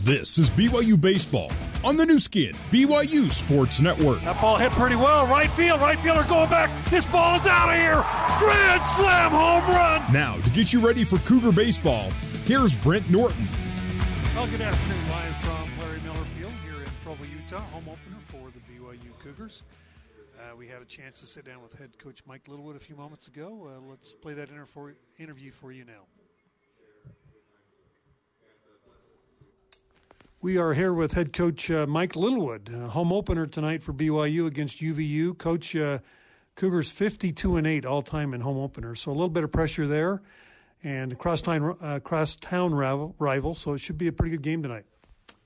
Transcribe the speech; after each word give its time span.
This 0.00 0.38
is 0.38 0.50
BYU 0.50 1.00
Baseball 1.00 1.52
on 1.84 1.96
the 1.96 2.04
Nu 2.04 2.18
Skin, 2.18 2.56
BYU 2.72 3.30
Sports 3.30 3.80
Network. 3.80 4.20
That 4.22 4.40
ball 4.40 4.56
hit 4.56 4.72
pretty 4.72 4.96
well. 4.96 5.28
Right 5.28 5.48
field, 5.50 5.80
right 5.80 5.98
fielder 6.00 6.24
going 6.24 6.50
back. 6.50 6.70
This 6.90 7.04
ball 7.04 7.38
is 7.38 7.46
out 7.46 7.68
of 7.68 7.76
here. 7.76 8.02
Grand 8.40 8.82
slam 8.96 9.30
home 9.30 9.62
run. 9.72 10.12
Now, 10.12 10.38
to 10.38 10.50
get 10.50 10.72
you 10.72 10.84
ready 10.84 11.04
for 11.04 11.18
Cougar 11.18 11.52
Baseball, 11.52 12.10
here's 12.46 12.74
Brent 12.74 13.08
Norton. 13.10 13.46
Well, 14.34 14.48
good 14.48 14.60
afternoon, 14.60 15.08
live 15.10 15.36
from 15.36 15.68
Larry 15.80 16.00
Miller 16.00 16.26
Field 16.36 16.52
here 16.64 16.82
in 16.82 16.90
Provo, 17.04 17.22
Utah. 17.22 17.60
Home 17.60 17.84
opener 17.88 18.18
for 18.26 18.50
the 18.50 18.60
BYU 18.72 19.16
Cougars. 19.22 19.62
Uh, 20.36 20.56
we 20.56 20.66
had 20.66 20.82
a 20.82 20.86
chance 20.86 21.20
to 21.20 21.26
sit 21.26 21.44
down 21.44 21.62
with 21.62 21.72
head 21.78 21.96
coach 21.98 22.22
Mike 22.26 22.48
Littlewood 22.48 22.74
a 22.74 22.80
few 22.80 22.96
moments 22.96 23.28
ago. 23.28 23.70
Uh, 23.70 23.80
let's 23.88 24.12
play 24.12 24.34
that 24.34 24.48
inter- 24.48 24.66
for, 24.66 24.94
interview 25.18 25.52
for 25.52 25.70
you 25.70 25.84
now. 25.84 26.02
We 30.46 30.58
are 30.58 30.74
here 30.74 30.92
with 30.92 31.10
head 31.10 31.32
coach 31.32 31.72
uh, 31.72 31.88
Mike 31.88 32.14
Littlewood, 32.14 32.72
uh, 32.72 32.86
home 32.86 33.12
opener 33.12 33.48
tonight 33.48 33.82
for 33.82 33.92
BYU 33.92 34.46
against 34.46 34.80
UVU. 34.80 35.36
Coach, 35.36 35.74
uh, 35.74 35.98
Cougars 36.54 36.88
52 36.88 37.56
and 37.56 37.66
8 37.66 37.84
all 37.84 38.00
time 38.00 38.32
in 38.32 38.42
home 38.42 38.56
openers, 38.56 39.00
so 39.00 39.10
a 39.10 39.12
little 39.12 39.28
bit 39.28 39.42
of 39.42 39.50
pressure 39.50 39.88
there, 39.88 40.22
and 40.84 41.18
crosstown 41.18 41.76
uh, 41.82 41.98
crosstown 41.98 42.72
rival, 42.72 43.16
rival, 43.18 43.56
so 43.56 43.72
it 43.72 43.78
should 43.78 43.98
be 43.98 44.06
a 44.06 44.12
pretty 44.12 44.30
good 44.30 44.42
game 44.42 44.62
tonight. 44.62 44.84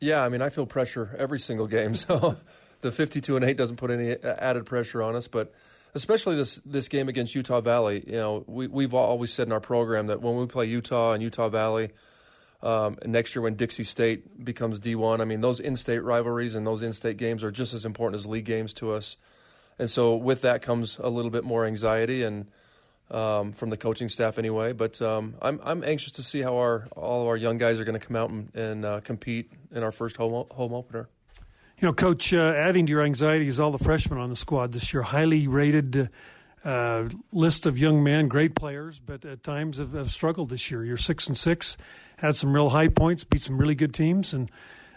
Yeah, 0.00 0.22
I 0.22 0.28
mean, 0.28 0.42
I 0.42 0.50
feel 0.50 0.66
pressure 0.66 1.16
every 1.16 1.40
single 1.40 1.66
game, 1.66 1.94
so 1.94 2.36
the 2.82 2.92
52 2.92 3.36
and 3.36 3.44
8 3.46 3.56
doesn't 3.56 3.76
put 3.76 3.90
any 3.90 4.10
added 4.22 4.66
pressure 4.66 5.02
on 5.02 5.16
us, 5.16 5.28
but 5.28 5.50
especially 5.94 6.36
this 6.36 6.56
this 6.56 6.88
game 6.88 7.08
against 7.08 7.34
Utah 7.34 7.62
Valley. 7.62 8.04
You 8.06 8.18
know, 8.18 8.44
we 8.46 8.66
we've 8.66 8.92
always 8.92 9.32
said 9.32 9.46
in 9.46 9.52
our 9.54 9.60
program 9.60 10.08
that 10.08 10.20
when 10.20 10.36
we 10.36 10.44
play 10.44 10.66
Utah 10.66 11.12
and 11.14 11.22
Utah 11.22 11.48
Valley 11.48 11.88
um, 12.62 12.98
next 13.06 13.34
year, 13.34 13.42
when 13.42 13.54
Dixie 13.54 13.84
State 13.84 14.44
becomes 14.44 14.78
D1, 14.78 15.20
I 15.20 15.24
mean, 15.24 15.40
those 15.40 15.60
in 15.60 15.76
state 15.76 16.00
rivalries 16.00 16.54
and 16.54 16.66
those 16.66 16.82
in 16.82 16.92
state 16.92 17.16
games 17.16 17.42
are 17.42 17.50
just 17.50 17.72
as 17.72 17.84
important 17.84 18.18
as 18.18 18.26
league 18.26 18.44
games 18.44 18.74
to 18.74 18.92
us. 18.92 19.16
And 19.78 19.88
so, 19.88 20.14
with 20.14 20.42
that 20.42 20.60
comes 20.60 20.98
a 20.98 21.08
little 21.08 21.30
bit 21.30 21.42
more 21.42 21.64
anxiety 21.64 22.22
and 22.22 22.48
um, 23.10 23.52
from 23.52 23.70
the 23.70 23.76
coaching 23.76 24.08
staff 24.08 24.38
anyway. 24.38 24.72
But 24.72 25.00
um, 25.00 25.34
I'm 25.40 25.60
I'm 25.64 25.82
anxious 25.82 26.12
to 26.12 26.22
see 26.22 26.42
how 26.42 26.56
our 26.56 26.88
all 26.96 27.22
of 27.22 27.28
our 27.28 27.36
young 27.36 27.58
guys 27.58 27.80
are 27.80 27.84
going 27.84 27.98
to 27.98 28.06
come 28.06 28.16
out 28.16 28.30
and, 28.30 28.54
and 28.54 28.84
uh, 28.84 29.00
compete 29.00 29.52
in 29.72 29.82
our 29.82 29.92
first 29.92 30.16
home 30.16 30.46
home 30.50 30.74
opener. 30.74 31.08
You 31.78 31.88
know, 31.88 31.94
Coach, 31.94 32.34
uh, 32.34 32.52
adding 32.56 32.84
to 32.86 32.90
your 32.90 33.02
anxiety 33.02 33.48
is 33.48 33.58
all 33.58 33.70
the 33.70 33.82
freshmen 33.82 34.18
on 34.18 34.28
the 34.28 34.36
squad 34.36 34.72
this 34.72 34.92
year, 34.92 35.02
highly 35.02 35.48
rated 35.48 36.10
uh, 36.62 37.04
list 37.32 37.64
of 37.64 37.78
young 37.78 38.04
men, 38.04 38.28
great 38.28 38.54
players, 38.54 39.00
but 39.00 39.24
at 39.24 39.42
times 39.42 39.78
have, 39.78 39.92
have, 39.94 40.10
struggled 40.10 40.50
this 40.50 40.70
year. 40.70 40.84
You're 40.84 40.98
six 40.98 41.26
and 41.26 41.36
six, 41.36 41.78
had 42.20 42.36
some 42.36 42.52
real 42.52 42.68
high 42.68 42.88
points, 42.88 43.24
beat 43.24 43.42
some 43.42 43.58
really 43.58 43.74
good 43.74 43.94
teams, 43.94 44.32
and, 44.32 44.50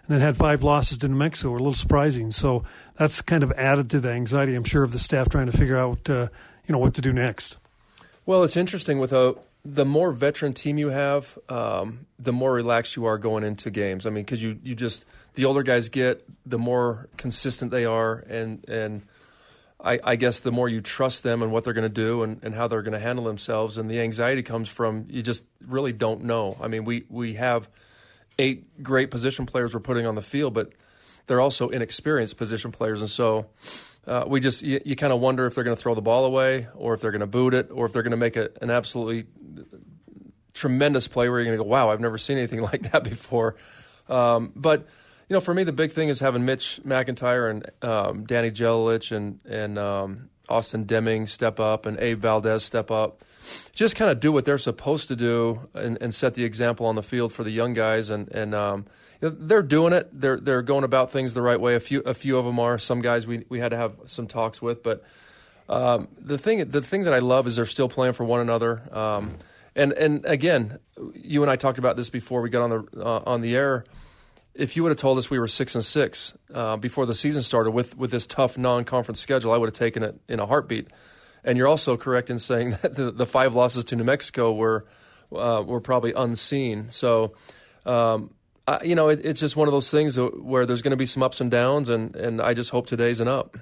and 0.05 0.09
then 0.09 0.21
had 0.21 0.37
five 0.37 0.63
losses 0.63 0.97
to 0.99 1.07
New 1.07 1.15
Mexico. 1.15 1.51
Were 1.51 1.57
a 1.57 1.59
little 1.59 1.73
surprising. 1.73 2.31
So 2.31 2.63
that's 2.95 3.21
kind 3.21 3.43
of 3.43 3.51
added 3.53 3.89
to 3.91 3.99
the 3.99 4.11
anxiety, 4.11 4.55
I'm 4.55 4.63
sure, 4.63 4.83
of 4.83 4.91
the 4.91 4.99
staff 4.99 5.29
trying 5.29 5.47
to 5.47 5.57
figure 5.57 5.77
out, 5.77 6.09
uh, 6.09 6.27
you 6.67 6.73
know, 6.73 6.79
what 6.79 6.93
to 6.95 7.01
do 7.01 7.13
next. 7.13 7.57
Well, 8.25 8.43
it's 8.43 8.57
interesting 8.57 8.99
with 8.99 9.13
a 9.13 9.35
the 9.65 9.85
more 9.85 10.11
veteran 10.11 10.53
team 10.53 10.77
you 10.77 10.89
have, 10.89 11.37
um, 11.47 12.05
the 12.19 12.33
more 12.33 12.51
relaxed 12.51 12.97
you 12.97 13.05
are 13.05 13.17
going 13.17 13.45
into 13.45 13.69
games. 13.69 14.05
I 14.05 14.09
mean, 14.09 14.25
because 14.25 14.43
you 14.43 14.59
you 14.63 14.75
just 14.75 15.05
the 15.35 15.45
older 15.45 15.63
guys 15.63 15.89
get, 15.89 16.27
the 16.45 16.57
more 16.57 17.07
consistent 17.17 17.71
they 17.71 17.85
are, 17.85 18.25
and 18.29 18.63
and 18.67 19.03
I, 19.83 19.99
I, 20.03 20.15
guess 20.15 20.39
the 20.39 20.51
more 20.51 20.69
you 20.69 20.79
trust 20.79 21.23
them 21.23 21.43
and 21.43 21.51
what 21.51 21.65
they're 21.65 21.73
going 21.73 21.83
to 21.83 21.89
do 21.89 22.23
and, 22.23 22.39
and 22.41 22.55
how 22.55 22.67
they're 22.67 22.81
going 22.81 22.93
to 22.93 22.99
handle 22.99 23.25
themselves, 23.25 23.77
and 23.77 23.91
the 23.91 23.99
anxiety 23.99 24.41
comes 24.41 24.69
from 24.69 25.07
you 25.09 25.21
just 25.21 25.45
really 25.67 25.91
don't 25.91 26.23
know. 26.23 26.57
I 26.61 26.67
mean, 26.67 26.85
we 26.85 27.03
we 27.09 27.33
have 27.33 27.67
eight 28.39 28.81
great 28.81 29.11
position 29.11 29.45
players 29.45 29.73
we're 29.73 29.81
putting 29.81 30.05
on 30.05 30.15
the 30.15 30.21
field, 30.21 30.53
but 30.53 30.71
they're 31.27 31.41
also 31.41 31.69
inexperienced 31.69 32.37
position 32.37 32.71
players, 32.71 33.01
and 33.01 33.09
so 33.09 33.47
uh, 34.07 34.23
we 34.25 34.39
just 34.39 34.61
you, 34.61 34.79
you 34.85 34.95
kind 34.95 35.11
of 35.11 35.19
wonder 35.19 35.45
if 35.45 35.55
they're 35.55 35.63
going 35.63 35.75
to 35.75 35.81
throw 35.81 35.95
the 35.95 36.01
ball 36.01 36.25
away, 36.25 36.67
or 36.75 36.93
if 36.93 37.01
they're 37.01 37.11
going 37.11 37.19
to 37.19 37.27
boot 37.27 37.53
it, 37.53 37.69
or 37.71 37.85
if 37.85 37.93
they're 37.93 38.03
going 38.03 38.11
to 38.11 38.17
make 38.17 38.37
a, 38.37 38.49
an 38.61 38.69
absolutely 38.69 39.25
tremendous 40.53 41.07
play 41.07 41.27
where 41.27 41.39
you're 41.39 41.45
going 41.45 41.57
to 41.57 41.63
go, 41.63 41.69
"Wow, 41.69 41.89
I've 41.89 42.01
never 42.01 42.17
seen 42.17 42.37
anything 42.37 42.61
like 42.71 42.91
that 42.91 43.03
before." 43.03 43.55
Um, 44.07 44.53
but 44.55 44.87
you 45.29 45.33
know, 45.33 45.39
for 45.39 45.53
me, 45.53 45.63
the 45.63 45.71
big 45.71 45.91
thing 45.91 46.09
is 46.09 46.19
having 46.19 46.45
Mitch 46.45 46.79
McIntyre 46.85 47.49
and 47.49 47.71
um, 47.81 48.25
Danny 48.25 48.51
Jelilich 48.51 49.15
and 49.15 49.39
and 49.45 49.79
um, 49.79 50.29
Austin 50.49 50.83
Deming 50.83 51.27
step 51.27 51.59
up 51.59 51.85
and 51.85 51.99
Abe 51.99 52.19
Valdez 52.19 52.63
step 52.63 52.91
up. 52.91 53.23
Just 53.73 53.95
kind 53.95 54.09
of 54.09 54.19
do 54.19 54.31
what 54.31 54.45
they're 54.45 54.57
supposed 54.57 55.09
to 55.09 55.15
do 55.15 55.67
and, 55.73 55.97
and, 55.99 56.15
set 56.15 56.33
the 56.33 56.45
example 56.45 56.85
on 56.85 56.95
the 56.95 57.03
field 57.03 57.33
for 57.33 57.43
the 57.43 57.51
young 57.51 57.73
guys. 57.73 58.09
And 58.09 58.29
and 58.29 58.55
um, 58.55 58.85
you 59.21 59.29
know, 59.29 59.35
they're 59.37 59.61
doing 59.61 59.93
it. 59.93 60.09
They're 60.13 60.39
they're 60.39 60.61
going 60.61 60.83
about 60.83 61.11
things 61.11 61.33
the 61.33 61.41
right 61.41 61.59
way. 61.59 61.75
A 61.75 61.79
few 61.79 62.01
a 62.01 62.13
few 62.13 62.37
of 62.37 62.45
them 62.45 62.59
are. 62.59 62.77
Some 62.77 63.01
guys 63.01 63.25
we 63.25 63.45
we 63.49 63.59
had 63.59 63.69
to 63.69 63.77
have 63.77 63.93
some 64.05 64.27
talks 64.27 64.61
with, 64.61 64.83
but 64.83 65.03
um, 65.69 66.07
the 66.19 66.37
thing 66.37 66.67
the 66.69 66.81
thing 66.81 67.03
that 67.03 67.13
I 67.13 67.19
love 67.19 67.47
is 67.47 67.55
they're 67.55 67.65
still 67.65 67.89
playing 67.89 68.13
for 68.13 68.23
one 68.23 68.41
another. 68.41 68.81
Um, 68.95 69.35
and 69.75 69.91
and 69.93 70.25
again, 70.25 70.79
you 71.15 71.41
and 71.41 71.51
I 71.51 71.55
talked 71.55 71.79
about 71.79 71.95
this 71.95 72.09
before 72.09 72.41
we 72.41 72.49
got 72.49 72.63
on 72.63 72.69
the 72.69 73.05
uh, 73.05 73.23
on 73.25 73.41
the 73.41 73.55
air 73.55 73.85
if 74.55 74.75
you 74.75 74.83
would 74.83 74.89
have 74.89 74.99
told 74.99 75.17
us 75.17 75.29
we 75.29 75.39
were 75.39 75.47
six 75.47 75.75
and 75.75 75.83
six 75.83 76.33
uh, 76.53 76.77
before 76.77 77.05
the 77.05 77.15
season 77.15 77.41
started 77.41 77.71
with 77.71 77.97
with 77.97 78.11
this 78.11 78.27
tough 78.27 78.57
non-conference 78.57 79.19
schedule, 79.19 79.51
I 79.51 79.57
would 79.57 79.67
have 79.67 79.77
taken 79.77 80.03
it 80.03 80.19
in 80.27 80.39
a 80.39 80.45
heartbeat. 80.45 80.87
And 81.43 81.57
you're 81.57 81.67
also 81.67 81.97
correct 81.97 82.29
in 82.29 82.39
saying 82.39 82.71
that 82.81 82.95
the, 82.95 83.11
the 83.11 83.25
five 83.25 83.55
losses 83.55 83.83
to 83.85 83.95
New 83.95 84.03
Mexico 84.03 84.53
were 84.53 84.85
uh, 85.31 85.63
were 85.65 85.81
probably 85.81 86.13
unseen. 86.13 86.89
So, 86.91 87.33
um, 87.85 88.33
I, 88.67 88.83
you 88.83 88.95
know, 88.95 89.09
it, 89.09 89.21
it's 89.25 89.39
just 89.39 89.55
one 89.55 89.67
of 89.67 89.71
those 89.73 89.89
things 89.89 90.17
where 90.17 90.65
there's 90.65 90.81
going 90.81 90.91
to 90.91 90.97
be 90.97 91.05
some 91.05 91.23
ups 91.23 91.41
and 91.41 91.49
downs, 91.49 91.89
and 91.89 92.15
and 92.15 92.41
I 92.41 92.53
just 92.53 92.69
hope 92.69 92.85
today's 92.85 93.19
an 93.19 93.27
up. 93.27 93.57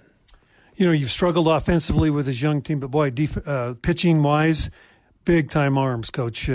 You 0.75 0.85
know, 0.85 0.91
you've 0.94 1.12
struggled 1.12 1.47
offensively 1.47 2.09
with 2.09 2.25
this 2.25 2.41
young 2.41 2.62
team, 2.62 2.79
but 2.79 2.91
boy, 2.91 3.09
def- 3.12 3.47
uh, 3.47 3.75
pitching 3.81 4.23
wise, 4.23 4.69
big 5.25 5.50
time 5.50 5.78
arms, 5.78 6.09
coach. 6.09 6.50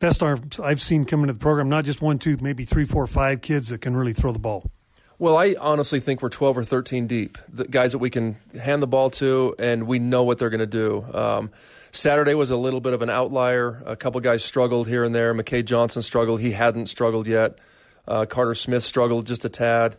Best 0.00 0.22
arms 0.22 0.58
I've 0.58 0.80
seen 0.80 1.04
come 1.04 1.20
into 1.20 1.34
the 1.34 1.38
program. 1.38 1.68
Not 1.68 1.84
just 1.84 2.00
one, 2.00 2.18
two, 2.18 2.38
maybe 2.40 2.64
three, 2.64 2.86
four, 2.86 3.06
five 3.06 3.42
kids 3.42 3.68
that 3.68 3.82
can 3.82 3.94
really 3.94 4.14
throw 4.14 4.32
the 4.32 4.38
ball. 4.38 4.70
Well, 5.18 5.36
I 5.36 5.54
honestly 5.60 6.00
think 6.00 6.22
we're 6.22 6.30
12 6.30 6.56
or 6.56 6.64
13 6.64 7.06
deep. 7.06 7.36
The 7.46 7.66
guys 7.66 7.92
that 7.92 7.98
we 7.98 8.08
can 8.08 8.38
hand 8.58 8.82
the 8.82 8.86
ball 8.86 9.10
to, 9.10 9.54
and 9.58 9.86
we 9.86 9.98
know 9.98 10.22
what 10.22 10.38
they're 10.38 10.48
going 10.48 10.60
to 10.60 10.66
do. 10.66 11.04
Um, 11.12 11.50
Saturday 11.92 12.32
was 12.32 12.50
a 12.50 12.56
little 12.56 12.80
bit 12.80 12.94
of 12.94 13.02
an 13.02 13.10
outlier. 13.10 13.82
A 13.84 13.94
couple 13.94 14.18
guys 14.22 14.42
struggled 14.42 14.88
here 14.88 15.04
and 15.04 15.14
there. 15.14 15.34
McKay 15.34 15.62
Johnson 15.62 16.00
struggled. 16.00 16.40
He 16.40 16.52
hadn't 16.52 16.86
struggled 16.86 17.26
yet. 17.26 17.58
Uh, 18.08 18.24
Carter 18.24 18.54
Smith 18.54 18.82
struggled 18.82 19.26
just 19.26 19.44
a 19.44 19.50
tad. 19.50 19.98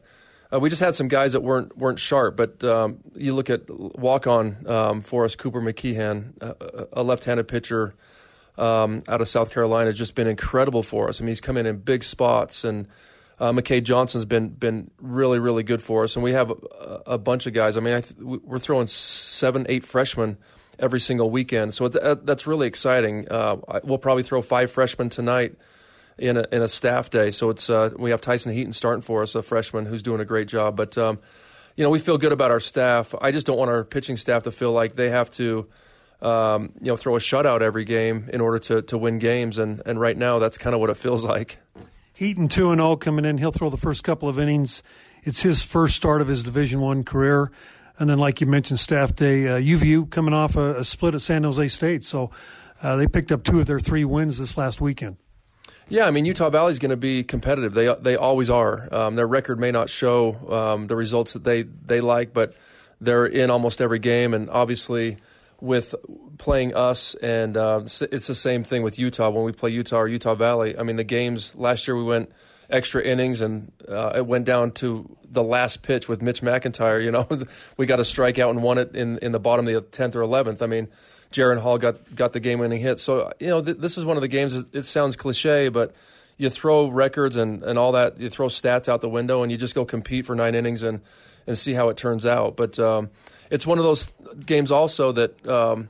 Uh, 0.51 0.59
we 0.59 0.71
just 0.71 0.81
had 0.81 0.95
some 0.95 1.09
guys 1.09 1.33
that 1.33 1.41
weren't 1.41 1.77
weren't 1.77 1.99
sharp. 1.99 2.35
But 2.35 2.63
um, 2.63 2.97
you 3.15 3.35
look 3.35 3.51
at 3.51 3.69
walk 3.69 4.25
on 4.25 4.65
um, 4.65 5.01
for 5.01 5.25
us, 5.25 5.35
Cooper 5.35 5.61
McKeehan, 5.61 6.41
a, 6.41 6.87
a 6.93 7.03
left-handed 7.03 7.47
pitcher 7.47 7.93
um, 8.57 9.03
out 9.07 9.21
of 9.21 9.27
South 9.27 9.51
Carolina 9.51 9.87
has 9.87 9.97
just 9.97 10.15
been 10.15 10.27
incredible 10.27 10.83
for 10.83 11.09
us. 11.09 11.19
I 11.19 11.23
mean, 11.23 11.29
he's 11.29 11.41
come 11.41 11.57
in 11.57 11.65
in 11.65 11.77
big 11.77 12.03
spots, 12.03 12.63
and 12.63 12.87
uh, 13.39 13.51
McKay 13.51 13.83
Johnson's 13.83 14.25
been 14.25 14.49
been 14.49 14.91
really 14.99 15.39
really 15.39 15.63
good 15.63 15.81
for 15.81 16.03
us. 16.03 16.15
And 16.15 16.23
we 16.23 16.33
have 16.33 16.51
a, 16.51 17.01
a 17.07 17.17
bunch 17.17 17.47
of 17.47 17.53
guys. 17.53 17.77
I 17.77 17.79
mean, 17.79 17.93
I 17.93 18.01
th- 18.01 18.19
we're 18.19 18.59
throwing 18.59 18.87
seven, 18.87 19.65
eight 19.69 19.83
freshmen 19.83 20.37
every 20.79 20.99
single 20.99 21.29
weekend, 21.29 21.73
so 21.73 21.85
uh, 21.85 22.15
that's 22.23 22.45
really 22.47 22.67
exciting. 22.67 23.27
Uh, 23.31 23.57
we'll 23.83 23.97
probably 23.97 24.23
throw 24.23 24.41
five 24.41 24.71
freshmen 24.71 25.09
tonight 25.09 25.55
in 26.17 26.37
a, 26.37 26.45
in 26.51 26.61
a 26.61 26.67
staff 26.67 27.09
day. 27.09 27.31
So 27.31 27.49
it's 27.49 27.69
uh, 27.69 27.91
we 27.97 28.11
have 28.11 28.21
Tyson 28.21 28.53
Heaton 28.53 28.73
starting 28.73 29.01
for 29.01 29.23
us, 29.23 29.35
a 29.35 29.41
freshman 29.41 29.85
who's 29.85 30.03
doing 30.03 30.21
a 30.21 30.25
great 30.25 30.47
job. 30.47 30.75
But 30.75 30.97
um, 30.97 31.19
you 31.75 31.83
know, 31.83 31.89
we 31.89 31.99
feel 31.99 32.17
good 32.17 32.31
about 32.31 32.51
our 32.51 32.59
staff. 32.59 33.15
I 33.19 33.31
just 33.31 33.47
don't 33.47 33.57
want 33.57 33.71
our 33.71 33.83
pitching 33.83 34.17
staff 34.17 34.43
to 34.43 34.51
feel 34.51 34.71
like 34.71 34.95
they 34.95 35.09
have 35.09 35.31
to 35.31 35.67
um, 36.21 36.73
you 36.79 36.87
know, 36.87 36.97
throw 36.97 37.15
a 37.15 37.19
shutout 37.19 37.61
every 37.61 37.83
game 37.83 38.29
in 38.31 38.41
order 38.41 38.59
to, 38.59 38.81
to 38.83 38.97
win 38.97 39.19
games. 39.19 39.57
And, 39.57 39.81
and 39.85 39.99
right 39.99 40.17
now, 40.17 40.39
that's 40.39 40.57
kind 40.57 40.73
of 40.73 40.79
what 40.79 40.89
it 40.89 40.97
feels 40.97 41.23
like. 41.23 41.57
Heaton 42.13 42.47
2 42.47 42.71
and 42.71 42.79
0 42.79 42.97
coming 42.97 43.25
in. 43.25 43.37
He'll 43.37 43.51
throw 43.51 43.69
the 43.69 43.77
first 43.77 44.03
couple 44.03 44.29
of 44.29 44.37
innings. 44.37 44.83
It's 45.23 45.41
his 45.41 45.63
first 45.63 45.95
start 45.95 46.21
of 46.21 46.27
his 46.27 46.43
Division 46.43 46.79
One 46.79 47.03
career. 47.03 47.51
And 47.97 48.09
then, 48.09 48.17
like 48.17 48.41
you 48.41 48.47
mentioned, 48.47 48.79
staff 48.79 49.15
day, 49.15 49.47
uh, 49.47 49.57
UVU 49.57 50.09
coming 50.09 50.33
off 50.33 50.55
a, 50.55 50.79
a, 50.79 50.83
split 50.83 51.13
at 51.13 51.21
San 51.21 51.43
Jose 51.43 51.67
State. 51.67 52.03
So 52.03 52.31
uh, 52.81 52.95
they 52.95 53.07
picked 53.07 53.31
up 53.31 53.43
two 53.43 53.59
of 53.59 53.67
their 53.67 53.79
three 53.79 54.05
wins 54.05 54.37
this 54.37 54.57
last 54.57 54.81
weekend. 54.81 55.17
Yeah, 55.87 56.05
I 56.05 56.11
mean 56.11 56.23
Utah 56.25 56.49
Valley 56.49 56.71
is 56.71 56.79
going 56.79 56.91
to 56.91 56.97
be 56.97 57.23
competitive. 57.23 57.73
They 57.73 57.93
they 57.99 58.15
always 58.15 58.49
are. 58.49 58.87
Um, 58.93 59.15
their 59.15 59.27
record 59.27 59.59
may 59.59 59.71
not 59.71 59.89
show 59.89 60.35
um, 60.49 60.87
the 60.87 60.95
results 60.95 61.33
that 61.33 61.43
they 61.43 61.63
they 61.63 61.99
like, 61.99 62.33
but 62.33 62.55
they're 63.01 63.25
in 63.25 63.49
almost 63.49 63.81
every 63.81 63.99
game, 63.99 64.33
and 64.33 64.49
obviously 64.49 65.17
with 65.61 65.95
playing 66.37 66.75
us, 66.75 67.15
and 67.15 67.55
uh, 67.55 67.81
it's 67.83 68.27
the 68.27 68.35
same 68.35 68.63
thing 68.63 68.83
with 68.83 68.97
Utah 68.97 69.29
when 69.29 69.43
we 69.45 69.51
play 69.51 69.69
Utah 69.69 70.01
or 70.01 70.07
Utah 70.07 70.35
Valley. 70.35 70.77
I 70.77 70.83
mean, 70.83 70.95
the 70.95 71.03
games 71.03 71.53
last 71.55 71.87
year 71.87 71.95
we 71.95 72.03
went 72.03 72.31
extra 72.69 73.03
innings, 73.03 73.41
and 73.41 73.71
uh, 73.87 74.13
it 74.15 74.25
went 74.25 74.45
down 74.45 74.71
to 74.71 75.15
the 75.23 75.43
last 75.43 75.83
pitch 75.83 76.09
with 76.09 76.21
Mitch 76.21 76.41
McIntyre. 76.41 77.03
You 77.03 77.11
know, 77.11 77.27
we 77.77 77.85
got 77.85 77.99
a 77.99 78.03
strikeout 78.03 78.49
and 78.49 78.63
won 78.63 78.77
it 78.77 78.95
in 78.95 79.19
in 79.19 79.31
the 79.31 79.39
bottom 79.39 79.67
of 79.67 79.73
the 79.73 79.81
tenth 79.81 80.15
or 80.15 80.21
eleventh. 80.21 80.61
I 80.61 80.65
mean, 80.65 80.87
Jaren 81.31 81.59
Hall 81.59 81.77
got 81.77 82.13
got 82.15 82.33
the 82.33 82.39
game 82.39 82.59
winning 82.59 82.81
hit. 82.81 82.99
So 82.99 83.31
you 83.39 83.47
know 83.47 83.61
th- 83.61 83.77
this 83.77 83.97
is 83.97 84.05
one 84.05 84.17
of 84.17 84.21
the 84.21 84.27
games. 84.27 84.55
It 84.73 84.85
sounds 84.85 85.15
cliche, 85.15 85.69
but 85.69 85.93
you 86.37 86.49
throw 86.49 86.87
records 86.87 87.37
and, 87.37 87.63
and 87.63 87.77
all 87.77 87.91
that. 87.91 88.19
You 88.19 88.29
throw 88.29 88.47
stats 88.47 88.89
out 88.89 89.01
the 89.01 89.09
window, 89.09 89.43
and 89.43 89.51
you 89.51 89.57
just 89.57 89.75
go 89.75 89.85
compete 89.85 90.25
for 90.25 90.35
nine 90.35 90.55
innings 90.55 90.83
and 90.83 91.01
and 91.47 91.57
see 91.57 91.73
how 91.73 91.89
it 91.89 91.97
turns 91.97 92.25
out. 92.25 92.55
But 92.55 92.79
um, 92.79 93.09
it's 93.51 93.67
one 93.67 93.77
of 93.77 93.83
those 93.83 94.11
games 94.45 94.71
also 94.71 95.11
that. 95.11 95.47
Um, 95.47 95.89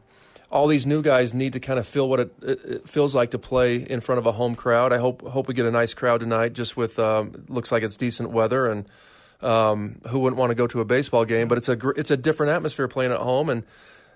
all 0.52 0.68
these 0.68 0.86
new 0.86 1.02
guys 1.02 1.34
need 1.34 1.54
to 1.54 1.62
kind 1.62 1.80
of 1.80 1.88
feel 1.88 2.10
what 2.10 2.20
it, 2.20 2.34
it, 2.42 2.90
feels 2.90 3.16
like 3.16 3.32
to 3.32 3.40
play 3.40 3.78
in 3.78 4.02
front 4.02 4.20
of 4.20 4.28
a 4.28 4.34
home 4.34 4.56
crowd. 4.56 4.92
I 4.92 4.98
hope 4.98 5.26
hope 5.26 5.48
we 5.48 5.54
get 5.54 5.66
a 5.66 5.72
nice 5.72 5.94
crowd 5.94 6.20
tonight. 6.20 6.52
Just 6.52 6.76
with 6.76 7.00
um, 7.00 7.46
looks 7.48 7.72
like 7.72 7.84
it's 7.84 7.96
decent 7.96 8.32
weather, 8.32 8.70
and 8.70 8.86
um, 9.42 10.02
who 10.08 10.20
wouldn't 10.20 10.38
want 10.38 10.52
to 10.52 10.56
go 10.56 10.68
to 10.68 10.82
a 10.82 10.86
baseball 10.86 11.24
game? 11.24 11.48
But 11.48 11.58
it's 11.58 11.70
a 11.70 11.78
it's 11.92 12.12
a 12.12 12.18
different 12.18 12.52
atmosphere 12.52 12.90
playing 12.90 13.14
at 13.14 13.20
home, 13.20 13.50
and 13.50 13.64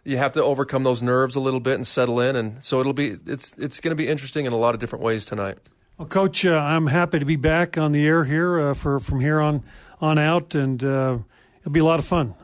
you 0.04 0.18
have 0.18 0.34
to 0.34 0.44
overcome 0.44 0.84
those 0.84 1.02
nerves 1.02 1.38
a 1.38 1.40
little 1.40 1.62
bit 1.62 1.76
and 1.76 1.88
settle 1.88 2.20
in. 2.20 2.36
And 2.36 2.64
so 2.64 2.82
it'll 2.82 2.94
be 2.94 3.18
it's 3.26 3.54
it's 3.58 3.80
going 3.80 3.92
to 3.92 3.96
be 3.96 4.08
interesting 4.08 4.46
in 4.46 4.52
a 4.52 4.58
lot 4.58 4.74
of 4.74 4.82
different 4.82 5.04
ways 5.04 5.26
tonight. 5.26 5.58
Well, 5.98 6.08
Coach, 6.10 6.46
uh, 6.46 6.52
I'm 6.52 6.88
happy 6.88 7.20
to 7.20 7.26
be 7.26 7.38
back 7.38 7.78
on 7.78 7.94
the 7.94 8.06
air 8.06 8.26
here 8.26 8.60
uh, 8.60 8.74
for 8.74 9.00
from 9.00 9.22
here 9.22 9.40
on 9.40 9.64
on 10.02 10.18
out, 10.18 10.54
and 10.54 10.84
uh, 10.84 11.18
it'll 11.66 11.74
be 11.74 11.80
a 11.80 11.86
lot 11.86 11.98
of 11.98 12.06
fun. 12.06 12.36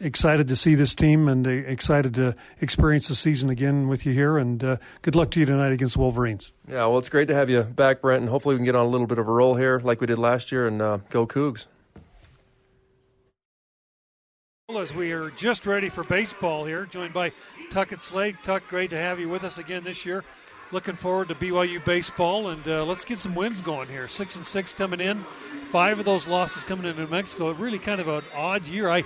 Excited 0.00 0.48
to 0.48 0.56
see 0.56 0.74
this 0.74 0.96
team, 0.96 1.28
and 1.28 1.46
uh, 1.46 1.50
excited 1.50 2.12
to 2.14 2.34
experience 2.60 3.06
the 3.06 3.14
season 3.14 3.50
again 3.50 3.86
with 3.86 4.04
you 4.04 4.12
here. 4.12 4.36
And 4.36 4.62
uh, 4.64 4.76
good 5.02 5.14
luck 5.14 5.30
to 5.32 5.40
you 5.40 5.46
tonight 5.46 5.70
against 5.70 5.94
the 5.94 6.00
Wolverines. 6.00 6.52
Yeah, 6.68 6.86
well, 6.86 6.98
it's 6.98 7.08
great 7.08 7.28
to 7.28 7.34
have 7.34 7.48
you 7.48 7.62
back, 7.62 8.00
Brent, 8.00 8.22
and 8.22 8.28
hopefully 8.28 8.56
we 8.56 8.58
can 8.58 8.64
get 8.64 8.74
on 8.74 8.84
a 8.84 8.88
little 8.88 9.06
bit 9.06 9.18
of 9.18 9.28
a 9.28 9.32
roll 9.32 9.54
here, 9.54 9.80
like 9.84 10.00
we 10.00 10.08
did 10.08 10.18
last 10.18 10.50
year, 10.50 10.66
and 10.66 10.82
uh, 10.82 10.98
go 11.08 11.24
Cougs. 11.24 11.66
As 14.76 14.92
we 14.92 15.12
are 15.12 15.30
just 15.30 15.64
ready 15.64 15.88
for 15.88 16.02
baseball 16.02 16.64
here, 16.64 16.86
joined 16.86 17.12
by 17.12 17.30
Tuckett 17.70 18.02
Slade. 18.02 18.38
Tuck, 18.42 18.66
great 18.66 18.90
to 18.90 18.98
have 18.98 19.20
you 19.20 19.28
with 19.28 19.44
us 19.44 19.58
again 19.58 19.84
this 19.84 20.04
year 20.04 20.24
looking 20.72 20.96
forward 20.96 21.28
to 21.28 21.34
BYU 21.34 21.84
baseball, 21.84 22.48
and 22.48 22.66
uh, 22.66 22.84
let's 22.84 23.04
get 23.04 23.18
some 23.18 23.34
wins 23.34 23.60
going 23.60 23.88
here. 23.88 24.08
Six 24.08 24.36
and 24.36 24.46
six 24.46 24.72
coming 24.72 25.00
in, 25.00 25.22
five 25.72 25.98
of 25.98 26.04
those 26.04 26.28
losses 26.28 26.64
coming 26.64 26.84
to 26.84 26.92
New 26.92 27.08
Mexico. 27.08 27.50
Really 27.52 27.78
kind 27.78 28.00
of 28.00 28.06
an 28.06 28.22
odd 28.34 28.66
year. 28.66 28.90
I 28.90 29.04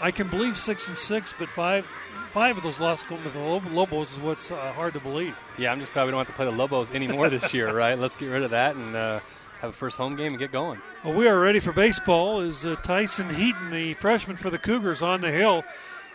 I 0.00 0.10
can 0.10 0.28
believe 0.28 0.58
six 0.58 0.88
and 0.88 0.98
six, 0.98 1.32
but 1.38 1.48
five 1.48 1.86
five 2.32 2.56
of 2.56 2.64
those 2.64 2.80
losses 2.80 3.04
coming 3.04 3.22
to 3.22 3.30
the 3.30 3.38
Lobos 3.38 4.14
is 4.14 4.20
what's 4.20 4.50
uh, 4.50 4.72
hard 4.72 4.94
to 4.94 5.00
believe. 5.00 5.36
Yeah, 5.56 5.70
I'm 5.70 5.78
just 5.78 5.92
glad 5.92 6.04
we 6.06 6.10
don't 6.10 6.18
have 6.18 6.26
to 6.26 6.32
play 6.32 6.44
the 6.44 6.50
Lobos 6.50 6.90
anymore 6.90 7.30
this 7.30 7.54
year, 7.54 7.72
right? 7.74 7.96
Let's 7.96 8.16
get 8.16 8.26
rid 8.26 8.42
of 8.42 8.50
that 8.50 8.76
and. 8.76 8.96
Uh, 8.96 9.20
have 9.60 9.70
a 9.70 9.72
first 9.72 9.96
home 9.96 10.16
game 10.16 10.30
and 10.30 10.40
get 10.40 10.50
going. 10.50 10.82
Well, 11.04 11.14
we 11.14 11.28
are 11.28 11.38
ready 11.38 11.60
for 11.60 11.70
baseball. 11.70 12.40
Is 12.40 12.66
uh, 12.66 12.74
Tyson 12.82 13.32
Heaton, 13.32 13.70
the 13.70 13.94
freshman 13.94 14.36
for 14.36 14.50
the 14.50 14.58
Cougars, 14.58 15.02
on 15.02 15.20
the 15.20 15.30
hill? 15.30 15.62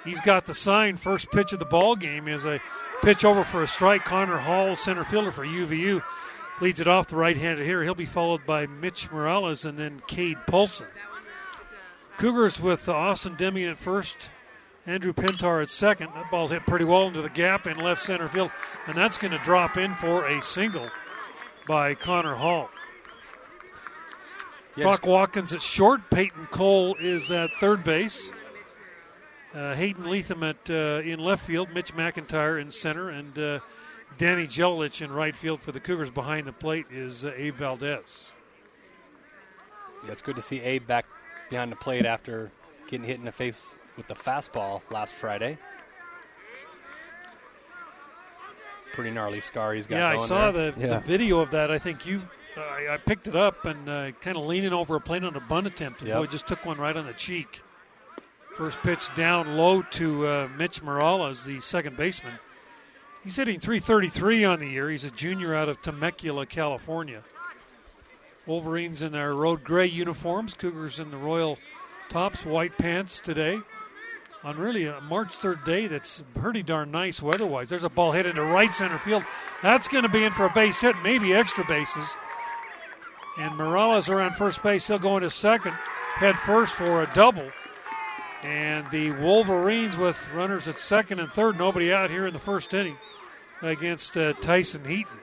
He's 0.04 0.20
got 0.20 0.44
the 0.44 0.54
sign. 0.54 0.98
First 0.98 1.32
pitch 1.32 1.54
of 1.54 1.60
the 1.60 1.64
ball 1.64 1.96
game 1.96 2.28
is 2.28 2.46
a 2.46 2.60
Pitch 3.02 3.24
over 3.24 3.44
for 3.44 3.62
a 3.62 3.68
strike. 3.68 4.06
Connor 4.06 4.38
Hall, 4.38 4.76
center 4.76 5.04
fielder 5.04 5.32
for 5.32 5.46
UVU, 5.46 6.02
leads 6.62 6.80
it 6.80 6.88
off 6.88 7.08
the 7.08 7.16
right 7.16 7.38
handed 7.38 7.66
here. 7.66 7.84
He'll 7.84 7.96
be 7.96 8.06
followed 8.06 8.46
by 8.46 8.66
Mitch 8.66 9.12
Morales 9.12 9.66
and 9.66 9.78
then 9.78 10.02
Cade 10.08 10.38
Polson. 10.48 10.88
Cougars 12.18 12.60
with 12.60 12.90
Austin 12.90 13.36
Deming 13.36 13.66
at 13.66 13.78
first, 13.78 14.30
Andrew 14.88 15.14
Pintar 15.14 15.62
at 15.62 15.70
second. 15.70 16.10
That 16.16 16.32
ball's 16.32 16.52
hit 16.52 16.66
pretty 16.66 16.86
well 16.86 17.08
into 17.08 17.22
the 17.22 17.30
gap 17.30 17.68
in 17.68 17.78
left 17.78 18.02
center 18.02 18.28
field, 18.28 18.52
and 18.88 18.96
that's 18.96 19.18
going 19.18 19.32
to 19.32 19.38
drop 19.40 19.78
in 19.78 19.94
for 19.96 20.26
a 20.26 20.42
single 20.42 20.90
by 21.68 21.94
Connor 21.94 22.36
Hall. 22.36 22.70
Yes. 24.76 24.84
Brock 24.84 25.06
Watkins 25.06 25.54
at 25.54 25.62
short. 25.62 26.10
Peyton 26.10 26.48
Cole 26.48 26.96
is 27.00 27.32
at 27.32 27.50
third 27.60 27.84
base. 27.84 28.32
Uh, 29.54 29.74
Hayden 29.74 30.10
Leatham 30.10 30.44
at 30.44 30.70
uh, 30.70 31.02
in 31.04 31.20
left 31.20 31.46
field, 31.46 31.70
Mitch 31.74 31.96
McIntyre 31.96 32.62
in 32.62 32.70
center, 32.70 33.10
and 33.10 33.38
uh, 33.40 33.60
Danny 34.18 34.48
Jelich 34.48 35.02
in 35.02 35.12
right 35.12 35.36
field 35.36 35.62
for 35.62 35.72
the 35.72 35.80
Cougars. 35.80 36.10
Behind 36.10 36.48
the 36.48 36.52
plate 36.52 36.88
is 36.92 37.26
uh, 37.26 37.32
Abe 37.36 37.56
Valdez. 37.56 38.26
Yeah, 40.06 40.12
it's 40.12 40.22
good 40.22 40.36
to 40.36 40.42
see 40.42 40.60
Abe 40.60 40.86
back 40.86 41.06
behind 41.50 41.72
the 41.72 41.76
plate 41.76 42.06
after 42.06 42.52
getting 42.88 43.06
hit 43.06 43.20
in 43.20 43.26
the 43.26 43.32
face 43.32 43.78
with 43.96 44.08
the 44.08 44.16
fastball 44.16 44.82
last 44.92 45.14
Friday. 45.14 45.58
Pretty 48.94 49.12
gnarly 49.12 49.42
scar 49.42 49.74
he's 49.74 49.86
got. 49.86 49.98
Yeah, 49.98 50.08
I 50.08 50.18
saw 50.18 50.52
the, 50.52 50.74
yeah. 50.78 50.88
the, 50.88 51.00
video 51.02 51.40
of 51.40 51.52
that. 51.52 51.70
I 51.70 51.78
think 51.78 52.06
you, 52.06 52.22
I, 52.56 52.88
I 52.94 52.98
picked 52.98 53.28
it 53.28 53.36
up 53.36 53.66
and 53.66 53.88
uh, 53.88 54.12
kind 54.22 54.38
of 54.38 54.46
leaning 54.46 54.74
over 54.74 54.96
a 54.96 55.02
plate 55.02 55.24
on 55.24 55.36
a 55.36 55.40
bunt 55.40 55.68
attempt, 55.68 56.02
and 56.02 56.08
yep. 56.08 56.18
boy 56.18 56.26
just 56.26 56.48
took 56.48 56.66
one 56.66 56.78
right 56.78 56.96
on 56.98 57.06
the 57.06 57.14
cheek. 57.14 57.62
First 58.56 58.80
pitch 58.82 59.14
down 59.14 59.56
low 59.56 59.84
to 59.84 60.26
uh, 60.26 60.50
Mitch 60.58 60.82
Morales, 60.82 61.46
the 61.46 61.60
second 61.60 61.96
baseman. 61.96 62.40
He's 63.24 63.36
hitting 63.36 63.60
333 63.60 64.46
on 64.46 64.60
the 64.60 64.68
year. 64.68 64.90
He's 64.90 65.04
a 65.04 65.12
junior 65.12 65.54
out 65.54 65.70
of 65.70 65.82
Temecula, 65.82 66.46
California. 66.46 67.24
Wolverines 68.46 69.02
in 69.02 69.12
their 69.12 69.34
road 69.34 69.64
gray 69.64 69.88
uniforms, 69.88 70.54
Cougars 70.54 71.00
in 71.00 71.12
the 71.12 71.18
royal 71.18 71.58
tops, 72.10 72.46
white 72.46 72.78
pants 72.78 73.20
today. 73.20 73.60
On 74.44 74.58
really 74.58 74.86
a 74.86 75.02
March 75.02 75.38
3rd 75.38 75.66
day 75.66 75.88
that's 75.88 76.24
pretty 76.36 76.64
darn 76.64 76.90
nice 76.92 77.22
weather 77.22 77.46
wise. 77.46 77.68
There's 77.68 77.84
a 77.84 77.90
ball 77.90 78.14
hit 78.14 78.26
into 78.26 78.44
right 78.44 78.74
center 78.74 78.98
field. 78.98 79.26
That's 79.62 79.90
going 79.90 80.04
to 80.04 80.10
be 80.10 80.24
in 80.24 80.32
for 80.32 80.46
a 80.46 80.54
base 80.54 80.80
hit, 80.80 80.96
maybe 81.04 81.34
extra 81.34 81.66
bases. 81.66 82.16
And 83.40 83.56
Morales 83.58 84.10
around 84.10 84.36
first 84.36 84.64
base. 84.64 84.88
He'll 84.88 85.00
go 85.00 85.18
into 85.18 85.30
second, 85.30 85.74
head 86.16 86.38
first 86.40 86.74
for 86.74 87.02
a 87.02 87.14
double. 87.14 87.52
And 88.44 88.90
the 88.92 89.12
Wolverines 89.12 89.98
with 89.98 90.28
runners 90.32 90.68
at 90.68 90.78
second 90.78 91.20
and 91.20 91.32
third, 91.32 91.58
nobody 91.58 91.92
out 91.92 92.12
here 92.12 92.28
in 92.28 92.34
the 92.34 92.40
first 92.40 92.74
inning 92.74 92.98
against 93.62 94.16
uh, 94.16 94.34
Tyson 94.34 94.86
Heaton. 94.86 95.18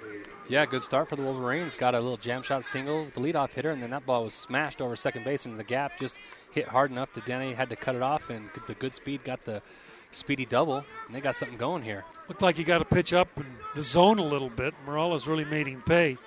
Yeah, 0.48 0.66
good 0.66 0.82
start 0.82 1.08
for 1.08 1.16
the 1.16 1.22
Wolverines. 1.22 1.74
Got 1.74 1.94
a 1.94 2.00
little 2.00 2.16
jam 2.16 2.42
shot 2.42 2.64
single, 2.64 3.06
the 3.14 3.20
leadoff 3.20 3.52
hitter, 3.52 3.70
and 3.70 3.82
then 3.82 3.90
that 3.90 4.04
ball 4.04 4.24
was 4.24 4.34
smashed 4.34 4.82
over 4.82 4.96
second 4.96 5.24
base 5.24 5.46
into 5.46 5.56
the 5.56 5.64
gap. 5.64 5.98
Just 5.98 6.18
hit 6.50 6.68
hard 6.68 6.90
enough 6.90 7.12
that 7.14 7.24
Denny 7.24 7.54
had 7.54 7.70
to 7.70 7.76
cut 7.76 7.94
it 7.94 8.02
off, 8.02 8.30
and 8.30 8.50
the 8.66 8.74
good 8.74 8.94
speed 8.94 9.24
got 9.24 9.44
the 9.44 9.62
speedy 10.10 10.44
double, 10.44 10.84
and 11.06 11.14
they 11.14 11.20
got 11.20 11.36
something 11.36 11.56
going 11.56 11.82
here. 11.82 12.04
Looked 12.28 12.42
like 12.42 12.56
he 12.56 12.64
got 12.64 12.78
to 12.78 12.84
pitch 12.84 13.12
up 13.12 13.28
in 13.38 13.46
the 13.74 13.82
zone 13.82 14.18
a 14.18 14.24
little 14.24 14.50
bit. 14.50 14.74
Morales 14.84 15.26
really 15.26 15.44
made 15.44 15.66
him 15.66 15.82
pay. 15.82 16.18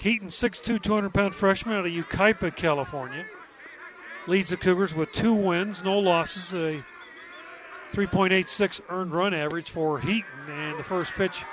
Heaton, 0.00 0.28
6'2", 0.28 0.82
200 0.82 1.14
pound 1.14 1.34
freshman 1.34 1.76
out 1.76 1.86
of 1.86 1.92
Yucaipa, 1.92 2.54
California 2.54 3.24
leads 4.26 4.50
the 4.50 4.56
Cougars 4.56 4.94
with 4.94 5.12
two 5.12 5.34
wins, 5.34 5.84
no 5.84 5.98
losses, 5.98 6.52
a 6.52 6.84
3.86 7.92 8.80
earned 8.88 9.12
run 9.12 9.34
average 9.34 9.70
for 9.70 9.98
Heaton. 9.98 10.48
And 10.48 10.78
the 10.78 10.84
first 10.84 11.14
pitch, 11.14 11.44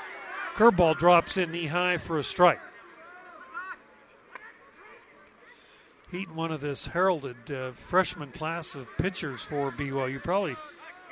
curveball 0.55 0.97
drops 0.97 1.37
in 1.37 1.51
knee 1.51 1.67
high 1.67 1.97
for 1.97 2.17
a 2.17 2.23
strike. 2.23 2.59
Heaton, 6.11 6.35
one 6.35 6.51
of 6.51 6.61
this 6.61 6.85
heralded 6.85 7.51
uh, 7.51 7.71
freshman 7.71 8.31
class 8.31 8.75
of 8.75 8.87
pitchers 8.97 9.41
for 9.41 9.71
BYU, 9.71 10.21
probably 10.21 10.55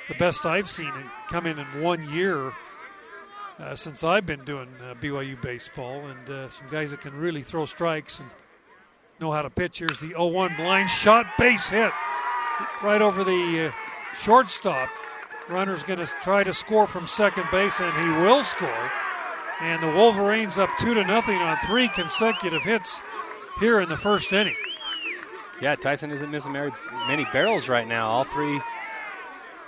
the 0.08 0.14
best 0.14 0.46
I've 0.46 0.68
seen 0.68 0.92
and 0.94 1.10
come 1.28 1.46
in 1.46 1.58
in 1.58 1.80
one 1.80 2.08
year 2.10 2.52
uh, 3.58 3.74
since 3.76 4.04
I've 4.04 4.26
been 4.26 4.44
doing 4.44 4.68
uh, 4.80 4.94
BYU 4.94 5.40
baseball, 5.40 6.06
and 6.06 6.30
uh, 6.30 6.48
some 6.48 6.68
guys 6.68 6.90
that 6.90 7.00
can 7.00 7.14
really 7.14 7.42
throw 7.42 7.64
strikes 7.66 8.20
and 8.20 8.28
know 9.22 9.32
how 9.32 9.42
to 9.42 9.50
pitch. 9.50 9.78
Here's 9.78 10.00
the 10.00 10.08
0 10.08 10.26
1 10.26 10.56
blind 10.56 10.90
shot, 10.90 11.26
base 11.38 11.68
hit 11.68 11.92
right 12.82 13.00
over 13.00 13.24
the 13.24 13.68
uh, 13.68 13.72
shortstop. 14.14 14.90
Runner's 15.48 15.82
going 15.82 15.98
to 15.98 16.06
try 16.22 16.44
to 16.44 16.52
score 16.52 16.86
from 16.86 17.06
second 17.06 17.46
base, 17.50 17.80
and 17.80 17.92
he 17.96 18.22
will 18.22 18.44
score. 18.44 18.90
And 19.60 19.82
the 19.82 19.90
Wolverines 19.90 20.58
up 20.58 20.70
two 20.78 20.94
to 20.94 21.04
nothing 21.04 21.36
on 21.36 21.56
three 21.66 21.88
consecutive 21.88 22.62
hits 22.62 23.00
here 23.60 23.80
in 23.80 23.88
the 23.88 23.96
first 23.96 24.32
inning. 24.32 24.56
Yeah, 25.60 25.76
Tyson 25.76 26.10
isn't 26.10 26.30
missing 26.30 26.52
many 26.52 27.24
barrels 27.32 27.68
right 27.68 27.86
now. 27.86 28.08
All 28.08 28.24
three 28.24 28.60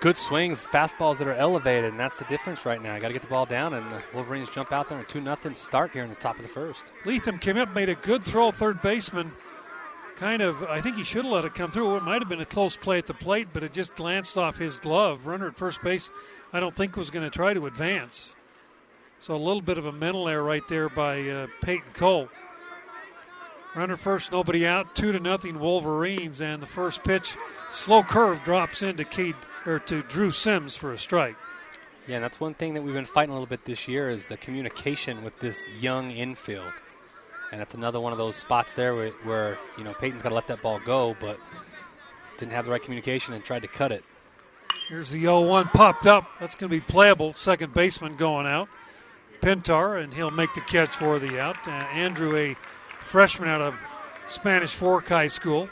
good 0.00 0.16
swings, 0.16 0.62
fastballs 0.62 1.18
that 1.18 1.28
are 1.28 1.34
elevated, 1.34 1.84
and 1.84 2.00
that's 2.00 2.18
the 2.18 2.24
difference 2.24 2.66
right 2.66 2.82
now. 2.82 2.98
Got 2.98 3.08
to 3.08 3.12
get 3.12 3.22
the 3.22 3.28
ball 3.28 3.46
down, 3.46 3.74
and 3.74 3.90
the 3.92 4.02
Wolverines 4.12 4.48
jump 4.50 4.72
out 4.72 4.88
there 4.88 4.98
and 4.98 5.08
two 5.08 5.20
nothing 5.20 5.54
start 5.54 5.92
here 5.92 6.02
in 6.02 6.10
the 6.10 6.16
top 6.16 6.36
of 6.36 6.42
the 6.42 6.48
first. 6.48 6.82
Leatham 7.04 7.38
came 7.38 7.56
up, 7.56 7.72
made 7.72 7.88
a 7.88 7.94
good 7.94 8.24
throw, 8.24 8.50
third 8.50 8.82
baseman 8.82 9.32
kind 10.16 10.42
of, 10.42 10.62
I 10.64 10.80
think 10.80 10.96
he 10.96 11.04
should 11.04 11.24
have 11.24 11.32
let 11.32 11.44
it 11.44 11.54
come 11.54 11.70
through. 11.70 11.96
It 11.96 12.02
might 12.02 12.20
have 12.20 12.28
been 12.28 12.40
a 12.40 12.46
close 12.46 12.76
play 12.76 12.98
at 12.98 13.06
the 13.06 13.14
plate, 13.14 13.48
but 13.52 13.62
it 13.62 13.72
just 13.72 13.94
glanced 13.94 14.38
off 14.38 14.58
his 14.58 14.78
glove. 14.78 15.26
Runner 15.26 15.48
at 15.48 15.56
first 15.56 15.82
base, 15.82 16.10
I 16.52 16.60
don't 16.60 16.74
think 16.74 16.96
was 16.96 17.10
going 17.10 17.28
to 17.28 17.36
try 17.36 17.54
to 17.54 17.66
advance. 17.66 18.36
So 19.18 19.34
a 19.34 19.36
little 19.36 19.62
bit 19.62 19.78
of 19.78 19.86
a 19.86 19.92
mental 19.92 20.28
error 20.28 20.42
right 20.42 20.66
there 20.68 20.88
by 20.88 21.28
uh, 21.28 21.46
Peyton 21.62 21.92
Cole. 21.94 22.28
Runner 23.74 23.96
first, 23.96 24.30
nobody 24.30 24.66
out. 24.66 24.94
Two 24.94 25.12
to 25.12 25.18
nothing 25.18 25.58
Wolverines, 25.58 26.40
and 26.40 26.62
the 26.62 26.66
first 26.66 27.02
pitch, 27.02 27.36
slow 27.70 28.02
curve 28.02 28.44
drops 28.44 28.82
into 28.82 29.04
Cade 29.04 29.34
or 29.66 29.78
to 29.80 30.02
Drew 30.02 30.30
Sims 30.30 30.76
for 30.76 30.92
a 30.92 30.98
strike. 30.98 31.36
Yeah, 32.06 32.16
and 32.16 32.24
that's 32.24 32.38
one 32.38 32.54
thing 32.54 32.74
that 32.74 32.82
we've 32.82 32.94
been 32.94 33.06
fighting 33.06 33.30
a 33.30 33.34
little 33.34 33.46
bit 33.46 33.64
this 33.64 33.88
year 33.88 34.10
is 34.10 34.26
the 34.26 34.36
communication 34.36 35.24
with 35.24 35.38
this 35.40 35.66
young 35.80 36.10
infield 36.10 36.72
and 37.54 37.60
that's 37.60 37.74
another 37.74 38.00
one 38.00 38.10
of 38.10 38.18
those 38.18 38.34
spots 38.34 38.74
there 38.74 38.96
where, 38.96 39.10
where 39.22 39.58
you 39.78 39.84
know 39.84 39.94
Peyton's 39.94 40.22
got 40.22 40.30
to 40.30 40.34
let 40.34 40.48
that 40.48 40.60
ball 40.60 40.80
go, 40.84 41.16
but 41.20 41.38
didn't 42.36 42.50
have 42.50 42.64
the 42.64 42.72
right 42.72 42.82
communication 42.82 43.32
and 43.32 43.44
tried 43.44 43.62
to 43.62 43.68
cut 43.68 43.92
it. 43.92 44.02
Here's 44.88 45.08
the 45.08 45.20
0 45.20 45.42
1 45.42 45.68
popped 45.68 46.08
up. 46.08 46.26
That's 46.40 46.56
going 46.56 46.68
to 46.68 46.76
be 46.76 46.80
playable. 46.80 47.32
Second 47.34 47.72
baseman 47.72 48.16
going 48.16 48.48
out. 48.48 48.68
Pintar, 49.40 50.02
and 50.02 50.12
he'll 50.12 50.32
make 50.32 50.52
the 50.54 50.62
catch 50.62 50.88
for 50.88 51.20
the 51.20 51.38
out. 51.38 51.68
Uh, 51.68 51.70
Andrew, 51.70 52.36
a 52.36 52.56
freshman 53.04 53.48
out 53.48 53.60
of 53.60 53.76
Spanish 54.26 54.74
Fork 54.74 55.08
High 55.08 55.28
School. 55.28 55.68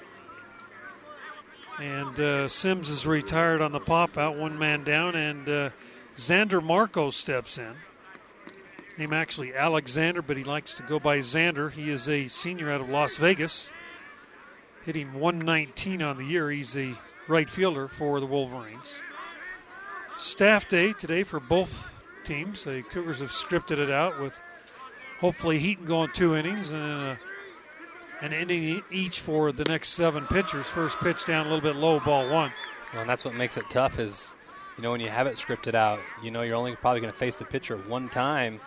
And 1.80 2.20
uh, 2.20 2.46
Sims 2.46 2.90
is 2.90 3.08
retired 3.08 3.60
on 3.60 3.72
the 3.72 3.80
pop 3.80 4.16
out, 4.16 4.36
one 4.36 4.56
man 4.56 4.84
down, 4.84 5.16
and 5.16 5.48
uh, 5.48 5.70
Xander 6.14 6.62
Marco 6.62 7.10
steps 7.10 7.58
in. 7.58 7.74
Name 8.98 9.12
actually 9.12 9.54
Alexander, 9.54 10.20
but 10.20 10.36
he 10.36 10.44
likes 10.44 10.74
to 10.74 10.82
go 10.82 10.98
by 10.98 11.18
Xander. 11.18 11.72
He 11.72 11.90
is 11.90 12.08
a 12.08 12.28
senior 12.28 12.70
out 12.70 12.82
of 12.82 12.90
Las 12.90 13.16
Vegas, 13.16 13.70
hitting 14.84 15.14
119 15.14 16.02
on 16.02 16.18
the 16.18 16.24
year. 16.24 16.50
He's 16.50 16.76
a 16.76 16.94
right 17.26 17.48
fielder 17.48 17.88
for 17.88 18.20
the 18.20 18.26
Wolverines. 18.26 18.92
Staff 20.16 20.68
day 20.68 20.92
today 20.92 21.22
for 21.22 21.40
both 21.40 21.92
teams. 22.24 22.64
The 22.64 22.82
Cougars 22.82 23.20
have 23.20 23.30
scripted 23.30 23.78
it 23.78 23.90
out 23.90 24.20
with 24.20 24.40
hopefully 25.20 25.58
Heaton 25.58 25.86
going 25.86 26.10
two 26.12 26.36
innings 26.36 26.72
and 26.72 26.82
a, 26.82 27.18
an 28.20 28.32
inning 28.34 28.82
each 28.90 29.20
for 29.20 29.52
the 29.52 29.64
next 29.64 29.90
seven 29.90 30.26
pitchers. 30.26 30.66
First 30.66 30.98
pitch 30.98 31.24
down 31.24 31.46
a 31.46 31.48
little 31.48 31.62
bit 31.62 31.76
low, 31.76 31.98
ball 31.98 32.28
one. 32.28 32.52
Well, 32.92 33.02
and 33.02 33.10
that's 33.10 33.24
what 33.24 33.34
makes 33.34 33.56
it 33.56 33.64
tough 33.70 33.98
is, 33.98 34.34
you 34.76 34.82
know, 34.82 34.90
when 34.90 35.00
you 35.00 35.08
have 35.08 35.26
it 35.26 35.36
scripted 35.36 35.74
out, 35.74 35.98
you 36.22 36.30
know 36.30 36.42
you're 36.42 36.56
only 36.56 36.76
probably 36.76 37.00
going 37.00 37.12
to 37.12 37.18
face 37.18 37.36
the 37.36 37.46
pitcher 37.46 37.78
one 37.78 38.10
time. 38.10 38.60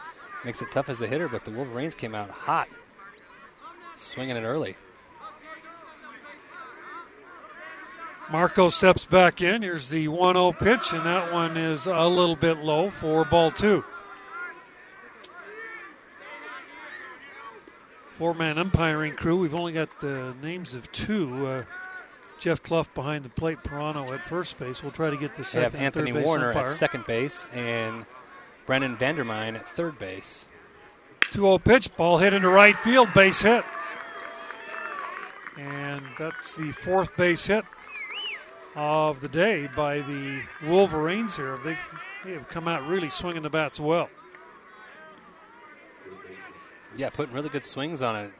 Makes 0.45 0.61
it 0.61 0.71
tough 0.71 0.89
as 0.89 1.01
a 1.01 1.07
hitter, 1.07 1.27
but 1.27 1.43
the 1.43 1.51
Wolverines 1.51 1.95
came 1.95 2.13
out 2.13 2.29
hot, 2.29 2.67
swinging 3.95 4.37
it 4.37 4.43
early. 4.43 4.77
Marco 8.31 8.69
steps 8.69 9.05
back 9.05 9.41
in. 9.41 9.61
Here's 9.63 9.89
the 9.89 10.07
1 10.07 10.35
0 10.35 10.51
pitch, 10.53 10.93
and 10.93 11.05
that 11.05 11.31
one 11.33 11.57
is 11.57 11.87
a 11.87 12.07
little 12.07 12.35
bit 12.35 12.57
low 12.59 12.89
for 12.89 13.25
ball 13.25 13.51
two. 13.51 13.83
Four 18.17 18.33
man 18.33 18.57
umpiring 18.57 19.13
crew. 19.15 19.37
We've 19.37 19.53
only 19.55 19.73
got 19.73 19.99
the 19.99 20.33
names 20.41 20.73
of 20.73 20.91
two. 20.91 21.45
Uh, 21.47 21.63
Jeff 22.39 22.61
Clough 22.63 22.85
behind 22.93 23.25
the 23.25 23.29
plate, 23.29 23.59
Pirano 23.63 24.09
at 24.11 24.25
first 24.25 24.57
base. 24.57 24.81
We'll 24.83 24.91
try 24.91 25.09
to 25.09 25.17
get 25.17 25.35
the 25.35 25.41
They 25.41 25.47
second 25.47 25.63
have 25.63 25.75
Anthony 25.75 26.09
and 26.11 26.15
third 26.15 26.21
base 26.21 26.27
Warner 26.27 26.47
umpire. 26.49 26.65
at 26.67 26.71
second 26.71 27.05
base 27.05 27.45
and 27.53 28.05
Brendan 28.65 28.97
Vandermine 28.97 29.55
at 29.55 29.67
third 29.67 29.99
base. 29.99 30.47
2 31.31 31.41
0 31.41 31.57
pitch, 31.59 31.95
ball 31.95 32.17
hit 32.17 32.33
into 32.33 32.49
right 32.49 32.77
field, 32.79 33.13
base 33.13 33.41
hit. 33.41 33.63
And 35.57 36.03
that's 36.17 36.55
the 36.55 36.71
fourth 36.71 37.15
base 37.15 37.45
hit 37.45 37.65
of 38.75 39.21
the 39.21 39.29
day 39.29 39.69
by 39.75 39.99
the 39.99 40.41
Wolverines 40.63 41.35
here. 41.35 41.57
They've, 41.63 41.77
they 42.23 42.33
have 42.33 42.49
come 42.49 42.67
out 42.67 42.87
really 42.87 43.09
swinging 43.09 43.41
the 43.41 43.49
bats 43.49 43.79
well. 43.79 44.09
Yeah, 46.97 47.09
putting 47.09 47.33
really 47.33 47.49
good 47.49 47.65
swings 47.65 48.01
on 48.01 48.15
it. 48.15 48.33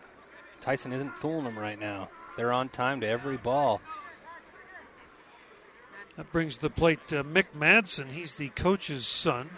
Tyson 0.61 0.93
isn't 0.93 1.15
fooling 1.17 1.43
them 1.43 1.59
right 1.59 1.79
now. 1.79 2.09
They're 2.37 2.51
on 2.51 2.69
time 2.69 3.01
to 3.01 3.07
every 3.07 3.37
ball. 3.37 3.81
That 6.17 6.31
brings 6.31 6.55
to 6.55 6.61
the 6.61 6.69
plate 6.69 6.99
uh, 7.11 7.23
Mick 7.23 7.47
Madsen. 7.57 8.09
He's 8.09 8.37
the 8.37 8.49
coach's 8.49 9.05
son 9.05 9.49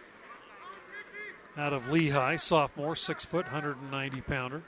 out 1.58 1.74
of 1.74 1.84
Lehi, 1.86 2.40
sophomore, 2.40 2.96
six 2.96 3.26
foot, 3.26 3.46
190 3.46 4.22
pounder. 4.22 4.64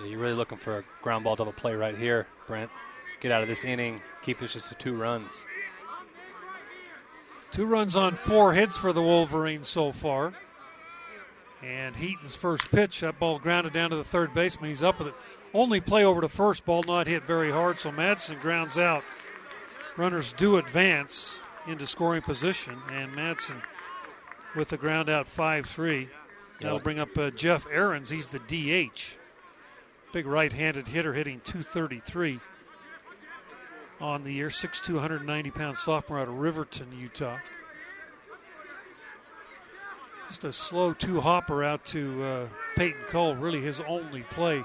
Yeah, 0.00 0.06
you're 0.06 0.18
really 0.18 0.34
looking 0.34 0.58
for 0.58 0.78
a 0.78 0.84
ground 1.02 1.24
ball 1.24 1.36
double 1.36 1.52
play 1.52 1.74
right 1.74 1.96
here, 1.96 2.26
Brent. 2.46 2.70
Get 3.20 3.32
out 3.32 3.42
of 3.42 3.48
this 3.48 3.64
inning. 3.64 4.02
Keep 4.22 4.40
this 4.40 4.52
just 4.52 4.68
to 4.68 4.74
two 4.74 4.94
runs. 4.94 5.46
Two 7.52 7.66
runs 7.66 7.96
on 7.96 8.16
four 8.16 8.54
hits 8.54 8.76
for 8.76 8.92
the 8.92 9.02
Wolverines 9.02 9.68
so 9.68 9.92
far. 9.92 10.32
And 11.62 11.94
Heaton's 11.94 12.34
first 12.34 12.70
pitch, 12.70 13.00
that 13.00 13.20
ball 13.20 13.38
grounded 13.38 13.72
down 13.72 13.90
to 13.90 13.96
the 13.96 14.04
third 14.04 14.34
baseman. 14.34 14.70
He's 14.70 14.82
up 14.82 14.98
with 14.98 15.08
it. 15.08 15.14
Only 15.54 15.80
play 15.80 16.04
over 16.04 16.20
to 16.20 16.28
first, 16.28 16.64
ball 16.64 16.82
not 16.86 17.06
hit 17.06 17.24
very 17.24 17.52
hard, 17.52 17.78
so 17.78 17.92
Madsen 17.92 18.40
grounds 18.40 18.78
out. 18.78 19.04
Runners 19.96 20.32
do 20.32 20.56
advance 20.56 21.38
into 21.68 21.86
scoring 21.86 22.22
position, 22.22 22.78
and 22.90 23.12
Madsen 23.12 23.62
with 24.56 24.68
the 24.68 24.76
ground 24.76 25.08
out 25.08 25.28
5 25.28 25.66
3. 25.66 26.08
That'll 26.60 26.78
bring 26.78 27.00
up 27.00 27.16
uh, 27.18 27.30
Jeff 27.30 27.66
Aarons. 27.72 28.08
He's 28.08 28.28
the 28.28 28.38
DH. 28.38 29.16
Big 30.12 30.26
right 30.26 30.52
handed 30.52 30.86
hitter 30.86 31.12
hitting 31.12 31.40
233 31.40 32.38
on 34.00 34.24
the 34.24 34.32
year, 34.32 34.48
6'2, 34.48 34.94
190 34.94 35.50
pound 35.50 35.78
sophomore 35.78 36.18
out 36.20 36.28
of 36.28 36.34
Riverton, 36.34 36.88
Utah. 36.98 37.38
Just 40.28 40.44
a 40.44 40.52
slow 40.52 40.92
two 40.92 41.20
hopper 41.20 41.62
out 41.62 41.84
to 41.86 42.22
uh, 42.24 42.46
Peyton 42.76 43.02
Cole. 43.08 43.34
Really, 43.34 43.60
his 43.60 43.80
only 43.80 44.22
play 44.22 44.64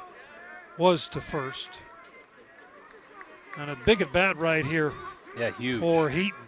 was 0.77 1.07
to 1.09 1.21
first. 1.21 1.79
And 3.57 3.71
a 3.71 3.75
big 3.85 4.01
at 4.01 4.13
bat 4.13 4.37
right 4.37 4.65
here 4.65 4.93
Yeah, 5.37 5.51
huge. 5.51 5.79
for 5.79 6.09
Heaton 6.09 6.39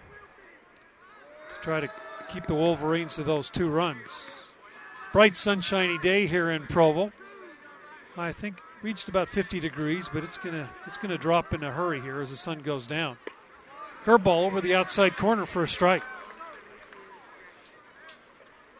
to 1.53 1.61
try 1.61 1.79
to 1.79 1.89
keep 2.29 2.45
the 2.45 2.55
Wolverines 2.55 3.15
to 3.15 3.23
those 3.23 3.49
two 3.49 3.69
runs. 3.69 4.33
Bright 5.11 5.35
sunshiny 5.35 5.97
day 5.97 6.27
here 6.27 6.51
in 6.51 6.67
Provo. 6.67 7.11
I 8.17 8.31
think 8.31 8.61
reached 8.81 9.09
about 9.09 9.27
50 9.27 9.59
degrees, 9.59 10.09
but 10.11 10.23
it's 10.23 10.37
gonna 10.37 10.69
it's 10.85 10.97
gonna 10.97 11.17
drop 11.17 11.53
in 11.53 11.63
a 11.63 11.71
hurry 11.71 12.01
here 12.01 12.21
as 12.21 12.29
the 12.29 12.37
sun 12.37 12.59
goes 12.59 12.85
down. 12.85 13.17
Curveball 14.03 14.45
over 14.45 14.61
the 14.61 14.75
outside 14.75 15.17
corner 15.17 15.45
for 15.45 15.63
a 15.63 15.67
strike. 15.67 16.03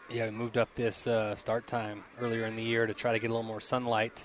Yeah, 0.09 0.25
we 0.25 0.31
moved 0.31 0.57
up 0.57 0.73
this 0.75 1.05
uh, 1.05 1.35
start 1.35 1.67
time 1.67 2.03
earlier 2.19 2.45
in 2.45 2.55
the 2.55 2.63
year 2.63 2.87
to 2.87 2.93
try 2.93 3.11
to 3.11 3.19
get 3.19 3.29
a 3.29 3.33
little 3.33 3.43
more 3.43 3.61
sunlight, 3.61 4.23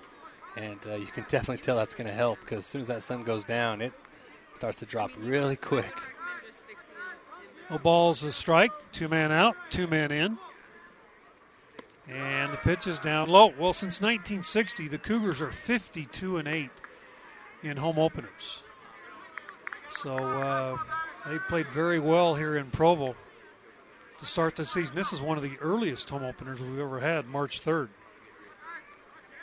and 0.57 0.79
uh, 0.87 0.95
you 0.95 1.07
can 1.07 1.25
definitely 1.29 1.63
tell 1.63 1.77
that's 1.77 1.95
going 1.95 2.07
to 2.07 2.15
help 2.15 2.41
because 2.41 2.61
as 2.61 2.67
soon 2.67 2.81
as 2.81 2.89
that 2.89 3.03
sun 3.03 3.23
goes 3.23 3.45
down, 3.45 3.83
it 3.83 3.93
starts 4.55 4.79
to 4.79 4.87
drop 4.87 5.11
really 5.19 5.57
quick. 5.57 5.93
No 7.71 7.79
balls 7.79 8.23
a 8.23 8.33
strike. 8.33 8.73
Two 8.93 9.09
man 9.09 9.33
out, 9.33 9.57
two 9.71 9.87
man 9.87 10.11
in. 10.11 10.39
And 12.09 12.53
the 12.53 12.59
pitch 12.59 12.87
is 12.87 13.01
down 13.01 13.29
low. 13.29 13.47
Well, 13.59 13.73
since 13.73 14.01
1960, 14.01 14.89
the 14.89 14.99
Cougars 14.99 15.41
are 15.41 15.51
52 15.51 16.37
and 16.37 16.47
8 16.47 16.71
in 17.63 17.79
home 17.79 17.99
openers. 17.99 18.63
So 20.03 20.15
uh, 20.15 20.77
they 21.27 21.39
played 21.49 21.69
very 21.69 21.99
well 21.99 22.35
here 22.35 22.57
in 22.57 22.71
Provo 22.71 23.17
to 24.19 24.25
start 24.27 24.57
the 24.57 24.67
season. 24.67 24.95
This 24.95 25.13
is 25.13 25.23
one 25.23 25.39
of 25.39 25.43
the 25.43 25.57
earliest 25.61 26.11
home 26.11 26.25
openers 26.25 26.61
we've 26.61 26.79
ever 26.79 27.01
had, 27.01 27.27
March 27.27 27.63
3rd. 27.63 27.89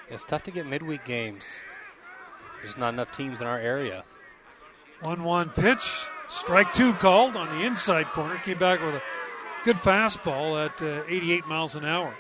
It's 0.10 0.25
tough 0.25 0.44
to 0.44 0.51
get 0.51 0.68
midweek 0.68 1.04
games. 1.04 1.46
There's 2.62 2.78
not 2.78 2.94
enough 2.94 3.12
teams 3.12 3.42
in 3.42 3.48
our 3.48 3.58
area. 3.58 4.04
1 5.01 5.24
1 5.24 5.50
pitch. 5.50 6.04
Strike 6.32 6.72
two 6.74 6.94
called 6.94 7.36
on 7.36 7.50
the 7.58 7.66
inside 7.66 8.08
corner. 8.08 8.38
Came 8.40 8.58
back 8.58 8.80
with 8.82 8.96
a 8.96 9.02
good 9.66 9.76
fastball 9.76 10.66
at 10.66 10.82
uh, 10.82 11.04
88 11.08 11.46
miles 11.46 11.76
an 11.76 11.84
hour. 11.86 12.16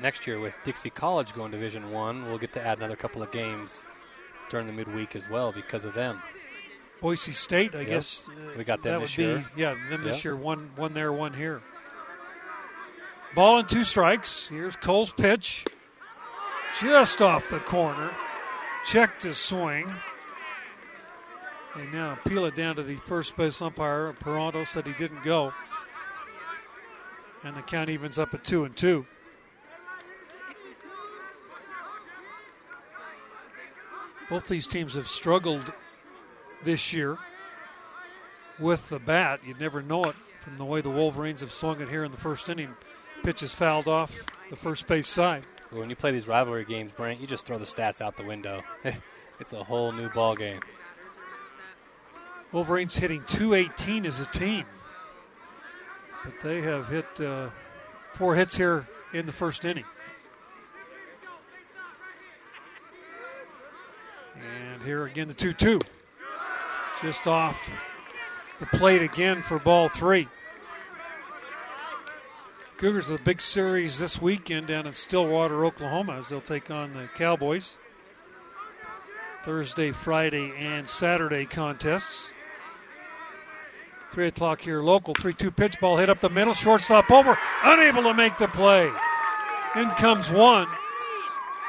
Next 0.00 0.26
year, 0.26 0.40
with 0.40 0.54
Dixie 0.64 0.90
College 0.90 1.34
going 1.34 1.50
Division 1.50 1.90
One, 1.90 2.26
we'll 2.26 2.38
get 2.38 2.52
to 2.54 2.66
add 2.66 2.78
another 2.78 2.96
couple 2.96 3.22
of 3.22 3.30
games 3.30 3.86
during 4.50 4.66
the 4.66 4.72
midweek 4.72 5.14
as 5.14 5.28
well 5.28 5.52
because 5.52 5.84
of 5.84 5.94
them. 5.94 6.22
Boise 7.02 7.32
State, 7.32 7.74
I 7.74 7.80
Yep. 7.80 7.88
guess. 7.88 8.26
uh, 8.28 8.32
We 8.56 8.64
got 8.64 8.82
them 8.82 8.92
that 8.92 9.00
this 9.00 9.16
would 9.18 9.24
year. 9.26 9.46
be 9.54 9.60
yeah, 9.62 9.74
them 9.90 10.02
this 10.04 10.24
year. 10.24 10.34
One 10.34 10.70
one 10.76 10.94
there, 10.94 11.12
one 11.12 11.34
here. 11.34 11.60
Ball 13.34 13.58
and 13.58 13.68
two 13.68 13.84
strikes. 13.84 14.46
Here's 14.48 14.76
Cole's 14.76 15.12
pitch, 15.12 15.66
just 16.80 17.20
off 17.20 17.48
the 17.50 17.60
corner. 17.60 18.14
Checked 18.84 19.24
his 19.24 19.36
swing. 19.36 19.94
They 21.76 21.86
now 21.86 22.18
peel 22.26 22.46
it 22.46 22.56
down 22.56 22.76
to 22.76 22.82
the 22.82 22.96
first 22.96 23.36
base 23.36 23.60
umpire. 23.60 24.14
Peranto 24.14 24.64
said 24.64 24.86
he 24.86 24.94
didn't 24.94 25.22
go, 25.22 25.52
and 27.44 27.54
the 27.54 27.62
count 27.62 27.90
evens 27.90 28.18
up 28.18 28.32
at 28.32 28.44
two 28.44 28.64
and 28.64 28.74
two. 28.74 29.06
Both 34.30 34.48
these 34.48 34.66
teams 34.66 34.94
have 34.94 35.06
struggled 35.06 35.72
this 36.64 36.92
year 36.92 37.18
with 38.58 38.88
the 38.88 38.98
bat. 38.98 39.40
You'd 39.44 39.60
never 39.60 39.82
know 39.82 40.04
it 40.04 40.16
from 40.40 40.56
the 40.56 40.64
way 40.64 40.80
the 40.80 40.90
Wolverines 40.90 41.40
have 41.40 41.52
swung 41.52 41.80
it 41.80 41.88
here 41.88 42.04
in 42.04 42.10
the 42.10 42.16
first 42.16 42.48
inning. 42.48 42.74
Pitch 43.22 43.42
is 43.42 43.54
fouled 43.54 43.86
off 43.86 44.18
the 44.50 44.56
first 44.56 44.86
base 44.86 45.08
side. 45.08 45.44
When 45.70 45.90
you 45.90 45.96
play 45.96 46.10
these 46.10 46.26
rivalry 46.26 46.64
games, 46.64 46.92
Brent, 46.96 47.20
you 47.20 47.26
just 47.26 47.44
throw 47.44 47.58
the 47.58 47.66
stats 47.66 48.00
out 48.00 48.16
the 48.16 48.24
window. 48.24 48.62
it's 49.40 49.52
a 49.52 49.62
whole 49.62 49.92
new 49.92 50.08
ball 50.08 50.34
game. 50.34 50.60
Wolverines 52.52 52.96
hitting 52.96 53.22
218 53.26 54.06
as 54.06 54.20
a 54.20 54.26
team. 54.26 54.64
But 56.24 56.34
they 56.42 56.62
have 56.62 56.88
hit 56.88 57.20
uh, 57.20 57.50
four 58.14 58.34
hits 58.34 58.56
here 58.56 58.86
in 59.12 59.26
the 59.26 59.32
first 59.32 59.64
inning. 59.64 59.84
And 64.34 64.82
here 64.82 65.06
again, 65.06 65.28
the 65.28 65.34
2 65.34 65.52
2. 65.52 65.80
Just 67.02 67.26
off 67.26 67.70
the 68.58 68.66
plate 68.66 69.02
again 69.02 69.42
for 69.42 69.58
ball 69.58 69.88
three. 69.88 70.28
Cougars 72.78 73.08
with 73.08 73.20
a 73.20 73.24
big 73.24 73.40
series 73.40 73.98
this 73.98 74.20
weekend 74.20 74.66
down 74.66 74.86
in 74.86 74.92
Stillwater, 74.92 75.64
Oklahoma, 75.64 76.16
as 76.16 76.28
they'll 76.28 76.40
take 76.40 76.70
on 76.70 76.92
the 76.92 77.08
Cowboys. 77.14 77.78
Thursday, 79.44 79.92
Friday, 79.92 80.52
and 80.58 80.88
Saturday 80.88 81.46
contests. 81.46 82.32
Three 84.16 84.28
o'clock 84.28 84.62
here, 84.62 84.80
local. 84.80 85.12
3 85.12 85.34
2 85.34 85.50
pitch 85.50 85.78
ball 85.78 85.98
hit 85.98 86.08
up 86.08 86.20
the 86.20 86.30
middle. 86.30 86.54
Shortstop 86.54 87.10
over. 87.10 87.36
Unable 87.62 88.02
to 88.04 88.14
make 88.14 88.38
the 88.38 88.48
play. 88.48 88.90
In 89.76 89.90
comes 89.90 90.30
one. 90.30 90.66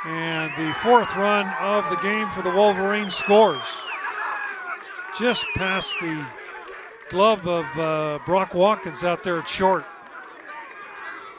And 0.06 0.50
the 0.56 0.74
fourth 0.75 1.13
run 1.18 1.54
of 1.60 1.89
the 1.89 1.98
game 1.98 2.30
for 2.30 2.42
the 2.42 2.50
Wolverines 2.50 3.13
scores. 3.13 3.66
Just 5.20 5.46
past 5.58 5.94
the 6.00 6.25
glove 7.10 7.46
of 7.46 7.66
uh, 7.77 8.20
Brock 8.25 8.54
Watkins 8.54 9.04
out 9.04 9.24
there 9.24 9.39
at 9.39 9.50
short. 9.50 9.84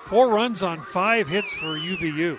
Four 0.05 0.29
runs 0.29 0.63
on 0.63 0.83
five 0.83 1.27
hits 1.27 1.55
for 1.55 1.79
UVU. 1.79 2.39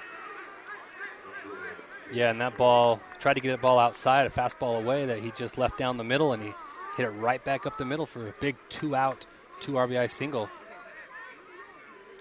Yeah, 2.13 2.29
and 2.29 2.39
that 2.39 2.55
ball 2.55 3.01
tried 3.19 3.33
to 3.33 3.41
get 3.41 3.51
a 3.51 3.57
ball 3.57 3.79
outside, 3.79 4.27
a 4.27 4.29
fastball 4.29 4.77
away 4.77 5.07
that 5.07 5.23
he 5.23 5.31
just 5.31 5.57
left 5.57 5.79
down 5.79 5.97
the 5.97 6.03
middle, 6.03 6.33
and 6.33 6.43
he 6.43 6.53
hit 6.97 7.05
it 7.05 7.09
right 7.09 7.43
back 7.43 7.65
up 7.65 7.77
the 7.77 7.85
middle 7.85 8.05
for 8.05 8.27
a 8.27 8.33
big 8.39 8.55
two 8.69 8.95
out, 8.95 9.25
two 9.59 9.73
RBI 9.73 10.09
single. 10.09 10.49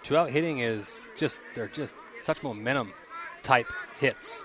Two 0.02 0.16
out 0.16 0.30
hitting 0.30 0.60
is 0.60 1.10
just, 1.16 1.40
they're 1.54 1.68
just 1.68 1.96
such 2.20 2.42
momentum 2.42 2.92
type 3.42 3.72
hits. 3.98 4.44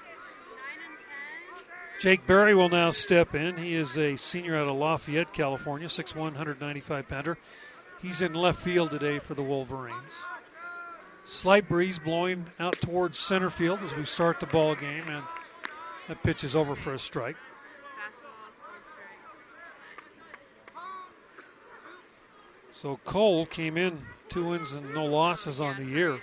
Jake 2.00 2.28
Berry 2.28 2.54
will 2.54 2.70
now 2.70 2.90
step 2.90 3.34
in. 3.34 3.56
He 3.56 3.76
is 3.76 3.98
a 3.98 4.18
senior 4.18 4.58
out 4.58 4.68
of 4.68 4.76
Lafayette, 4.76 5.32
California, 5.32 5.88
6'1, 5.88 6.16
195 6.16 7.08
pounder. 7.08 7.38
He's 8.02 8.22
in 8.22 8.34
left 8.34 8.62
field 8.62 8.92
today 8.92 9.20
for 9.20 9.36
the 9.36 9.42
Wolverines. 9.42 10.12
Slight 11.24 11.70
breeze 11.70 12.00
blowing 12.00 12.48
out 12.60 12.80
towards 12.82 13.18
center 13.18 13.50
field 13.50 13.80
as 13.82 13.96
we 13.96 14.04
start 14.04 14.42
the 14.42 14.48
ball 14.48 14.76
game, 14.76 15.08
and 15.08 15.24
that 16.10 16.22
pitch 16.24 16.44
is 16.44 16.58
over 16.58 16.76
for 16.76 16.94
a 16.94 17.00
strike. 17.00 17.38
So 22.74 23.00
Cole 23.06 23.46
came 23.46 23.78
in 23.78 24.02
two 24.30 24.46
wins 24.46 24.74
and 24.74 24.96
no 24.96 25.06
losses 25.06 25.62
on 25.62 25.78
the 25.78 25.86
year. 25.86 26.20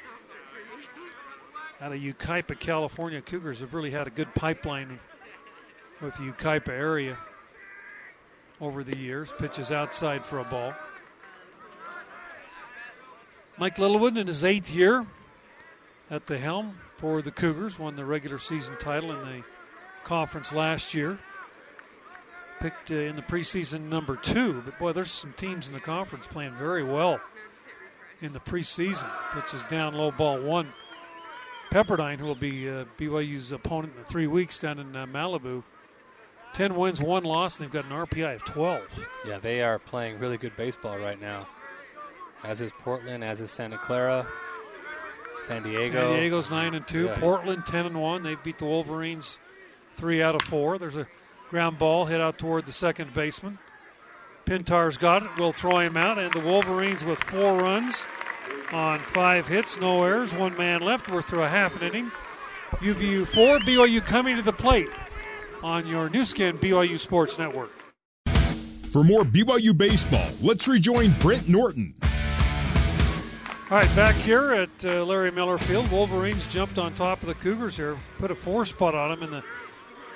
Out 1.80 1.92
of 1.92 2.00
Yucaipa, 2.00 2.58
California, 2.58 3.22
Cougars 3.22 3.60
have 3.60 3.72
really 3.72 3.92
had 3.92 4.08
a 4.08 4.10
good 4.10 4.34
pipeline 4.34 4.98
with 6.00 6.12
the 6.16 6.24
Yucaipa 6.24 6.70
area 6.70 7.16
over 8.60 8.82
the 8.82 8.98
years. 8.98 9.32
Pitches 9.38 9.70
outside 9.70 10.26
for 10.26 10.40
a 10.40 10.44
ball. 10.44 10.74
Mike 13.56 13.78
Littlewood 13.78 14.16
in 14.16 14.26
his 14.26 14.42
eighth 14.42 14.74
year 14.74 15.06
at 16.10 16.26
the 16.26 16.36
helm 16.36 16.78
for 16.96 17.22
the 17.22 17.30
Cougars, 17.30 17.78
won 17.78 17.94
the 17.94 18.04
regular 18.04 18.40
season 18.40 18.76
title 18.80 19.12
in 19.12 19.20
the 19.20 19.44
conference 20.02 20.52
last 20.52 20.94
year 20.94 21.20
picked 22.60 22.90
uh, 22.90 22.94
in 22.94 23.16
the 23.16 23.22
preseason 23.22 23.88
number 23.88 24.16
two. 24.16 24.62
But 24.64 24.78
boy, 24.78 24.92
there's 24.92 25.10
some 25.10 25.32
teams 25.32 25.66
in 25.68 25.74
the 25.74 25.80
conference 25.80 26.26
playing 26.26 26.56
very 26.56 26.84
well 26.84 27.20
in 28.20 28.32
the 28.32 28.40
preseason. 28.40 29.10
Pitches 29.32 29.62
down 29.64 29.94
low 29.94 30.10
ball 30.10 30.40
one. 30.40 30.72
Pepperdine, 31.70 32.18
who 32.18 32.26
will 32.26 32.34
be 32.34 32.68
uh, 32.68 32.84
BYU's 32.98 33.52
opponent 33.52 33.92
in 33.96 34.04
three 34.04 34.26
weeks 34.26 34.58
down 34.58 34.78
in 34.78 34.94
uh, 34.94 35.06
Malibu. 35.06 35.62
10 36.52 36.74
wins, 36.74 37.00
one 37.00 37.22
loss, 37.22 37.56
and 37.56 37.64
they've 37.64 37.72
got 37.72 37.84
an 37.84 37.92
RPI 37.92 38.34
of 38.34 38.44
12. 38.44 39.06
Yeah, 39.24 39.38
they 39.38 39.62
are 39.62 39.78
playing 39.78 40.18
really 40.18 40.36
good 40.36 40.56
baseball 40.56 40.98
right 40.98 41.20
now. 41.20 41.46
As 42.42 42.60
is 42.60 42.72
Portland, 42.80 43.22
as 43.22 43.40
is 43.40 43.52
Santa 43.52 43.78
Clara, 43.78 44.26
San 45.42 45.62
Diego. 45.62 46.12
San 46.12 46.20
Diego's 46.20 46.50
9 46.50 46.74
and 46.74 46.86
2. 46.88 47.04
Yeah. 47.04 47.20
Portland 47.20 47.66
10 47.66 47.86
and 47.86 48.00
1. 48.00 48.22
They've 48.24 48.42
beat 48.42 48.58
the 48.58 48.64
Wolverines 48.64 49.38
3 49.96 50.22
out 50.22 50.34
of 50.34 50.42
4. 50.42 50.78
There's 50.78 50.96
a 50.96 51.06
Ground 51.50 51.80
ball 51.80 52.04
hit 52.04 52.20
out 52.20 52.38
toward 52.38 52.64
the 52.64 52.72
second 52.72 53.12
baseman. 53.12 53.58
Pintar's 54.46 54.96
got 54.96 55.24
it. 55.24 55.30
We'll 55.36 55.50
throw 55.50 55.80
him 55.80 55.96
out. 55.96 56.16
And 56.16 56.32
the 56.32 56.38
Wolverines 56.38 57.04
with 57.04 57.18
four 57.18 57.58
runs 57.58 58.06
on 58.72 59.00
five 59.00 59.48
hits, 59.48 59.76
no 59.76 60.04
errors, 60.04 60.32
one 60.32 60.56
man 60.56 60.80
left. 60.80 61.08
We're 61.08 61.22
through 61.22 61.42
a 61.42 61.48
half 61.48 61.74
an 61.74 61.82
inning. 61.82 62.12
UVU 62.78 63.26
four, 63.26 63.58
BYU 63.58 64.04
coming 64.06 64.36
to 64.36 64.42
the 64.42 64.52
plate 64.52 64.90
on 65.60 65.88
your 65.88 66.08
Nu 66.08 66.24
Skin 66.24 66.56
BYU 66.56 66.98
Sports 67.00 67.36
Network. 67.36 67.70
For 68.92 69.02
more 69.02 69.24
BYU 69.24 69.76
baseball, 69.76 70.30
let's 70.40 70.68
rejoin 70.68 71.10
Brent 71.18 71.48
Norton. 71.48 71.94
All 72.02 73.78
right, 73.78 73.96
back 73.96 74.14
here 74.14 74.52
at 74.52 74.84
uh, 74.84 75.04
Larry 75.04 75.32
Miller 75.32 75.58
Field, 75.58 75.90
Wolverines 75.90 76.46
jumped 76.46 76.78
on 76.78 76.94
top 76.94 77.22
of 77.22 77.28
the 77.28 77.34
Cougars 77.34 77.76
here, 77.76 77.98
put 78.18 78.30
a 78.30 78.36
four 78.36 78.64
spot 78.64 78.94
on 78.94 79.10
them 79.10 79.24
in 79.24 79.30
the 79.30 79.44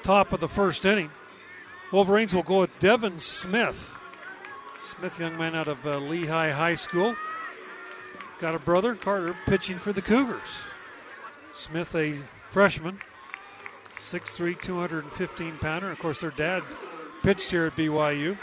top 0.04 0.32
of 0.32 0.38
the 0.38 0.48
first 0.48 0.84
inning. 0.84 1.10
Wolverines 1.94 2.34
will 2.34 2.42
go 2.42 2.58
with 2.58 2.76
Devin 2.80 3.20
Smith. 3.20 3.94
Smith, 4.80 5.20
young 5.20 5.38
man 5.38 5.54
out 5.54 5.68
of 5.68 5.86
uh, 5.86 6.00
Lehi 6.00 6.52
High 6.52 6.74
School. 6.74 7.14
Got 8.40 8.56
a 8.56 8.58
brother, 8.58 8.96
Carter, 8.96 9.36
pitching 9.46 9.78
for 9.78 9.92
the 9.92 10.02
Cougars. 10.02 10.64
Smith, 11.52 11.94
a 11.94 12.16
freshman, 12.50 12.98
6'3, 13.96 14.60
215 14.60 15.58
pounder. 15.58 15.92
Of 15.92 16.00
course, 16.00 16.20
their 16.20 16.32
dad 16.32 16.64
pitched 17.22 17.52
here 17.52 17.66
at 17.66 17.76
BYU. 17.76 18.36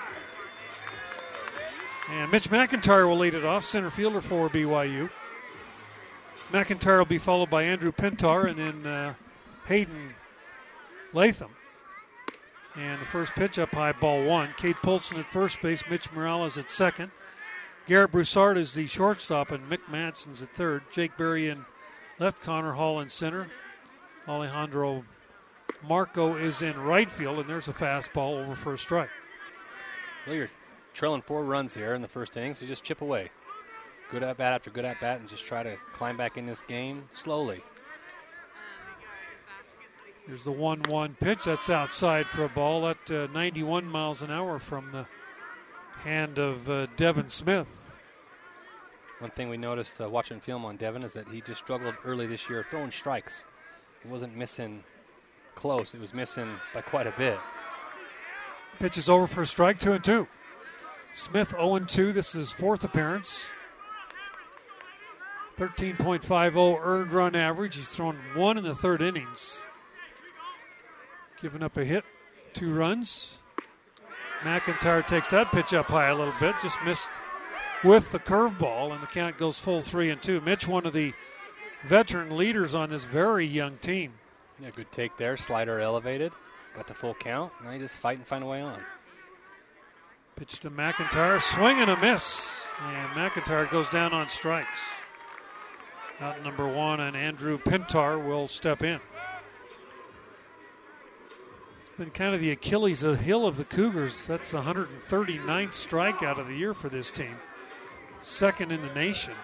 And 2.09 2.31
Mitch 2.31 2.49
McIntyre 2.49 3.05
will 3.05 3.17
lead 3.17 3.33
it 3.33 3.43
off, 3.43 3.65
center 3.65 3.89
fielder 3.89 4.21
for 4.21 4.49
BYU. 4.49 5.09
McIntyre 6.53 6.99
will 6.99 7.05
be 7.05 7.17
followed 7.17 7.49
by 7.49 7.63
Andrew 7.63 7.91
Pintar 7.91 8.49
and 8.49 8.57
then 8.57 8.87
uh, 8.89 9.13
Hayden 9.65 10.13
Latham. 11.11 11.49
And 12.75 13.01
the 13.01 13.05
first 13.05 13.33
pitch 13.33 13.59
up 13.59 13.73
high, 13.75 13.91
ball 13.91 14.23
one. 14.23 14.53
Kate 14.57 14.77
Polson 14.81 15.19
at 15.19 15.31
first 15.31 15.61
base, 15.61 15.83
Mitch 15.89 16.11
Morales 16.11 16.57
at 16.57 16.69
second. 16.69 17.11
Garrett 17.87 18.11
Broussard 18.11 18.57
is 18.57 18.73
the 18.73 18.87
shortstop, 18.87 19.51
and 19.51 19.69
Mick 19.69 19.89
Madsen's 19.89 20.41
at 20.41 20.55
third. 20.55 20.83
Jake 20.91 21.17
Berry 21.17 21.49
in 21.49 21.65
left, 22.19 22.41
Connor 22.41 22.73
Hall 22.73 23.01
in 23.01 23.09
center. 23.09 23.47
Alejandro 24.27 25.03
Marco 25.85 26.37
is 26.37 26.61
in 26.61 26.79
right 26.79 27.11
field, 27.11 27.39
and 27.39 27.49
there's 27.49 27.67
a 27.67 27.73
fastball 27.73 28.41
over 28.41 28.55
for 28.55 28.73
a 28.73 28.77
strike. 28.77 29.09
Well, 30.25 30.35
you're 30.35 30.51
trailing 30.93 31.23
four 31.23 31.43
runs 31.43 31.73
here 31.73 31.95
in 31.95 32.01
the 32.01 32.07
first 32.07 32.37
inning, 32.37 32.53
so 32.53 32.65
just 32.65 32.83
chip 32.83 33.01
away. 33.01 33.31
Good 34.11 34.23
at 34.23 34.37
bat 34.37 34.53
after 34.53 34.69
good 34.69 34.85
at 34.85 35.01
bat, 35.01 35.19
and 35.19 35.27
just 35.27 35.43
try 35.43 35.63
to 35.63 35.75
climb 35.91 36.17
back 36.17 36.37
in 36.37 36.45
this 36.45 36.61
game 36.61 37.03
slowly. 37.11 37.63
There's 40.31 40.45
the 40.45 40.51
1 40.53 40.83
1 40.87 41.17
pitch. 41.19 41.43
That's 41.43 41.69
outside 41.69 42.25
for 42.27 42.45
a 42.45 42.47
ball 42.47 42.87
at 42.87 43.11
uh, 43.11 43.27
91 43.33 43.85
miles 43.85 44.21
an 44.21 44.31
hour 44.31 44.59
from 44.59 44.89
the 44.93 45.05
hand 46.05 46.39
of 46.39 46.69
uh, 46.69 46.87
Devin 46.95 47.27
Smith. 47.27 47.67
One 49.19 49.31
thing 49.31 49.49
we 49.49 49.57
noticed 49.57 49.99
uh, 49.99 50.09
watching 50.09 50.39
film 50.39 50.63
on 50.63 50.77
Devin 50.77 51.03
is 51.03 51.11
that 51.11 51.27
he 51.27 51.41
just 51.41 51.61
struggled 51.61 51.95
early 52.05 52.27
this 52.27 52.49
year 52.49 52.65
throwing 52.69 52.91
strikes. 52.91 53.43
He 54.03 54.07
wasn't 54.07 54.37
missing 54.37 54.85
close, 55.55 55.93
it 55.93 55.99
was 55.99 56.13
missing 56.13 56.55
by 56.73 56.79
quite 56.79 57.07
a 57.07 57.13
bit. 57.17 57.37
Pitch 58.79 58.97
is 58.97 59.09
over 59.09 59.27
for 59.27 59.41
a 59.41 59.47
strike, 59.47 59.81
2 59.81 59.91
and 59.91 60.03
2. 60.03 60.27
Smith 61.11 61.49
0 61.49 61.79
2. 61.79 62.13
This 62.13 62.27
is 62.27 62.33
his 62.47 62.51
fourth 62.53 62.85
appearance. 62.85 63.37
13.50 65.57 66.79
earned 66.81 67.11
run 67.11 67.35
average. 67.35 67.75
He's 67.75 67.89
thrown 67.89 68.17
one 68.33 68.57
in 68.57 68.63
the 68.63 68.73
third 68.75 69.01
innings. 69.01 69.65
Giving 71.41 71.63
up 71.63 71.75
a 71.75 71.83
hit, 71.83 72.03
two 72.53 72.71
runs. 72.71 73.39
McIntyre 74.41 75.05
takes 75.05 75.31
that 75.31 75.51
pitch 75.51 75.73
up 75.73 75.87
high 75.87 76.09
a 76.09 76.15
little 76.15 76.33
bit, 76.39 76.53
just 76.61 76.77
missed 76.85 77.09
with 77.83 78.11
the 78.11 78.19
curveball, 78.19 78.93
and 78.93 79.01
the 79.01 79.07
count 79.07 79.39
goes 79.39 79.57
full 79.57 79.81
three 79.81 80.11
and 80.11 80.21
two. 80.21 80.39
Mitch, 80.41 80.67
one 80.67 80.85
of 80.85 80.93
the 80.93 81.13
veteran 81.83 82.37
leaders 82.37 82.75
on 82.75 82.91
this 82.91 83.05
very 83.05 83.47
young 83.47 83.77
team. 83.77 84.13
Yeah, 84.61 84.69
good 84.69 84.91
take 84.91 85.17
there. 85.17 85.35
Slider 85.35 85.79
elevated. 85.79 86.31
Got 86.75 86.87
the 86.87 86.93
full 86.93 87.15
count. 87.15 87.51
Now 87.63 87.71
you 87.71 87.79
just 87.79 87.95
fight 87.95 88.17
and 88.17 88.27
find 88.27 88.43
a 88.43 88.47
way 88.47 88.61
on. 88.61 88.79
Pitch 90.35 90.59
to 90.59 90.69
McIntyre, 90.69 91.41
swing 91.41 91.79
and 91.79 91.89
a 91.89 91.99
miss. 91.99 92.55
And 92.79 93.09
McIntyre 93.13 93.69
goes 93.71 93.89
down 93.89 94.13
on 94.13 94.27
strikes. 94.29 94.79
Out 96.19 96.43
number 96.43 96.67
one, 96.67 96.99
and 96.99 97.17
Andrew 97.17 97.57
Pintar 97.57 98.23
will 98.23 98.47
step 98.47 98.83
in 98.83 98.99
been 102.01 102.09
kind 102.09 102.33
of 102.33 102.41
the 102.41 102.49
Achilles 102.49 103.01
heel 103.01 103.45
of 103.45 103.57
the 103.57 103.63
Cougars. 103.63 104.25
That's 104.25 104.49
the 104.49 104.59
139th 104.63 105.69
strikeout 105.69 106.39
of 106.39 106.47
the 106.47 106.55
year 106.55 106.73
for 106.73 106.89
this 106.89 107.11
team, 107.11 107.35
second 108.21 108.71
in 108.71 108.81
the 108.81 108.91
nation. 108.95 109.35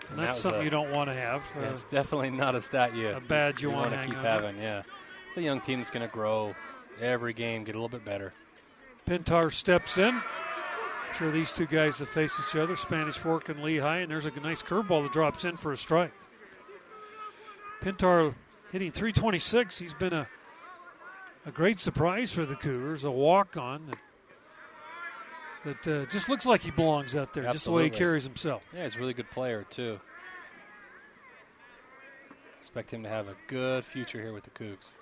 And, 0.00 0.10
and 0.10 0.18
that's 0.18 0.38
that 0.38 0.42
something 0.42 0.62
a, 0.62 0.64
you 0.64 0.70
don't 0.70 0.90
want 0.90 1.10
to 1.10 1.14
have. 1.14 1.44
Yeah, 1.56 1.68
uh, 1.68 1.70
it's 1.70 1.84
definitely 1.84 2.30
not 2.30 2.56
a 2.56 2.60
stat 2.60 2.96
you 2.96 3.10
a 3.10 3.20
badge 3.20 3.62
you, 3.62 3.70
you 3.70 3.76
want 3.76 3.92
to 3.92 4.04
keep 4.04 4.16
having. 4.16 4.58
Yeah, 4.58 4.82
it's 5.28 5.36
a 5.36 5.42
young 5.42 5.60
team 5.60 5.78
that's 5.78 5.92
going 5.92 6.04
to 6.04 6.12
grow 6.12 6.56
every 7.00 7.32
game, 7.32 7.62
get 7.62 7.76
a 7.76 7.78
little 7.78 7.88
bit 7.88 8.04
better. 8.04 8.32
Pintar 9.06 9.52
steps 9.52 9.96
in, 9.96 10.20
sure 11.16 11.30
these 11.30 11.52
two 11.52 11.66
guys 11.66 12.00
have 12.00 12.08
faced 12.08 12.34
each 12.48 12.56
other, 12.56 12.74
Spanish 12.74 13.16
Fork 13.16 13.48
and 13.48 13.60
Lehi, 13.60 14.02
and 14.02 14.10
there's 14.10 14.26
a 14.26 14.32
nice 14.40 14.60
curveball 14.60 15.04
that 15.04 15.12
drops 15.12 15.44
in 15.44 15.56
for 15.56 15.72
a 15.72 15.76
strike. 15.76 16.12
Pintar 17.80 18.34
hitting 18.72 18.90
326. 18.90 19.78
He's 19.78 19.94
been 19.94 20.12
a 20.12 20.26
a 21.46 21.50
great 21.50 21.78
surprise 21.78 22.32
for 22.32 22.46
the 22.46 22.54
Cougars, 22.54 23.04
a 23.04 23.10
walk 23.10 23.56
on 23.56 23.92
that, 25.64 25.82
that 25.84 26.02
uh, 26.02 26.06
just 26.10 26.28
looks 26.28 26.46
like 26.46 26.62
he 26.62 26.70
belongs 26.70 27.14
out 27.14 27.32
there, 27.32 27.46
Absolutely. 27.46 27.52
just 27.54 27.64
the 27.64 27.72
way 27.72 27.84
he 27.84 27.90
carries 27.90 28.24
himself. 28.24 28.62
Yeah, 28.74 28.84
he's 28.84 28.96
a 28.96 28.98
really 28.98 29.14
good 29.14 29.30
player, 29.30 29.64
too. 29.68 30.00
Expect 32.60 32.92
him 32.92 33.02
to 33.02 33.08
have 33.08 33.28
a 33.28 33.36
good 33.46 33.84
future 33.84 34.20
here 34.20 34.32
with 34.32 34.44
the 34.44 34.50
Cougs. 34.50 34.92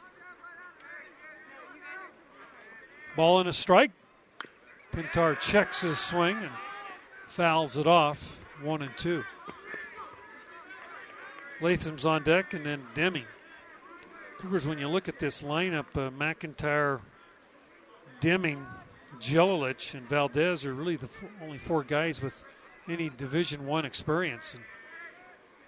Ball 3.17 3.41
and 3.41 3.49
a 3.49 3.53
strike. 3.53 3.93
Pintar 4.93 5.39
checks 5.39 5.83
his 5.83 5.99
swing 5.99 6.37
and 6.37 6.51
fouls 7.27 7.77
it 7.77 7.87
off. 7.87 8.21
One 8.63 8.83
and 8.83 8.97
two. 8.97 9.25
Latham's 11.61 12.05
on 12.05 12.25
deck, 12.25 12.53
and 12.53 12.67
then 12.67 12.83
Deming. 12.95 13.25
Cougars, 14.43 14.67
when 14.67 14.77
you 14.77 14.89
look 14.89 15.09
at 15.09 15.21
this 15.21 15.43
lineup, 15.43 15.87
uh, 15.95 16.11
McIntyre, 16.11 17.01
Deming, 18.19 18.67
Jelilich, 19.21 19.95
and 19.95 20.09
Valdez 20.09 20.67
are 20.67 20.75
really 20.75 20.97
the 20.97 21.07
f- 21.07 21.31
only 21.41 21.59
four 21.59 21.85
guys 21.85 22.21
with 22.21 22.43
any 22.89 23.09
Division 23.09 23.67
One 23.67 23.85
experience. 23.85 24.55
And 24.55 24.65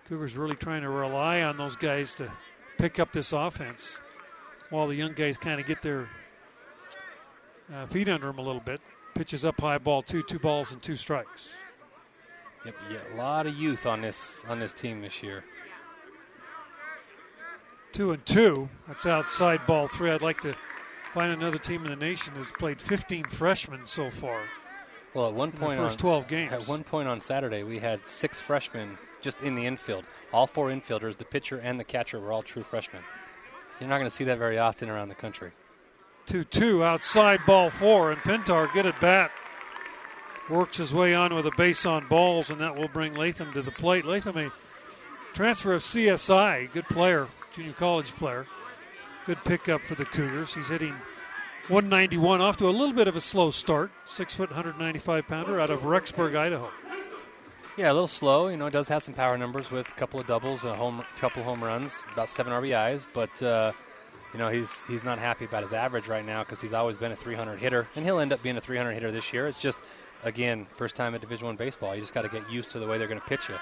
Cougars 0.09 0.37
really 0.37 0.57
trying 0.57 0.83
to 0.83 0.89
rely 0.89 1.43
on 1.43 1.57
those 1.57 1.77
guys 1.77 2.17
to 2.17 2.33
pick 2.77 2.99
up 2.99 3.13
this 3.13 3.33
offense, 3.33 4.01
while 4.71 4.89
the 4.89 4.97
young 4.97 5.13
guys 5.13 5.37
kind 5.37 5.61
of 5.61 5.69
get 5.69 5.81
their 5.81 6.09
uh, 7.73 7.87
feet 7.87 8.09
under 8.09 8.27
them 8.27 8.39
a 8.39 8.43
little 8.43 8.61
bit. 8.61 8.81
Pitches 9.15 9.45
up 9.45 9.61
high, 9.61 9.79
ball 9.79 10.03
two, 10.03 10.25
two 10.25 10.41
balls 10.41 10.73
and 10.73 10.83
two 10.83 10.97
strikes. 10.97 11.55
Yep, 12.67 12.75
yeah, 12.91 12.99
a 13.15 13.17
lot 13.17 13.47
of 13.47 13.55
youth 13.55 13.87
on 13.87 14.01
this 14.01 14.45
on 14.49 14.59
this 14.59 14.73
team 14.73 15.01
this 15.01 15.23
year. 15.23 15.45
Two 17.95 18.11
and 18.11 18.27
two. 18.27 18.69
That's 18.89 19.07
outside 19.07 19.67
ball 19.67 19.87
three. 19.87 20.11
I'd 20.11 20.21
like 20.21 20.41
to 20.41 20.57
find 21.13 21.31
another 21.33 21.59
team 21.59 21.85
in 21.85 21.91
the 21.91 21.97
nation 21.97 22.35
that's 22.37 22.51
played 22.51 22.81
15 22.81 23.27
freshmen 23.27 23.87
so 23.87 24.11
far 24.11 24.43
Well, 25.15 25.29
at 25.29 25.33
one 25.33 25.53
point 25.53 25.79
first 25.79 25.99
on 25.99 26.01
12 26.01 26.27
games. 26.29 26.53
at 26.53 26.67
one 26.67 26.83
point 26.83 27.07
on 27.07 27.21
Saturday, 27.21 27.63
we 27.63 27.79
had 27.79 28.01
six 28.09 28.41
freshmen 28.41 28.99
just 29.23 29.41
in 29.41 29.55
the 29.55 29.65
infield. 29.65 30.05
All 30.33 30.49
four 30.49 30.71
infielders, 30.71 31.17
the 31.17 31.25
pitcher 31.25 31.59
and 31.59 31.79
the 31.79 31.85
catcher, 31.85 32.19
were 32.19 32.33
all 32.33 32.43
true 32.43 32.65
freshmen. 32.65 33.03
You're 33.79 33.89
not 33.89 33.99
going 33.99 34.09
to 34.09 34.15
see 34.15 34.25
that 34.25 34.39
very 34.39 34.59
often 34.59 34.91
around 34.91 35.09
the 35.09 35.15
country. 35.15 35.53
2 36.27 36.43
2 36.43 36.83
outside 36.83 37.41
ball 37.47 37.71
four, 37.71 38.11
and 38.11 38.21
Pintar 38.23 38.73
get 38.75 38.87
it 38.87 38.99
back. 39.01 39.31
Works 40.51 40.79
his 40.79 40.93
way 40.93 41.15
on 41.15 41.33
with 41.33 41.47
a 41.47 41.53
base 41.57 41.87
on 41.87 42.09
balls, 42.09 42.51
and 42.51 42.61
that 42.61 42.75
will 42.75 42.89
bring 42.89 43.15
Latham 43.15 43.53
to 43.53 43.63
the 43.63 43.71
plate. 43.71 44.05
Latham, 44.05 44.37
a 44.37 44.53
transfer 45.33 45.75
of 45.75 45.83
CSI, 45.83 46.73
good 46.73 46.89
player, 46.89 47.29
junior 47.55 47.73
college 47.73 48.13
player. 48.17 48.47
Good 49.27 49.43
pickup 49.45 49.81
for 49.83 49.95
the 49.95 50.05
Cougars. 50.05 50.55
He's 50.55 50.69
hitting 50.69 50.95
191 51.69 52.41
off 52.41 52.57
to 52.59 52.67
a 52.67 52.71
little 52.71 52.93
bit 52.93 53.09
of 53.09 53.17
a 53.17 53.21
slow 53.21 53.51
start. 53.51 53.91
Six 54.05 54.35
foot, 54.35 54.51
195 54.51 55.27
pounder 55.27 55.61
out 55.61 55.71
of 55.71 55.81
Rexburg, 55.81 56.37
Idaho. 56.37 56.71
Yeah, 57.77 57.91
a 57.91 57.95
little 57.95 58.07
slow. 58.07 58.49
You 58.49 58.57
know, 58.57 58.71
does 58.71 58.89
have 58.89 59.03
some 59.03 59.15
power 59.15 59.39
numbers 59.39 59.71
with 59.71 59.89
a 59.89 59.93
couple 59.93 60.21
of 60.21 60.27
doubles, 60.27 60.65
a 60.65 60.75
home, 60.75 61.05
couple 61.17 61.43
home 61.43 61.63
runs, 61.63 62.05
about 62.13 62.29
seven 62.29 62.53
RBIs. 62.53 63.07
But 63.13 63.43
uh, 63.43 63.73
you 64.33 64.39
know, 64.39 64.49
he's 64.49 64.85
he's 64.85 65.05
not 65.05 65.19
happy 65.19 65.45
about 65.45 65.63
his 65.63 65.73
average 65.73 66.09
right 66.09 66.25
now 66.25 66.43
because 66.45 66.61
he's 66.61 66.73
always 66.73 66.99
been 66.99 67.13
a 67.13 67.17
300 67.17 67.59
hitter, 67.59 67.89
and 67.95 68.05
he'll 68.05 68.19
end 68.19 68.33
up 68.33 68.43
being 68.43 68.57
a 68.57 68.61
300 68.61 68.93
hitter 68.93 69.11
this 69.11 69.33
year. 69.33 69.47
It's 69.47 69.61
just, 69.61 69.79
again, 70.23 70.67
first 70.77 70.97
time 70.97 71.15
at 71.15 71.21
Division 71.21 71.47
One 71.47 71.57
baseball. 71.57 71.95
You 71.95 72.01
just 72.01 72.15
got 72.15 72.23
to 72.23 72.29
get 72.29 72.49
used 72.51 72.71
to 72.73 72.79
the 72.79 72.87
way 72.87 72.99
they're 72.99 73.09
going 73.09 73.21
to 73.21 73.27
pitch 73.27 73.49
you. 73.49 73.57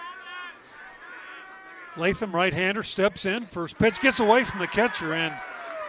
Latham, 1.96 2.34
right 2.34 2.52
hander, 2.52 2.82
steps 2.82 3.26
in. 3.26 3.46
First 3.46 3.78
pitch 3.78 4.00
gets 4.00 4.20
away 4.20 4.44
from 4.44 4.60
the 4.60 4.66
catcher, 4.66 5.12
and 5.14 5.34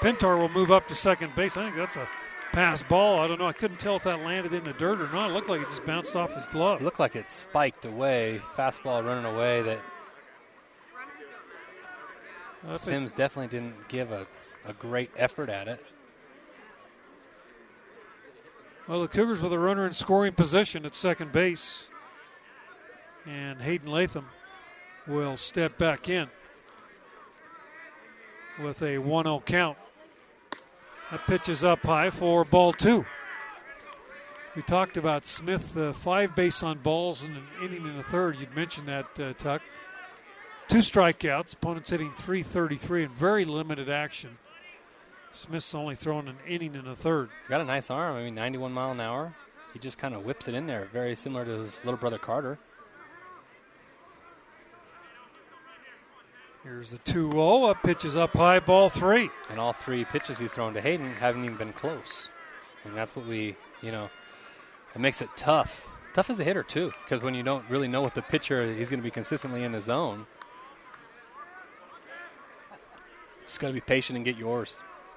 Pintar 0.01 0.37
will 0.37 0.49
move 0.49 0.71
up 0.71 0.87
to 0.87 0.95
second 0.95 1.35
base. 1.35 1.55
I 1.55 1.63
think 1.63 1.75
that's 1.75 1.95
a 1.95 2.07
pass 2.51 2.83
ball. 2.83 3.19
I 3.19 3.27
don't 3.27 3.39
know. 3.39 3.47
I 3.47 3.53
couldn't 3.53 3.79
tell 3.79 3.95
if 3.95 4.03
that 4.03 4.19
landed 4.19 4.53
in 4.53 4.63
the 4.63 4.73
dirt 4.73 4.99
or 4.99 5.11
not. 5.13 5.29
It 5.29 5.33
looked 5.33 5.49
like 5.49 5.61
it 5.61 5.67
just 5.69 5.85
bounced 5.85 6.15
off 6.15 6.33
his 6.33 6.45
glove. 6.47 6.81
It 6.81 6.83
looked 6.83 6.99
like 6.99 7.15
it 7.15 7.31
spiked 7.31 7.85
away, 7.85 8.41
fastball 8.55 9.05
running 9.05 9.25
away. 9.25 9.61
That 9.61 9.79
Sims 12.79 13.11
definitely 13.11 13.57
didn't 13.57 13.87
give 13.89 14.11
a, 14.11 14.27
a 14.65 14.73
great 14.73 15.11
effort 15.17 15.49
at 15.49 15.67
it. 15.67 15.83
Well, 18.87 19.01
the 19.01 19.07
Cougars 19.07 19.41
with 19.41 19.53
a 19.53 19.59
runner 19.59 19.87
in 19.87 19.93
scoring 19.93 20.33
position 20.33 20.85
at 20.85 20.93
second 20.93 21.31
base. 21.31 21.87
And 23.25 23.61
Hayden 23.61 23.89
Latham 23.89 24.27
will 25.07 25.37
step 25.37 25.77
back 25.77 26.09
in 26.09 26.29
with 28.61 28.81
a 28.81 28.97
1 28.97 29.25
0 29.25 29.43
count. 29.45 29.77
That 31.11 31.25
pitch 31.27 31.49
is 31.49 31.63
up 31.63 31.83
high 31.85 32.09
for 32.09 32.43
ball 32.45 32.73
two. 32.73 33.05
We 34.55 34.61
talked 34.61 34.97
about 34.97 35.25
Smith, 35.25 35.75
uh, 35.75 35.93
five 35.93 36.35
base 36.35 36.61
on 36.61 36.79
balls 36.79 37.25
in 37.25 37.31
an 37.31 37.47
inning 37.63 37.85
and 37.87 37.99
a 37.99 38.03
third. 38.03 38.39
You'd 38.39 38.55
mentioned 38.55 38.87
that, 38.87 39.19
uh, 39.19 39.33
Tuck. 39.33 39.61
Two 40.67 40.77
strikeouts. 40.77 41.53
Opponents 41.53 41.89
hitting 41.89 42.13
333 42.15 43.05
and 43.05 43.13
very 43.13 43.45
limited 43.45 43.89
action. 43.89 44.37
Smith's 45.31 45.73
only 45.73 45.95
thrown 45.95 46.27
an 46.27 46.37
inning 46.47 46.75
and 46.75 46.87
a 46.87 46.95
third. 46.95 47.29
Got 47.49 47.61
a 47.61 47.65
nice 47.65 47.89
arm. 47.89 48.15
I 48.15 48.23
mean, 48.23 48.35
91 48.35 48.71
mile 48.71 48.91
an 48.91 48.99
hour. 48.99 49.35
He 49.73 49.79
just 49.79 49.97
kind 49.97 50.13
of 50.13 50.23
whips 50.23 50.47
it 50.47 50.53
in 50.53 50.67
there, 50.67 50.87
very 50.93 51.15
similar 51.15 51.45
to 51.45 51.51
his 51.61 51.79
little 51.83 51.97
brother 51.97 52.19
Carter. 52.19 52.59
Here's 56.63 56.91
the 56.91 56.97
2 56.99 57.31
0. 57.31 57.63
Up 57.65 57.83
pitches 57.83 58.15
up 58.15 58.31
high, 58.33 58.59
ball 58.59 58.89
three. 58.89 59.29
And 59.49 59.59
all 59.59 59.73
three 59.73 60.05
pitches 60.05 60.39
he's 60.39 60.51
thrown 60.51 60.73
to 60.73 60.81
Hayden 60.81 61.13
haven't 61.13 61.43
even 61.43 61.57
been 61.57 61.73
close. 61.73 62.29
And 62.85 62.95
that's 62.95 63.15
what 63.15 63.27
we, 63.27 63.55
you 63.81 63.91
know, 63.91 64.09
it 64.95 65.01
makes 65.01 65.21
it 65.21 65.29
tough. 65.35 65.89
Tough 66.13 66.29
as 66.29 66.39
a 66.39 66.43
hitter, 66.43 66.63
too, 66.63 66.91
because 67.03 67.23
when 67.23 67.33
you 67.33 67.43
don't 67.43 67.67
really 67.69 67.87
know 67.87 68.01
what 68.01 68.13
the 68.13 68.21
pitcher, 68.21 68.73
he's 68.73 68.89
going 68.89 68.99
to 68.99 69.03
be 69.03 69.11
consistently 69.11 69.63
in 69.63 69.71
the 69.71 69.81
zone. 69.81 70.25
Just 73.43 73.59
got 73.59 73.67
to 73.67 73.73
be 73.73 73.81
patient 73.81 74.15
and 74.15 74.23
get 74.23 74.37
yours. 74.37 74.75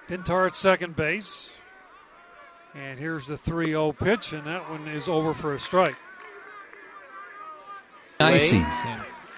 Pintar 0.08 0.46
at 0.46 0.54
second 0.54 0.96
base. 0.96 1.56
And 2.74 2.98
here's 2.98 3.26
the 3.26 3.36
3 3.36 3.66
0 3.66 3.92
pitch, 3.92 4.32
and 4.32 4.46
that 4.46 4.68
one 4.68 4.88
is 4.88 5.08
over 5.08 5.32
for 5.32 5.54
a 5.54 5.60
strike. 5.60 5.96
Ices. 8.18 8.64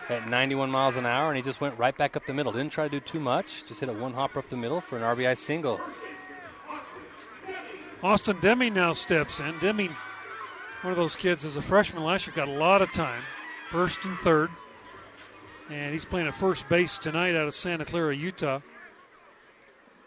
At 0.09 0.27
91 0.27 0.71
miles 0.71 0.97
an 0.97 1.05
hour, 1.05 1.29
and 1.29 1.37
he 1.37 1.43
just 1.43 1.61
went 1.61 1.79
right 1.79 1.97
back 1.97 2.17
up 2.17 2.25
the 2.25 2.33
middle. 2.33 2.51
Didn't 2.51 2.73
try 2.73 2.85
to 2.85 2.91
do 2.91 3.01
too 3.01 3.21
much. 3.21 3.65
Just 3.67 3.81
hit 3.81 3.91
a 3.91 3.93
one 3.93 4.15
hopper 4.15 4.39
up 4.39 4.49
the 4.49 4.57
middle 4.57 4.81
for 4.81 4.97
an 4.97 5.03
RBI 5.03 5.37
single. 5.37 5.79
Austin 8.03 8.39
Deming 8.41 8.75
now 8.75 8.93
steps 8.95 9.41
in. 9.41 9.59
Deming, 9.59 9.95
one 10.83 10.93
of 10.93 10.97
those 10.97 11.17
kids 11.17 11.45
as 11.45 11.57
a 11.57 11.63
freshman 11.63 12.05
last 12.05 12.27
year, 12.27 12.35
got 12.35 12.49
a 12.49 12.53
lot 12.53 12.81
of 12.81 12.91
time, 12.91 13.23
first 13.71 14.03
and 14.05 14.17
third. 14.19 14.51
And 15.69 15.93
he's 15.93 16.07
playing 16.07 16.27
at 16.27 16.35
first 16.35 16.67
base 16.71 16.97
tonight 16.97 17.35
out 17.35 17.47
of 17.47 17.53
Santa 17.53 17.85
Clara, 17.85 18.17
Utah. 18.17 18.61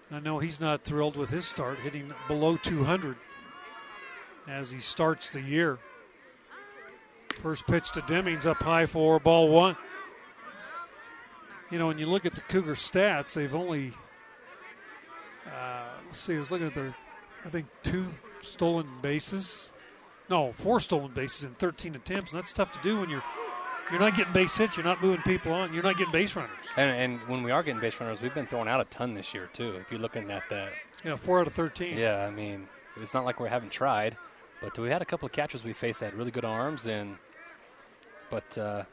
I 0.09 0.19
know 0.19 0.39
he's 0.39 0.59
not 0.59 0.83
thrilled 0.83 1.15
with 1.15 1.29
his 1.29 1.45
start, 1.45 1.77
hitting 1.79 2.11
below 2.27 2.57
200 2.57 3.17
as 4.47 4.71
he 4.71 4.79
starts 4.79 5.29
the 5.29 5.41
year. 5.41 5.77
First 7.41 7.67
pitch 7.67 7.91
to 7.91 8.01
Demings 8.01 8.45
up 8.45 8.61
high 8.63 8.85
for 8.85 9.19
ball 9.19 9.49
one. 9.49 9.77
You 11.71 11.79
know, 11.79 11.87
when 11.87 11.97
you 11.97 12.05
look 12.05 12.25
at 12.25 12.35
the 12.35 12.41
Cougar 12.41 12.75
stats, 12.75 13.33
they've 13.33 13.55
only, 13.55 13.93
uh, 15.47 15.87
let's 16.05 16.19
see, 16.19 16.35
I 16.35 16.39
was 16.39 16.51
looking 16.51 16.67
at 16.67 16.73
their, 16.73 16.93
I 17.45 17.49
think, 17.49 17.67
two 17.81 18.07
stolen 18.41 18.87
bases. 19.01 19.69
No, 20.29 20.51
four 20.53 20.79
stolen 20.79 21.13
bases 21.13 21.45
in 21.45 21.53
13 21.53 21.95
attempts, 21.95 22.31
and 22.31 22.39
that's 22.39 22.53
tough 22.53 22.71
to 22.73 22.79
do 22.81 22.99
when 22.99 23.09
you're 23.09 23.23
you're 23.89 23.99
not 23.99 24.15
getting 24.15 24.31
base 24.31 24.55
hits, 24.55 24.77
you're 24.77 24.85
not 24.85 25.01
moving 25.01 25.21
people 25.23 25.51
on, 25.51 25.73
you're 25.73 25.83
not 25.83 25.97
getting 25.97 26.13
base 26.13 26.35
runners. 26.35 26.51
And, 26.77 26.89
and 26.89 27.27
when 27.27 27.43
we 27.43 27.51
are 27.51 27.61
getting 27.61 27.81
base 27.81 27.99
runners, 27.99 28.21
we've 28.21 28.33
been 28.33 28.47
throwing 28.47 28.69
out 28.69 28.79
a 28.79 28.85
ton 28.85 29.13
this 29.13 29.33
year, 29.33 29.49
too. 29.51 29.75
If 29.75 29.91
you're 29.91 29.99
looking 29.99 30.31
at 30.31 30.43
that 30.49 30.69
Yeah, 31.03 31.17
four 31.17 31.41
out 31.41 31.47
of 31.47 31.53
13. 31.53 31.97
Yeah, 31.97 32.25
I 32.25 32.31
mean, 32.31 32.69
it's 32.97 33.13
not 33.13 33.25
like 33.25 33.41
we 33.41 33.49
haven't 33.49 33.71
tried, 33.71 34.15
but 34.61 34.77
we 34.79 34.89
had 34.89 35.01
a 35.01 35.05
couple 35.05 35.25
of 35.25 35.33
catchers 35.33 35.65
we 35.65 35.73
faced 35.73 35.99
that 35.99 36.11
had 36.11 36.13
really 36.15 36.31
good 36.31 36.45
arms, 36.45 36.85
and 36.85 37.17
but 38.29 38.57
uh, 38.57 38.83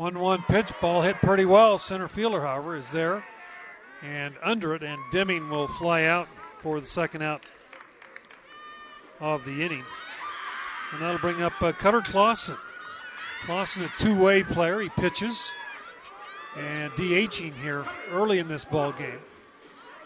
One 0.00 0.18
one 0.18 0.42
pitch, 0.44 0.72
ball 0.80 1.02
hit 1.02 1.16
pretty 1.20 1.44
well. 1.44 1.76
Center 1.76 2.08
fielder, 2.08 2.40
however, 2.40 2.74
is 2.74 2.90
there 2.90 3.22
and 4.02 4.34
under 4.42 4.74
it, 4.74 4.82
and 4.82 4.98
Deming 5.12 5.50
will 5.50 5.68
fly 5.68 6.04
out 6.04 6.26
for 6.60 6.80
the 6.80 6.86
second 6.86 7.20
out 7.20 7.42
of 9.20 9.44
the 9.44 9.62
inning. 9.62 9.84
And 10.94 11.02
that'll 11.02 11.18
bring 11.18 11.42
up 11.42 11.52
uh, 11.60 11.72
Cutter 11.72 12.00
Clausen. 12.00 12.56
Clausen, 13.42 13.82
a 13.82 13.92
two 13.98 14.18
way 14.18 14.42
player, 14.42 14.80
he 14.80 14.88
pitches 14.88 15.50
and 16.56 16.90
DHing 16.92 17.54
here 17.56 17.84
early 18.10 18.38
in 18.38 18.48
this 18.48 18.64
ball 18.64 18.92
game. 18.92 19.20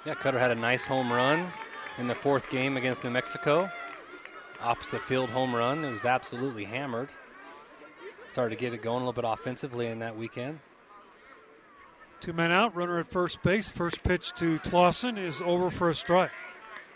yeah, 0.04 0.14
Cutter 0.14 0.40
had 0.40 0.50
a 0.50 0.56
nice 0.56 0.84
home 0.84 1.12
run 1.12 1.52
in 1.98 2.08
the 2.08 2.16
fourth 2.16 2.50
game 2.50 2.76
against 2.76 3.04
New 3.04 3.10
Mexico. 3.10 3.70
opposite 4.60 5.04
field 5.04 5.30
home 5.30 5.54
run. 5.54 5.84
It 5.84 5.92
was 5.92 6.04
absolutely 6.04 6.64
hammered. 6.64 7.10
Started 8.28 8.56
to 8.56 8.60
get 8.60 8.74
it 8.74 8.82
going 8.82 9.02
a 9.02 9.06
little 9.06 9.12
bit 9.12 9.24
offensively 9.26 9.86
in 9.86 10.00
that 10.00 10.16
weekend. 10.16 10.60
Two 12.20 12.32
men 12.32 12.50
out, 12.50 12.74
runner 12.74 12.98
at 12.98 13.10
first 13.10 13.42
base. 13.42 13.68
First 13.68 14.02
pitch 14.02 14.32
to 14.36 14.58
Clausen 14.60 15.18
is 15.18 15.42
over 15.42 15.70
for 15.70 15.90
a 15.90 15.94
strike. 15.94 16.30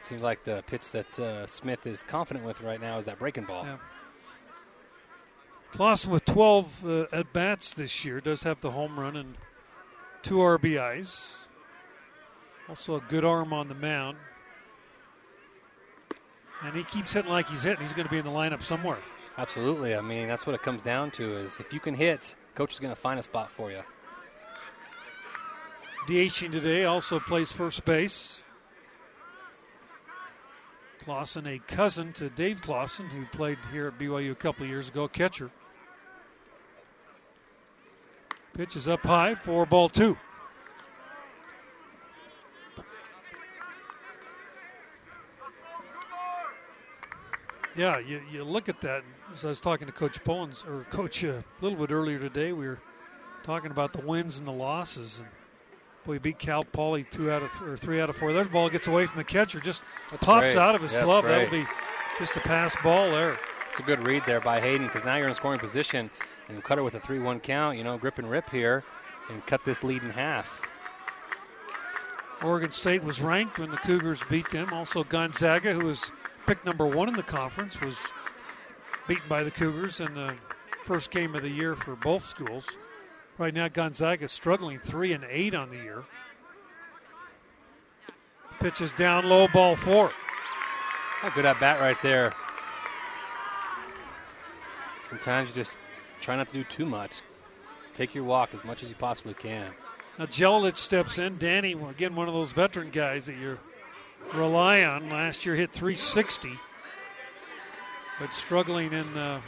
Seems 0.03 0.23
like 0.23 0.45
the 0.45 0.65
pitch 0.67 0.91
that 0.93 1.19
uh, 1.19 1.47
Smith 1.47 1.87
is 1.87 2.03
confident 2.03 2.47
with 2.47 2.61
right 2.63 2.81
now 2.81 2.99
is 2.99 3.07
that 3.07 3.19
breaking 3.19 3.45
ball. 3.45 3.65
Yeah. 3.65 3.77
Clausen 5.71 6.11
with 6.11 6.25
12 6.25 6.87
uh, 6.87 7.05
at 7.13 7.33
bats 7.33 7.75
this 7.75 8.05
year 8.05 8.21
does 8.21 8.43
have 8.43 8.61
the 8.61 8.71
home 8.71 8.99
run 8.99 9.17
and 9.17 9.37
two 10.23 10.37
RBIs. 10.37 11.35
Also 12.69 12.97
a 12.97 13.01
good 13.01 13.25
arm 13.25 13.53
on 13.53 13.69
the 13.69 13.75
mound. 13.75 14.17
And 16.63 16.75
he 16.75 16.85
keeps 16.85 17.13
hitting 17.13 17.31
like 17.31 17.49
he's 17.49 17.63
hitting. 17.63 17.83
He's 17.83 17.93
going 17.93 18.07
to 18.07 18.11
be 18.11 18.19
in 18.19 18.25
the 18.25 18.33
lineup 18.33 18.63
somewhere. 18.63 18.99
Absolutely. 19.39 19.95
I 19.95 20.01
mean, 20.01 20.27
that's 20.27 20.47
what 20.47 20.55
it 20.55 20.63
comes 20.63 20.83
down 20.83 21.13
to 21.13 21.39
is 21.39 21.61
if 21.61 21.73
you 21.73 21.79
can 21.79 21.95
hit, 21.95 22.35
coach 22.57 22.73
is 22.73 22.81
going 22.81 22.93
to 22.93 23.01
find 23.01 23.21
a 23.21 23.23
spot 23.23 23.53
for 23.53 23.71
you. 23.71 23.83
DHing 26.09 26.51
today 26.51 26.85
also 26.85 27.21
plays 27.21 27.53
first 27.53 27.85
base. 27.85 28.43
Clausen, 31.05 31.47
a 31.47 31.61
cousin 31.61 32.13
to 32.15 32.29
Dave 32.29 32.61
Clausen, 32.61 33.09
who 33.09 33.25
played 33.27 33.59
here 33.73 33.87
at 33.87 33.99
BYU 33.99 34.33
a 34.33 34.35
couple 34.35 34.67
years 34.67 34.89
ago, 34.89 35.07
catcher. 35.07 35.51
Pitch 38.55 38.75
is 38.75 38.89
up 38.89 39.03
high 39.05 39.37
for 39.37 39.65
ball 39.65 39.89
two. 39.89 40.19
Yeah, 47.79 47.99
you, 48.01 48.21
you 48.33 48.43
look 48.43 48.69
at 48.69 48.81
that. 48.81 49.05
As 49.33 49.45
I 49.45 49.49
was 49.49 49.61
talking 49.61 49.87
to 49.87 49.93
Coach 49.93 50.23
Pollins, 50.25 50.65
or 50.67 50.85
Coach 50.91 51.25
uh, 51.25 51.29
a 51.29 51.45
little 51.61 51.79
bit 51.79 51.93
earlier 51.93 52.19
today, 52.19 52.53
we 52.53 52.67
were 52.67 52.81
talking 53.45 53.71
about 53.71 53.93
the 53.93 54.01
wins 54.01 54.41
and 54.41 54.49
the 54.49 54.53
losses. 54.53 55.21
And 55.21 55.29
boy, 56.05 56.19
beat 56.19 56.41
Cal 56.41 56.65
Poly 56.65 57.05
two 57.05 57.31
out 57.31 57.45
of 57.45 57.53
th- 57.53 57.63
or 57.63 57.77
three 57.77 58.01
out 58.01 58.11
of 58.11 58.17
four. 58.17 58.33
That 58.33 58.51
ball 58.51 58.69
gets 58.69 58.89
away 58.89 59.07
from 59.07 59.19
the 59.19 59.25
catcher, 59.25 59.61
just 59.61 59.81
That's 60.11 60.25
pops 60.25 60.47
great. 60.47 60.57
out 60.57 60.75
of 60.75 60.83
his 60.83 60.93
that's 60.93 61.05
glove. 61.05 61.23
great. 61.23 61.45
That'll 61.45 61.51
be 61.51 61.67
just 62.19 62.37
a 62.37 62.41
pass 62.41 62.75
ball 62.83 63.13
there. 63.13 63.39
It's 63.71 63.79
a 63.79 63.85
good 63.85 64.05
read 64.05 64.25
there 64.27 64.41
by 64.41 64.61
Hayden 64.61 64.89
because 64.89 65.05
now 65.05 65.15
you're 65.15 65.29
in 65.29 65.35
scoring 65.35 65.61
position 65.61 66.11
and 66.49 66.65
cut 66.65 66.79
it 66.79 66.83
with 66.83 66.95
a 66.95 67.01
3 67.01 67.21
1 67.21 67.39
count, 67.41 67.79
you 67.79 67.85
know, 67.85 67.97
grip 67.97 68.19
and 68.19 68.29
rip 68.29 68.51
here 68.51 68.83
and 69.31 69.47
cut 69.47 69.65
this 69.65 69.85
lead 69.85 70.03
in 70.03 70.11
half. 70.11 70.63
Oregon 72.43 72.73
State 72.73 73.05
was 73.05 73.21
ranked 73.21 73.59
when 73.61 73.71
the 73.71 73.77
Cougars 73.77 74.21
beat 74.29 74.49
them. 74.51 74.73
Also, 74.73 75.05
Gonzaga, 75.05 75.73
who 75.75 75.85
was 75.87 76.11
picked 76.49 76.65
number 76.65 76.87
one 76.87 77.09
in 77.09 77.15
the 77.15 77.23
conference, 77.23 77.79
was 77.79 78.07
beaten 79.07 79.29
by 79.29 79.45
the 79.45 79.51
Cougars 79.51 80.01
in 80.01 80.15
the 80.15 80.35
first 80.83 81.11
game 81.11 81.35
of 81.35 81.43
the 81.43 81.51
year 81.51 81.77
for 81.77 81.95
both 81.95 82.25
schools. 82.25 82.65
Right 83.37 83.53
now, 83.53 83.69
Gonzaga 83.69 84.25
is 84.25 84.33
struggling 84.33 84.79
three 84.79 85.13
and 85.13 85.27
eight 85.29 85.55
on 85.55 85.69
the 85.69 85.77
year. 85.77 86.05
Pitch 88.61 88.81
is 88.81 88.93
down 88.93 89.29
low, 89.29 89.47
ball 89.47 89.77
four. 89.77 90.11
A 91.23 91.31
good 91.33 91.45
at 91.45 91.61
bat 91.61 91.81
right 91.81 92.01
there. 92.03 92.33
Sometimes 95.05 95.51
you 95.51 95.55
just 95.55 95.77
try 96.23 96.35
not 96.35 96.49
to 96.49 96.55
do 96.55 96.65
too 96.65 96.87
much. 96.87 97.21
Take 97.93 98.15
your 98.15 98.25
walk 98.25 98.55
as 98.55 98.65
much 98.65 98.83
as 98.83 98.89
you 98.89 98.95
possibly 98.95 99.35
can. 99.35 99.71
Now 100.19 100.25
Jelilich 100.25 100.79
steps 100.79 101.19
in. 101.19 101.37
Danny, 101.37 101.73
again, 101.73 102.17
one 102.17 102.27
of 102.27 102.33
those 102.33 102.53
veteran 102.53 102.89
guys 102.89 103.27
that 103.27 103.37
you 103.37 103.59
rely 104.35 104.85
on. 104.85 105.11
Last 105.11 105.47
year 105.47 105.55
hit 105.55 105.73
360, 105.73 106.53
but 108.21 108.33
struggling 108.33 108.93
in 108.93 109.17
uh, 109.17 109.41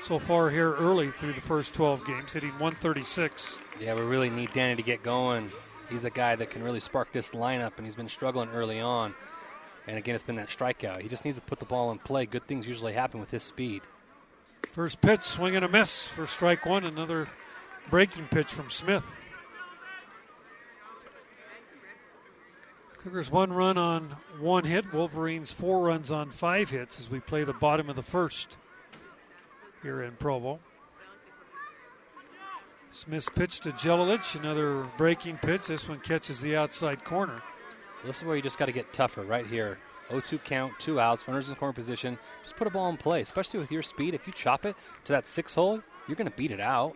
so 0.00 0.18
far 0.18 0.50
here 0.50 0.74
early 0.74 1.10
through 1.10 1.32
the 1.32 1.40
first 1.40 1.74
12 1.74 2.04
games, 2.04 2.32
hitting 2.32 2.50
136. 2.52 3.58
Yeah, 3.80 3.94
we 3.94 4.02
really 4.02 4.30
need 4.30 4.52
Danny 4.52 4.76
to 4.76 4.82
get 4.82 5.02
going. 5.02 5.50
He's 5.90 6.04
a 6.04 6.10
guy 6.10 6.36
that 6.36 6.50
can 6.50 6.62
really 6.62 6.80
spark 6.80 7.12
this 7.12 7.30
lineup, 7.30 7.72
and 7.76 7.86
he's 7.86 7.94
been 7.94 8.08
struggling 8.08 8.48
early 8.50 8.80
on. 8.80 9.14
And 9.86 9.98
again, 9.98 10.14
it's 10.14 10.24
been 10.24 10.36
that 10.36 10.48
strikeout. 10.48 11.02
He 11.02 11.08
just 11.08 11.24
needs 11.24 11.36
to 11.36 11.42
put 11.42 11.58
the 11.58 11.64
ball 11.64 11.90
in 11.90 11.98
play. 11.98 12.26
Good 12.26 12.46
things 12.46 12.66
usually 12.66 12.92
happen 12.92 13.20
with 13.20 13.30
his 13.30 13.42
speed. 13.42 13.82
First 14.70 15.00
pitch, 15.00 15.22
swing 15.24 15.56
and 15.56 15.64
a 15.64 15.68
miss 15.68 16.06
for 16.06 16.26
strike 16.26 16.64
one. 16.64 16.84
Another 16.84 17.28
breaking 17.90 18.26
pitch 18.28 18.52
from 18.52 18.70
Smith. 18.70 19.04
Cougars 23.02 23.32
one 23.32 23.52
run 23.52 23.76
on 23.76 24.16
one 24.38 24.62
hit. 24.62 24.92
Wolverines 24.92 25.50
four 25.50 25.80
runs 25.80 26.12
on 26.12 26.30
five 26.30 26.70
hits 26.70 27.00
as 27.00 27.10
we 27.10 27.18
play 27.18 27.42
the 27.42 27.52
bottom 27.52 27.90
of 27.90 27.96
the 27.96 28.02
first 28.02 28.56
here 29.82 30.02
in 30.02 30.12
Provo. 30.12 30.60
Smith's 32.92 33.28
pitch 33.28 33.58
to 33.60 33.72
Jelilich, 33.72 34.38
another 34.38 34.86
breaking 34.96 35.38
pitch. 35.38 35.66
This 35.66 35.88
one 35.88 35.98
catches 35.98 36.40
the 36.40 36.54
outside 36.54 37.02
corner. 37.04 37.42
This 38.04 38.18
is 38.18 38.24
where 38.24 38.36
you 38.36 38.42
just 38.42 38.58
got 38.58 38.66
to 38.66 38.72
get 38.72 38.92
tougher 38.92 39.24
right 39.24 39.46
here. 39.46 39.78
0-2 40.10 40.44
count, 40.44 40.72
two 40.78 41.00
outs, 41.00 41.26
runners 41.26 41.48
in 41.48 41.56
scoring 41.56 41.74
position. 41.74 42.18
Just 42.42 42.54
put 42.54 42.66
a 42.66 42.70
ball 42.70 42.88
in 42.90 42.96
play, 42.98 43.20
especially 43.20 43.58
with 43.58 43.72
your 43.72 43.82
speed. 43.82 44.14
If 44.14 44.26
you 44.26 44.32
chop 44.32 44.64
it 44.64 44.76
to 45.06 45.12
that 45.12 45.26
six 45.26 45.54
hole, 45.54 45.80
you're 46.06 46.16
going 46.16 46.30
to 46.30 46.36
beat 46.36 46.50
it 46.52 46.60
out, 46.60 46.94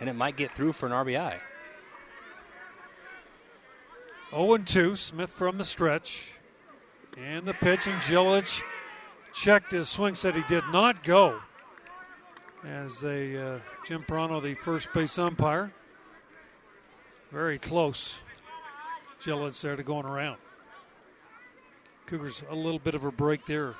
and 0.00 0.10
it 0.10 0.14
might 0.14 0.36
get 0.36 0.50
through 0.50 0.72
for 0.72 0.86
an 0.86 0.92
RBI. 0.92 1.38
0 4.30 4.54
and 4.54 4.66
2. 4.66 4.96
Smith 4.96 5.30
from 5.30 5.58
the 5.58 5.64
stretch. 5.64 6.32
And 7.16 7.46
the 7.46 7.54
pitch, 7.54 7.86
and 7.86 8.00
Jelilich 8.02 8.62
checked 9.32 9.72
his 9.72 9.88
swing, 9.88 10.14
said 10.14 10.34
he 10.34 10.42
did 10.42 10.64
not 10.72 11.02
go. 11.02 11.40
As 12.64 13.00
they, 13.00 13.36
uh, 13.36 13.58
Jim 13.86 14.04
Prano, 14.06 14.42
the 14.42 14.54
first 14.54 14.92
base 14.92 15.18
umpire, 15.18 15.72
very 17.30 17.58
close. 17.58 18.20
Jelilich 19.22 19.60
there 19.60 19.76
to 19.76 19.82
going 19.82 20.06
around. 20.06 20.38
Cougars 22.06 22.42
a 22.50 22.54
little 22.54 22.78
bit 22.78 22.94
of 22.94 23.04
a 23.04 23.12
break 23.12 23.46
there. 23.46 23.74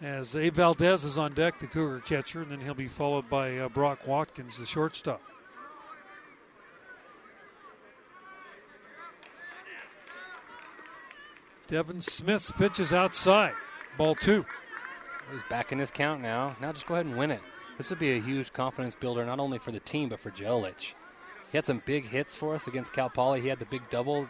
As 0.00 0.36
Abe 0.36 0.54
Valdez 0.54 1.04
is 1.04 1.16
on 1.16 1.32
deck, 1.32 1.58
the 1.58 1.66
Cougar 1.66 2.00
catcher, 2.00 2.42
and 2.42 2.50
then 2.50 2.60
he'll 2.60 2.74
be 2.74 2.88
followed 2.88 3.30
by 3.30 3.58
uh, 3.58 3.68
Brock 3.68 4.06
Watkins, 4.06 4.58
the 4.58 4.66
shortstop. 4.66 5.22
Devin 11.68 12.00
Smith's 12.00 12.52
pitch 12.52 12.78
is 12.78 12.92
outside. 12.92 13.52
Ball 13.98 14.14
two. 14.14 14.44
He's 15.32 15.42
back 15.50 15.72
in 15.72 15.78
his 15.78 15.90
count 15.90 16.22
now. 16.22 16.56
Now 16.60 16.72
just 16.72 16.86
go 16.86 16.94
ahead 16.94 17.06
and 17.06 17.16
win 17.16 17.30
it. 17.30 17.40
This 17.76 17.90
would 17.90 17.98
be 17.98 18.12
a 18.12 18.20
huge 18.20 18.52
confidence 18.52 18.94
builder, 18.94 19.24
not 19.24 19.40
only 19.40 19.58
for 19.58 19.72
the 19.72 19.80
team, 19.80 20.08
but 20.08 20.20
for 20.20 20.30
Jelic. 20.30 20.94
He 21.50 21.58
had 21.58 21.64
some 21.64 21.82
big 21.84 22.06
hits 22.06 22.34
for 22.34 22.54
us 22.54 22.66
against 22.66 22.92
Cal 22.92 23.10
Poly. 23.10 23.40
He 23.40 23.48
had 23.48 23.58
the 23.58 23.66
big 23.66 23.82
double 23.90 24.28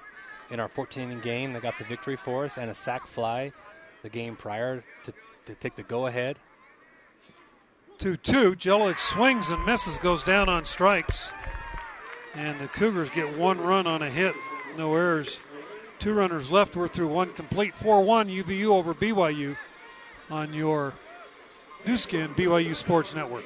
in 0.51 0.61
our 0.61 0.68
14 0.68 1.03
inning 1.03 1.20
game 1.20 1.53
that 1.53 1.62
got 1.62 1.79
the 1.79 1.85
victory 1.85 2.16
for 2.16 2.44
us, 2.44 2.57
and 2.57 2.70
a 2.70 2.75
sac 2.75 3.07
fly 3.07 3.53
the 4.03 4.09
game 4.09 4.37
prior 4.37 4.83
to, 5.05 5.12
to 5.44 5.55
take 5.57 5.77
the 5.77 5.83
go 5.83 6.07
ahead. 6.07 6.38
2 7.99 8.16
2. 8.16 8.57
Jelic 8.57 8.99
swings 8.99 9.51
and 9.51 9.64
misses, 9.64 9.99
goes 9.99 10.22
down 10.22 10.49
on 10.49 10.64
strikes. 10.64 11.33
And 12.35 12.61
the 12.61 12.68
Cougars 12.68 13.09
get 13.11 13.38
one 13.38 13.61
run 13.61 13.87
on 13.87 14.03
a 14.03 14.11
hit. 14.11 14.35
No 14.77 14.94
errors. 14.94 15.40
Two 15.98 16.12
runners 16.12 16.50
left. 16.50 16.76
We're 16.76 16.88
through 16.88 17.09
one 17.09 17.32
complete. 17.32 17.74
4 17.74 18.02
1 18.02 18.28
UVU 18.28 18.66
over 18.66 18.94
BYU 18.94 19.56
on 20.30 20.52
your 20.52 20.94
Nu 21.87 21.96
Skin 21.96 22.35
BYU 22.35 22.74
Sports 22.74 23.14
Network. 23.14 23.44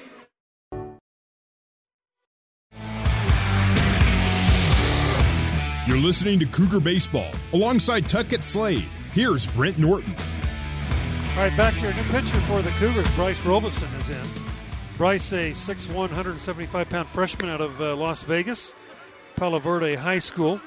You're 5.86 5.98
listening 5.98 6.38
to 6.38 6.46
Cougar 6.46 6.80
Baseball 6.80 7.32
alongside 7.52 8.08
Tuckett 8.08 8.44
Slade. 8.44 8.86
Here's 9.12 9.46
Brent 9.48 9.76
Norton. 9.76 10.14
All 11.36 11.46
right, 11.46 11.56
back 11.56 11.74
here. 11.74 11.92
New 11.92 12.02
pitcher 12.04 12.40
for 12.42 12.62
the 12.62 12.70
Cougars, 12.72 13.12
Bryce 13.16 13.40
Robeson, 13.44 13.88
is 13.98 14.10
in. 14.10 14.22
Bryce, 14.96 15.32
a 15.32 15.50
6'1, 15.52 15.94
175 15.94 16.88
pound 16.90 17.08
freshman 17.08 17.48
out 17.48 17.60
of 17.60 17.80
uh, 17.80 17.96
Las 17.96 18.22
Vegas, 18.22 18.74
Palo 19.36 19.58
Verde 19.58 19.94
High 19.94 20.18
School. 20.18 20.60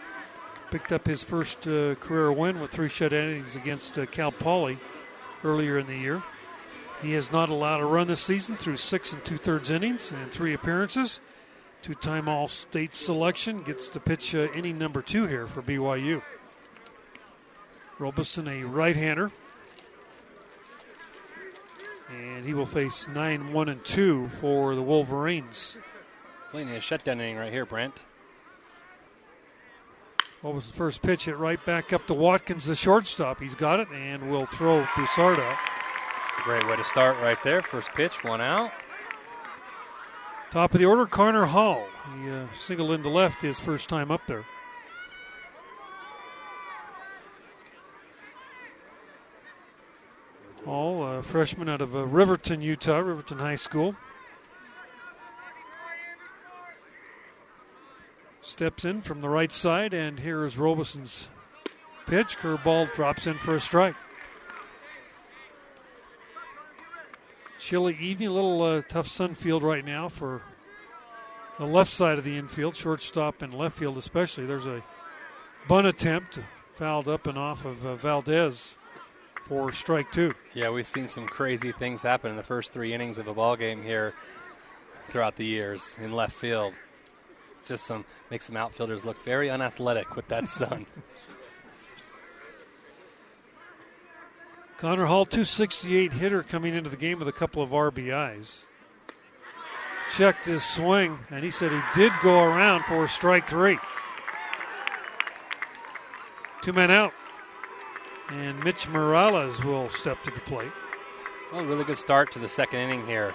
Picked 0.74 0.92
up 0.92 1.06
his 1.06 1.22
first 1.22 1.68
uh, 1.68 1.94
career 1.94 2.32
win 2.32 2.60
with 2.60 2.72
three 2.72 2.90
shut 2.90 3.14
innings 3.14 3.56
against 3.56 3.96
uh, 4.00 4.08
Cal 4.08 4.32
Poly 4.32 4.80
earlier 5.44 5.78
in 5.78 5.86
the 5.86 5.96
year. 5.96 6.24
He 7.04 7.14
has 7.14 7.32
not 7.32 7.52
allowed 7.52 7.80
a 7.80 7.86
run 7.86 8.08
this 8.08 8.22
season 8.22 8.58
through 8.58 8.78
six 8.78 9.14
and 9.14 9.24
two 9.24 9.38
thirds 9.38 9.70
innings 9.70 10.12
and 10.12 10.32
three 10.32 10.52
appearances. 10.52 11.22
Two 11.84 11.94
time 11.94 12.28
All 12.28 12.48
State 12.48 12.96
selection 12.96 13.62
gets 13.62 13.88
to 13.90 14.00
pitch 14.00 14.34
uh, 14.34 14.48
inning 14.56 14.80
number 14.80 15.04
two 15.04 15.28
here 15.28 15.46
for 15.46 15.62
BYU. 15.62 16.24
Robeson, 18.00 18.48
a 18.48 18.64
right 18.64 18.96
hander. 18.96 19.32
And 22.10 22.44
he 22.44 22.56
will 22.56 22.66
face 22.66 23.08
9 23.08 23.54
1 23.54 23.70
and 23.70 23.86
2 23.86 24.28
for 24.42 24.74
the 24.74 24.82
Wolverines. 24.82 25.78
Playing 26.50 26.72
a 26.72 26.82
shutdown 26.82 27.22
inning 27.22 27.38
right 27.38 27.54
here, 27.54 27.68
Brent. 27.68 28.02
What 30.44 30.56
was 30.56 30.68
the 30.68 30.74
first 30.74 31.02
pitch? 31.02 31.24
Hit 31.24 31.38
right 31.38 31.66
back 31.66 31.94
up 31.94 32.06
to 32.08 32.14
Watkins, 32.14 32.66
the 32.66 32.76
shortstop. 32.76 33.40
He's 33.40 33.56
got 33.56 33.80
it 33.80 33.88
and 33.94 34.30
will 34.30 34.46
throw 34.46 34.86
Broussard 34.94 35.40
out. 35.40 35.58
It's 36.28 36.38
a 36.38 36.44
great 36.44 36.68
way 36.68 36.76
to 36.76 36.84
start 36.84 37.16
right 37.22 37.42
there. 37.46 37.62
First 37.62 37.94
pitch, 37.94 38.26
one 38.26 38.42
out. 38.42 38.74
Top 40.52 40.74
of 40.74 40.82
the 40.82 40.86
order, 40.86 41.06
Connor 41.06 41.46
Hall. 41.46 41.88
He 42.18 42.30
uh, 42.30 42.48
singled 42.54 42.92
into 42.92 43.08
left 43.08 43.42
his 43.42 43.62
first 43.62 43.88
time 43.88 44.12
up 44.12 44.20
there. 44.28 44.46
Hall, 50.66 51.06
a 51.06 51.24
freshman 51.24 51.70
out 51.70 51.82
of 51.82 51.96
uh, 51.96 52.06
Riverton, 52.06 52.62
Utah, 52.62 52.98
Riverton 52.98 53.40
High 53.40 53.56
School. 53.56 53.96
Steps 58.44 58.84
in 58.84 59.02
from 59.02 59.22
the 59.22 59.30
right 59.30 59.54
side, 59.54 59.94
and 59.94 60.20
here 60.20 60.44
is 60.44 60.58
Robeson's 60.58 61.30
pitch. 62.08 62.38
Curveball 62.38 62.94
drops 62.94 63.26
in 63.26 63.38
for 63.38 63.56
a 63.56 63.60
strike. 63.60 63.96
Chilly 67.58 67.98
evening, 68.02 68.28
a 68.28 68.34
little 68.34 68.62
uh, 68.62 68.82
tough 68.90 69.08
sun 69.08 69.34
field 69.34 69.64
right 69.64 69.86
now 69.86 70.10
for 70.10 70.42
the 71.58 71.66
left 71.66 71.90
side 71.90 72.18
of 72.18 72.26
the 72.26 72.38
infield, 72.38 72.76
shortstop 72.76 73.42
and 73.42 73.54
left 73.54 73.78
field 73.78 73.98
especially. 73.98 74.46
There's 74.46 74.68
a 74.68 74.84
bunt 75.70 75.88
attempt 75.88 76.40
fouled 76.74 77.08
up 77.08 77.28
and 77.28 77.38
off 77.38 77.64
of 77.64 77.86
uh, 77.86 77.96
Valdez 77.96 78.78
for 79.48 79.72
strike 79.72 80.12
two. 80.12 80.34
Yeah, 80.54 80.70
we've 80.70 80.86
seen 80.86 81.08
some 81.08 81.28
crazy 81.28 81.72
things 81.72 82.02
happen 82.02 82.32
in 82.32 82.36
the 82.36 82.44
first 82.44 82.74
three 82.74 82.94
innings 82.94 83.18
of 83.18 83.30
a 83.30 83.34
ball 83.34 83.56
game 83.56 83.82
here 83.82 84.14
throughout 85.08 85.38
the 85.38 85.46
years 85.46 85.98
in 86.02 86.12
left 86.12 86.34
field. 86.34 86.74
Just 87.66 87.86
some 87.86 88.06
makes 88.30 88.46
some 88.46 88.58
outfielders 88.58 89.06
look 89.06 89.24
very 89.24 89.50
unathletic 89.50 90.16
with 90.16 90.28
that 90.28 90.50
sun. 90.50 90.86
Connor 94.78 95.06
Hall, 95.06 95.26
268 95.26 96.12
hitter 96.12 96.44
coming 96.44 96.74
into 96.74 96.90
the 96.90 96.98
game 96.98 97.18
with 97.18 97.30
a 97.30 97.32
couple 97.32 97.64
of 97.64 97.70
RBIs. 97.70 98.66
Checked 100.14 100.46
his 100.46 100.64
swing, 100.66 101.20
and 101.30 101.42
he 101.44 101.52
said 101.52 101.72
he 101.72 101.80
did 101.94 102.12
go 102.22 102.44
around 102.44 102.84
for 102.84 103.08
strike 103.08 103.48
three. 103.48 103.80
Two 106.62 106.74
men 106.74 106.92
out. 106.92 107.14
And 108.30 108.62
Mitch 108.64 108.90
Morales 108.90 109.64
will 109.64 109.90
step 109.90 110.22
to 110.24 110.32
the 110.32 110.40
plate. 110.42 110.72
Well, 111.52 111.66
really 111.66 111.86
good 111.86 111.98
start 111.98 112.32
to 112.32 112.40
the 112.40 112.50
second 112.50 112.80
inning 112.80 113.08
here. 113.08 113.34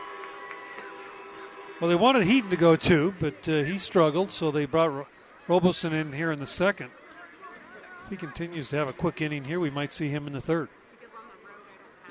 Well, 1.81 1.89
they 1.89 1.97
wanted 1.97 2.25
Heaton 2.25 2.51
to 2.51 2.57
go 2.57 2.75
too, 2.75 3.15
but 3.21 3.49
uh, 3.49 3.63
he 3.63 3.79
struggled, 3.79 4.33
so 4.33 4.51
they 4.51 4.67
brought 4.67 4.93
Ro- 4.93 5.07
Robeson 5.47 5.93
in 5.93 6.13
here 6.13 6.33
in 6.33 6.41
the 6.41 6.47
second. 6.47 6.91
If 8.05 8.11
he 8.11 8.17
continues 8.17 8.69
to 8.71 8.77
have 8.77 8.89
a 8.89 8.93
quick 8.93 9.21
inning 9.21 9.45
here, 9.45 9.61
we 9.61 9.71
might 9.71 9.93
see 9.93 10.09
him 10.09 10.27
in 10.27 10.33
the 10.33 10.41
third. 10.41 10.69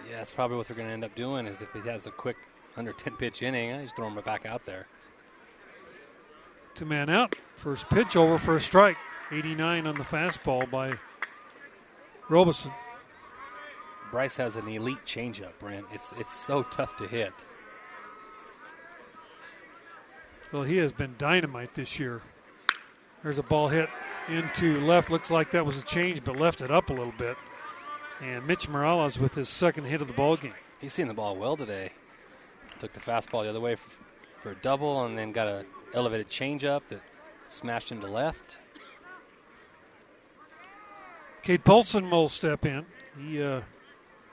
Yeah, 0.10 0.18
that's 0.18 0.32
probably 0.32 0.56
what 0.56 0.68
they're 0.68 0.76
going 0.76 0.88
to 0.88 0.94
end 0.94 1.04
up 1.04 1.16
doing. 1.16 1.48
Is 1.48 1.62
if 1.62 1.74
he 1.74 1.82
has 1.90 2.06
a 2.06 2.12
quick 2.12 2.38
under 2.78 2.94
10 2.94 3.18
pitch 3.18 3.42
inning, 3.42 3.74
I 3.74 3.84
just 3.84 3.96
throw 3.96 4.08
him 4.08 4.22
back 4.22 4.46
out 4.46 4.66
there. 4.66 4.88
Two 6.76 6.86
man 6.86 7.10
out. 7.10 7.36
First 7.56 7.90
pitch 7.90 8.16
over 8.16 8.38
for 8.38 8.56
a 8.56 8.62
strike. 8.62 8.98
89 9.32 9.88
on 9.88 9.96
the 9.96 10.04
fastball 10.04 10.70
by 10.70 10.94
Robeson. 12.30 12.72
Bryce 14.12 14.38
has 14.38 14.56
an 14.56 14.68
elite 14.70 15.04
changeup, 15.06 15.52
Brent. 15.60 15.86
It's 15.92 16.14
it's 16.14 16.34
so 16.34 16.64
tough 16.64 16.96
to 16.98 17.08
hit. 17.08 17.34
Well, 20.52 20.64
he 20.64 20.78
has 20.78 20.94
been 20.94 21.16
dynamite 21.18 21.74
this 21.76 22.00
year. 22.00 22.22
There's 23.22 23.38
a 23.38 23.44
ball 23.44 23.68
hit 23.68 23.90
into 24.30 24.80
left. 24.80 25.10
Looks 25.10 25.30
like 25.30 25.52
that 25.52 25.66
was 25.66 25.80
a 25.80 25.84
change, 25.84 26.24
but 26.24 26.38
left 26.38 26.62
it 26.62 26.72
up 26.72 26.90
a 26.90 26.94
little 26.94 27.14
bit. 27.18 27.36
And 28.22 28.48
Mitch 28.48 28.70
Morales 28.70 29.20
with 29.20 29.36
his 29.36 29.50
second 29.50 29.86
hit 29.86 30.02
of 30.02 30.08
the 30.08 30.14
ball 30.14 30.38
game. 30.38 30.54
He's 30.80 30.94
seen 30.94 31.08
the 31.08 31.14
ball 31.14 31.36
well 31.36 31.58
today. 31.58 31.92
Took 32.80 32.94
the 32.94 33.00
fastball 33.00 33.44
the 33.44 33.50
other 33.50 33.60
way 33.60 33.76
for, 33.76 33.90
for 34.42 34.52
a 34.52 34.56
double, 34.56 35.06
and 35.06 35.18
then 35.18 35.32
got 35.32 35.48
a 35.48 35.66
elevated 35.94 36.30
changeup 36.30 36.82
that 36.90 37.02
smashed 37.50 37.92
into 37.92 38.08
left. 38.08 38.58
Kate 41.42 41.64
Polson 41.64 42.10
will 42.10 42.30
step 42.30 42.66
in. 42.66 42.86
He 43.18 43.42
uh, 43.42 43.62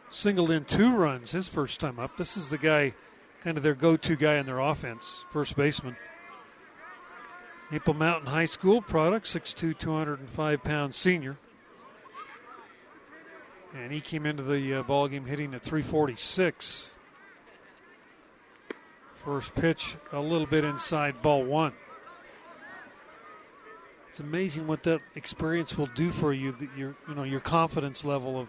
singled 0.09 0.51
in 0.51 0.65
two 0.65 0.95
runs 0.95 1.31
his 1.31 1.49
first 1.49 1.81
time 1.81 1.99
up. 1.99 2.17
This 2.17 2.37
is 2.37 2.49
the 2.49 2.59
guy, 2.59 2.95
kind 3.45 3.59
of 3.59 3.63
their 3.63 3.75
go-to 3.75 4.17
guy 4.17 4.37
in 4.37 4.47
their 4.47 4.59
offense, 4.59 5.25
first 5.31 5.55
baseman. 5.55 5.97
Maple 7.71 7.95
Mountain 7.95 8.29
High 8.29 8.47
School 8.47 8.81
product, 8.81 9.27
6'2", 9.27 9.79
205 9.79 10.65
pound 10.65 10.95
senior. 10.95 11.37
And 13.75 13.93
he 13.93 14.01
came 14.01 14.25
into 14.25 14.43
the 14.43 14.75
uh, 14.75 14.83
ball 14.83 15.09
game 15.09 15.27
hitting 15.27 15.53
at 15.53 15.63
346. 15.63 16.93
First 19.25 19.55
pitch, 19.55 19.97
a 20.13 20.21
little 20.21 20.47
bit 20.47 20.65
inside 20.65 21.21
ball 21.21 21.45
one. 21.45 21.73
It's 24.09 24.21
amazing 24.21 24.67
what 24.67 24.85
that 24.85 25.01
experience 25.17 25.77
will 25.77 25.89
do 25.89 26.11
for 26.11 26.33
you. 26.33 26.53
That 26.53 26.69
your, 26.77 26.95
you 27.09 27.15
know, 27.15 27.25
your 27.25 27.41
confidence 27.41 28.05
level 28.05 28.39
of 28.39 28.49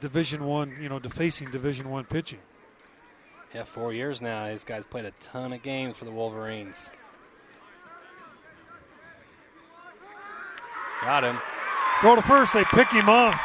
Division 0.00 0.44
One, 0.44 0.76
you 0.80 0.90
know, 0.90 1.00
facing 1.00 1.50
Division 1.50 1.88
One 1.88 2.04
pitching. 2.04 2.40
Yeah, 3.54 3.64
four 3.64 3.92
years 3.92 4.20
now. 4.20 4.48
These 4.48 4.64
guys 4.64 4.84
played 4.84 5.04
a 5.04 5.12
ton 5.20 5.52
of 5.52 5.62
games 5.62 5.96
for 5.96 6.04
the 6.04 6.10
Wolverines. 6.10 6.90
Got 11.02 11.24
him. 11.24 11.38
Throw 12.00 12.16
to 12.16 12.22
first. 12.22 12.52
They 12.52 12.64
pick 12.64 12.90
him 12.90 13.08
off. 13.08 13.40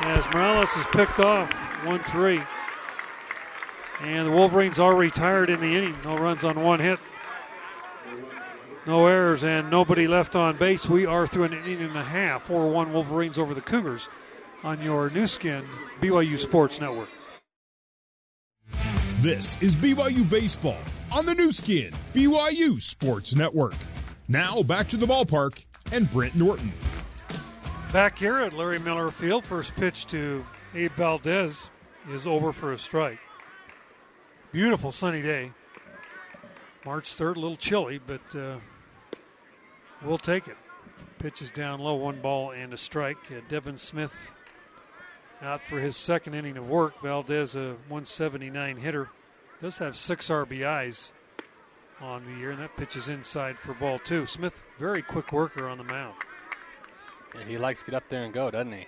As 0.00 0.26
Morales 0.30 0.74
is 0.76 0.86
picked 0.92 1.20
off, 1.20 1.52
1 1.84 2.02
3. 2.04 2.40
And 4.00 4.26
the 4.26 4.30
Wolverines 4.30 4.78
are 4.78 4.94
retired 4.94 5.50
in 5.50 5.60
the 5.60 5.76
inning. 5.76 5.96
No 6.04 6.16
runs 6.16 6.44
on 6.44 6.62
one 6.62 6.80
hit. 6.80 6.98
No 8.86 9.06
errors 9.06 9.44
and 9.44 9.70
nobody 9.70 10.06
left 10.06 10.36
on 10.36 10.58
base. 10.58 10.88
We 10.88 11.06
are 11.06 11.26
through 11.26 11.44
an 11.44 11.52
inning 11.54 11.82
and 11.82 11.96
a 11.96 12.04
half. 12.04 12.46
4 12.46 12.70
1 12.70 12.92
Wolverines 12.92 13.38
over 13.38 13.54
the 13.54 13.60
Cougars 13.60 14.08
on 14.62 14.82
your 14.82 15.10
Nu 15.10 15.26
Skin, 15.26 15.64
BYU 16.00 16.38
Sports 16.38 16.80
Network. 16.80 17.08
This 19.24 19.56
is 19.62 19.74
BYU 19.74 20.28
Baseball 20.28 20.76
on 21.10 21.24
the 21.24 21.34
Nu 21.34 21.50
Skin, 21.50 21.94
BYU 22.12 22.78
Sports 22.78 23.34
Network. 23.34 23.72
Now 24.28 24.62
back 24.62 24.86
to 24.88 24.98
the 24.98 25.06
ballpark 25.06 25.64
and 25.92 26.10
Brent 26.10 26.34
Norton. 26.34 26.70
Back 27.90 28.18
here 28.18 28.36
at 28.36 28.52
Larry 28.52 28.78
Miller 28.78 29.10
Field, 29.10 29.46
first 29.46 29.74
pitch 29.76 30.06
to 30.08 30.44
Abe 30.74 30.92
Valdez 30.92 31.70
is 32.10 32.26
over 32.26 32.52
for 32.52 32.74
a 32.74 32.78
strike. 32.78 33.18
Beautiful 34.52 34.92
sunny 34.92 35.22
day. 35.22 35.52
March 36.84 37.16
3rd, 37.16 37.36
a 37.36 37.40
little 37.40 37.56
chilly, 37.56 37.98
but 38.06 38.36
uh, 38.36 38.58
we'll 40.04 40.18
take 40.18 40.48
it. 40.48 40.56
Pitch 41.18 41.40
is 41.40 41.50
down 41.50 41.80
low, 41.80 41.94
one 41.94 42.20
ball 42.20 42.50
and 42.50 42.74
a 42.74 42.76
strike. 42.76 43.16
Uh, 43.30 43.40
Devin 43.48 43.78
Smith 43.78 44.33
out 45.44 45.62
for 45.62 45.78
his 45.78 45.96
second 45.96 46.34
inning 46.34 46.56
of 46.56 46.68
work. 46.68 47.00
Valdez, 47.02 47.54
a 47.54 47.76
179 47.88 48.76
hitter, 48.76 49.10
does 49.60 49.78
have 49.78 49.96
six 49.96 50.28
RBIs 50.28 51.12
on 52.00 52.24
the 52.24 52.38
year, 52.38 52.50
and 52.50 52.60
that 52.60 52.76
pitch 52.76 52.96
is 52.96 53.08
inside 53.08 53.58
for 53.58 53.74
ball 53.74 53.98
two. 53.98 54.26
Smith, 54.26 54.62
very 54.78 55.02
quick 55.02 55.32
worker 55.32 55.68
on 55.68 55.78
the 55.78 55.84
mound. 55.84 56.14
Yeah, 57.34 57.44
he 57.44 57.58
likes 57.58 57.80
to 57.80 57.86
get 57.86 57.94
up 57.94 58.08
there 58.08 58.24
and 58.24 58.32
go, 58.32 58.50
doesn't 58.50 58.72
he? 58.72 58.86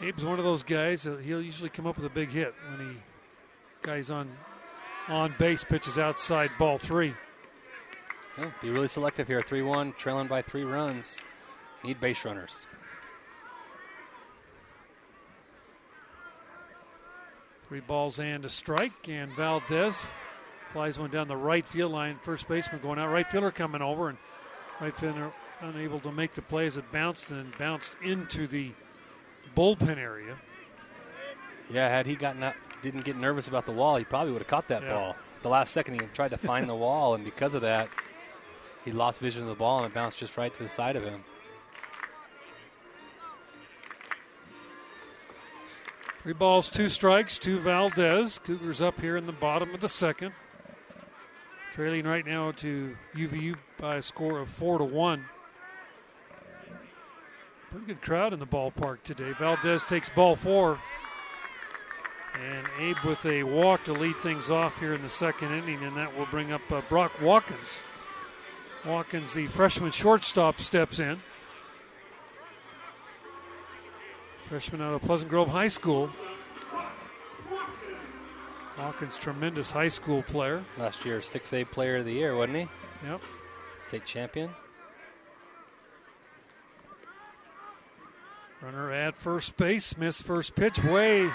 Abe's 0.00 0.24
one 0.24 0.38
of 0.38 0.44
those 0.44 0.62
guys. 0.62 1.06
Uh, 1.06 1.16
he'll 1.16 1.42
usually 1.42 1.70
come 1.70 1.86
up 1.86 1.96
with 1.96 2.06
a 2.06 2.10
big 2.10 2.30
hit 2.30 2.54
when 2.70 2.88
he 2.88 2.96
guys 3.82 4.10
on 4.10 4.30
on 5.08 5.34
base 5.38 5.64
pitches 5.64 5.98
outside 5.98 6.50
ball 6.58 6.78
three. 6.78 7.14
Yeah, 8.38 8.50
be 8.62 8.70
really 8.70 8.88
selective 8.88 9.26
here. 9.26 9.42
3 9.42 9.62
1, 9.62 9.94
trailing 9.94 10.28
by 10.28 10.42
three 10.42 10.62
runs. 10.62 11.18
Need 11.82 12.00
base 12.00 12.24
runners. 12.24 12.66
Three 17.68 17.80
balls 17.80 18.18
and 18.18 18.44
a 18.44 18.48
strike, 18.48 19.08
and 19.08 19.30
Valdez 19.32 20.02
flies 20.72 20.98
one 20.98 21.10
down 21.10 21.28
the 21.28 21.36
right 21.36 21.66
field 21.66 21.92
line. 21.92 22.18
First 22.22 22.48
baseman 22.48 22.80
going 22.80 22.98
out, 22.98 23.08
right 23.10 23.30
fielder 23.30 23.50
coming 23.50 23.82
over, 23.82 24.08
and 24.08 24.18
right 24.80 24.96
fielder 24.96 25.30
unable 25.60 26.00
to 26.00 26.12
make 26.12 26.32
the 26.32 26.42
play 26.42 26.66
as 26.66 26.76
it 26.76 26.90
bounced 26.92 27.30
and 27.30 27.56
bounced 27.58 27.96
into 28.02 28.46
the 28.46 28.72
bullpen 29.54 29.98
area. 29.98 30.36
Yeah, 31.70 31.88
had 31.88 32.06
he 32.06 32.14
gotten 32.14 32.42
up, 32.42 32.54
didn't 32.80 33.04
get 33.04 33.16
nervous 33.16 33.48
about 33.48 33.66
the 33.66 33.72
wall, 33.72 33.96
he 33.96 34.04
probably 34.04 34.32
would 34.32 34.40
have 34.40 34.48
caught 34.48 34.68
that 34.68 34.82
Yeah. 34.82 34.94
ball. 34.94 35.16
The 35.42 35.48
last 35.48 35.72
second, 35.72 36.00
he 36.00 36.06
tried 36.08 36.30
to 36.30 36.38
find 36.38 36.68
the 36.68 36.74
wall, 36.74 37.14
and 37.14 37.24
because 37.24 37.54
of 37.54 37.60
that, 37.62 37.88
he 38.84 38.92
lost 38.92 39.20
vision 39.20 39.42
of 39.42 39.48
the 39.48 39.54
ball 39.54 39.78
and 39.78 39.86
it 39.86 39.94
bounced 39.94 40.16
just 40.18 40.36
right 40.38 40.54
to 40.54 40.62
the 40.62 40.68
side 40.68 40.96
of 40.96 41.02
him. 41.02 41.24
Three 46.28 46.34
balls, 46.34 46.68
two 46.68 46.90
strikes 46.90 47.38
to 47.38 47.58
Valdez. 47.58 48.38
Cougars 48.38 48.82
up 48.82 49.00
here 49.00 49.16
in 49.16 49.24
the 49.24 49.32
bottom 49.32 49.72
of 49.72 49.80
the 49.80 49.88
second. 49.88 50.34
Trailing 51.72 52.04
right 52.04 52.26
now 52.26 52.50
to 52.50 52.94
UVU 53.16 53.56
by 53.78 53.96
a 53.96 54.02
score 54.02 54.38
of 54.38 54.50
four 54.50 54.76
to 54.76 54.84
one. 54.84 55.24
Pretty 57.70 57.86
good 57.86 58.02
crowd 58.02 58.34
in 58.34 58.40
the 58.40 58.46
ballpark 58.46 59.02
today. 59.04 59.32
Valdez 59.38 59.84
takes 59.84 60.10
ball 60.10 60.36
four. 60.36 60.78
And 62.38 62.66
Abe 62.78 63.02
with 63.06 63.24
a 63.24 63.44
walk 63.44 63.84
to 63.84 63.94
lead 63.94 64.20
things 64.20 64.50
off 64.50 64.78
here 64.78 64.92
in 64.92 65.00
the 65.00 65.08
second 65.08 65.54
inning, 65.54 65.82
and 65.82 65.96
that 65.96 66.14
will 66.14 66.26
bring 66.26 66.52
up 66.52 66.60
uh, 66.70 66.82
Brock 66.90 67.22
Watkins. 67.22 67.80
Watkins, 68.84 69.32
the 69.32 69.46
freshman 69.46 69.92
shortstop, 69.92 70.60
steps 70.60 70.98
in. 70.98 71.22
Freshman 74.48 74.80
out 74.80 74.94
of 74.94 75.02
Pleasant 75.02 75.30
Grove 75.30 75.48
High 75.48 75.68
School. 75.68 76.08
Watkins, 78.78 79.18
tremendous 79.18 79.70
high 79.70 79.88
school 79.88 80.22
player. 80.22 80.64
Last 80.78 81.04
year, 81.04 81.20
6A 81.20 81.70
player 81.70 81.96
of 81.96 82.06
the 82.06 82.12
year, 82.12 82.34
wasn't 82.34 82.56
he? 82.56 82.68
Yep. 83.06 83.20
State 83.82 84.06
champion. 84.06 84.48
Runner 88.62 88.90
at 88.90 89.18
first 89.18 89.56
base, 89.58 89.98
missed 89.98 90.22
first 90.22 90.54
pitch, 90.54 90.82
way 90.82 91.30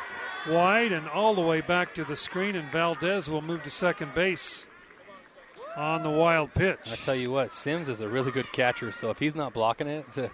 wide 0.49 0.91
and 0.91 1.07
all 1.07 1.36
the 1.36 1.41
way 1.41 1.61
back 1.61 1.93
to 1.93 2.03
the 2.03 2.16
screen, 2.16 2.55
and 2.55 2.72
Valdez 2.72 3.30
will 3.30 3.43
move 3.43 3.61
to 3.64 3.70
second 3.70 4.16
base 4.16 4.66
on 5.78 6.01
the 6.01 6.09
wild 6.09 6.53
pitch. 6.55 6.80
I 6.91 6.95
tell 6.95 7.16
you 7.16 7.32
what, 7.32 7.53
Sims 7.53 7.89
is 7.89 8.01
a 8.01 8.09
really 8.09 8.32
good 8.32 8.51
catcher, 8.51 8.91
so 8.91 9.11
if 9.11 9.20
he's 9.20 9.36
not 9.36 9.53
blocking 9.53 9.88
it, 9.88 10.05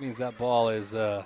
means 0.00 0.18
that 0.18 0.38
ball 0.38 0.68
is. 0.68 0.94
Uh, 0.94 1.24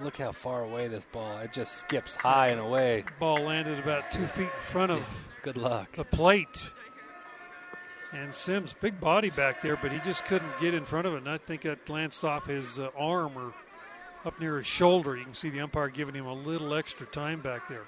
look 0.00 0.16
how 0.16 0.32
far 0.32 0.64
away 0.64 0.88
this 0.88 1.04
ball. 1.04 1.38
It 1.38 1.52
just 1.52 1.74
skips 1.74 2.14
high 2.14 2.48
and 2.48 2.60
away. 2.60 3.04
Ball 3.18 3.38
landed 3.38 3.78
about 3.78 4.10
two 4.10 4.26
feet 4.26 4.44
in 4.44 4.62
front 4.70 4.92
of. 4.92 5.06
Good 5.42 5.56
luck. 5.56 5.96
The 5.96 6.04
plate. 6.04 6.70
And 8.12 8.32
Sims, 8.32 8.74
big 8.78 9.00
body 9.00 9.30
back 9.30 9.62
there, 9.62 9.76
but 9.76 9.90
he 9.90 9.98
just 10.00 10.24
couldn't 10.26 10.60
get 10.60 10.74
in 10.74 10.84
front 10.84 11.06
of 11.06 11.14
it. 11.14 11.18
And 11.18 11.28
I 11.28 11.38
think 11.38 11.62
that 11.62 11.86
glanced 11.86 12.24
off 12.24 12.46
his 12.46 12.78
uh, 12.78 12.88
arm 12.96 13.32
or 13.36 13.54
up 14.24 14.38
near 14.38 14.58
his 14.58 14.66
shoulder. 14.66 15.16
You 15.16 15.24
can 15.24 15.34
see 15.34 15.48
the 15.50 15.60
umpire 15.60 15.88
giving 15.88 16.14
him 16.14 16.26
a 16.26 16.34
little 16.34 16.74
extra 16.74 17.06
time 17.06 17.40
back 17.40 17.68
there. 17.68 17.84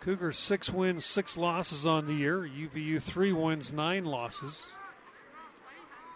Cougars 0.00 0.38
six 0.38 0.72
wins, 0.72 1.04
six 1.04 1.36
losses 1.36 1.86
on 1.86 2.06
the 2.06 2.14
year. 2.14 2.40
UVU 2.40 3.00
three 3.00 3.32
wins, 3.32 3.72
nine 3.72 4.04
losses. 4.04 4.70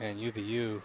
And 0.01 0.18
UVU 0.18 0.82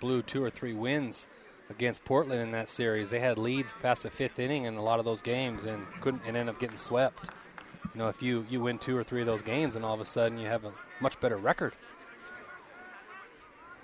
blew 0.00 0.22
two 0.22 0.42
or 0.42 0.50
three 0.50 0.72
wins 0.74 1.28
against 1.70 2.04
Portland 2.04 2.40
in 2.42 2.50
that 2.52 2.68
series. 2.68 3.10
They 3.10 3.20
had 3.20 3.38
leads 3.38 3.72
past 3.80 4.02
the 4.02 4.10
fifth 4.10 4.38
inning 4.38 4.64
in 4.64 4.74
a 4.74 4.82
lot 4.82 4.98
of 4.98 5.04
those 5.04 5.22
games 5.22 5.64
and 5.64 5.86
couldn't 6.00 6.22
and 6.26 6.36
end 6.36 6.48
up 6.48 6.58
getting 6.58 6.76
swept. 6.76 7.30
You 7.94 7.98
know, 8.00 8.08
if 8.08 8.22
you, 8.22 8.44
you 8.50 8.60
win 8.60 8.78
two 8.78 8.96
or 8.96 9.02
three 9.04 9.20
of 9.20 9.26
those 9.26 9.42
games 9.42 9.76
and 9.76 9.84
all 9.84 9.94
of 9.94 10.00
a 10.00 10.04
sudden 10.04 10.38
you 10.38 10.46
have 10.48 10.64
a 10.64 10.72
much 11.00 11.18
better 11.20 11.36
record. 11.36 11.74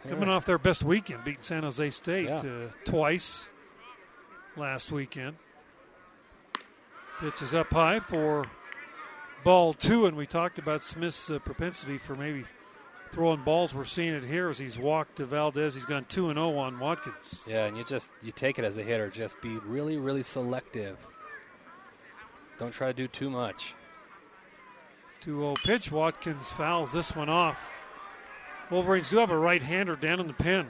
Coming 0.08 0.28
off 0.30 0.46
their 0.46 0.58
best 0.58 0.82
weekend, 0.82 1.24
beating 1.24 1.42
San 1.42 1.62
Jose 1.62 1.90
State 1.90 2.26
Yeah. 2.26 2.36
uh, 2.36 2.68
twice 2.84 3.46
last 4.56 4.90
weekend. 4.90 5.36
Pitch 7.20 7.42
is 7.42 7.54
up 7.54 7.70
high 7.70 8.00
for 8.00 8.46
ball 9.44 9.74
two, 9.74 10.06
and 10.06 10.16
we 10.16 10.26
talked 10.26 10.58
about 10.58 10.82
Smith's 10.82 11.30
uh, 11.30 11.38
propensity 11.38 11.98
for 11.98 12.14
maybe 12.16 12.44
throwing 13.12 13.42
balls. 13.42 13.74
We're 13.74 13.84
seeing 13.84 14.14
it 14.14 14.24
here 14.24 14.48
as 14.48 14.58
he's 14.58 14.78
walked 14.78 15.16
to 15.16 15.26
Valdez. 15.26 15.74
He's 15.74 15.84
gone 15.84 16.04
two 16.08 16.28
and 16.30 16.36
zero 16.36 16.56
on 16.56 16.78
Watkins. 16.78 17.44
Yeah, 17.46 17.66
and 17.66 17.76
you 17.76 17.84
just 17.84 18.12
you 18.22 18.32
take 18.32 18.58
it 18.58 18.64
as 18.64 18.76
a 18.76 18.82
hitter. 18.82 19.08
Just 19.08 19.40
be 19.40 19.56
really, 19.58 19.96
really 19.96 20.22
selective. 20.22 20.96
Don't 22.58 22.72
try 22.72 22.88
to 22.88 22.94
do 22.94 23.08
too 23.08 23.30
much. 23.30 23.74
2 25.20 25.38
0 25.38 25.54
pitch. 25.64 25.92
Watkins 25.92 26.50
fouls 26.50 26.92
this 26.92 27.14
one 27.14 27.28
off. 27.28 27.58
Wolverines 28.70 29.10
do 29.10 29.18
have 29.18 29.30
a 29.30 29.38
right 29.38 29.62
hander 29.62 29.96
down 29.96 30.20
in 30.20 30.26
the 30.26 30.32
pin. 30.32 30.66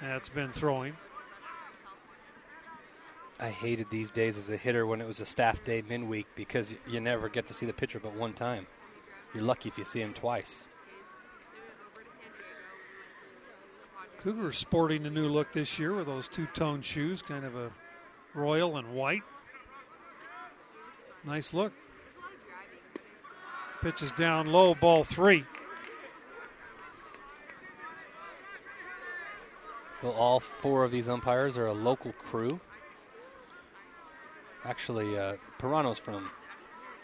That's 0.00 0.28
been 0.28 0.52
throwing. 0.52 0.96
I 3.40 3.50
hated 3.50 3.88
these 3.90 4.10
days 4.10 4.36
as 4.36 4.50
a 4.50 4.56
hitter 4.56 4.86
when 4.86 5.00
it 5.00 5.06
was 5.06 5.20
a 5.20 5.26
staff 5.26 5.62
day 5.64 5.82
midweek 5.88 6.26
because 6.34 6.74
you 6.88 7.00
never 7.00 7.28
get 7.28 7.46
to 7.46 7.54
see 7.54 7.66
the 7.66 7.72
pitcher 7.72 8.00
but 8.00 8.14
one 8.14 8.32
time. 8.32 8.66
You're 9.34 9.44
lucky 9.44 9.68
if 9.68 9.78
you 9.78 9.84
see 9.84 10.00
him 10.00 10.14
twice. 10.14 10.67
Cougars 14.18 14.58
sporting 14.58 15.06
a 15.06 15.10
new 15.10 15.28
look 15.28 15.52
this 15.52 15.78
year 15.78 15.94
with 15.94 16.06
those 16.06 16.28
two 16.28 16.46
tone 16.46 16.82
shoes, 16.82 17.22
kind 17.22 17.44
of 17.44 17.54
a 17.56 17.70
royal 18.34 18.76
and 18.76 18.94
white. 18.94 19.22
Nice 21.24 21.54
look. 21.54 21.72
Pitches 23.80 24.10
down 24.12 24.48
low, 24.48 24.74
ball 24.74 25.04
three. 25.04 25.44
Well, 30.02 30.12
all 30.12 30.40
four 30.40 30.84
of 30.84 30.90
these 30.92 31.08
umpires 31.08 31.56
are 31.56 31.66
a 31.66 31.72
local 31.72 32.12
crew. 32.12 32.60
Actually, 34.64 35.16
uh, 35.18 35.36
Pirano's 35.58 35.98
from 35.98 36.30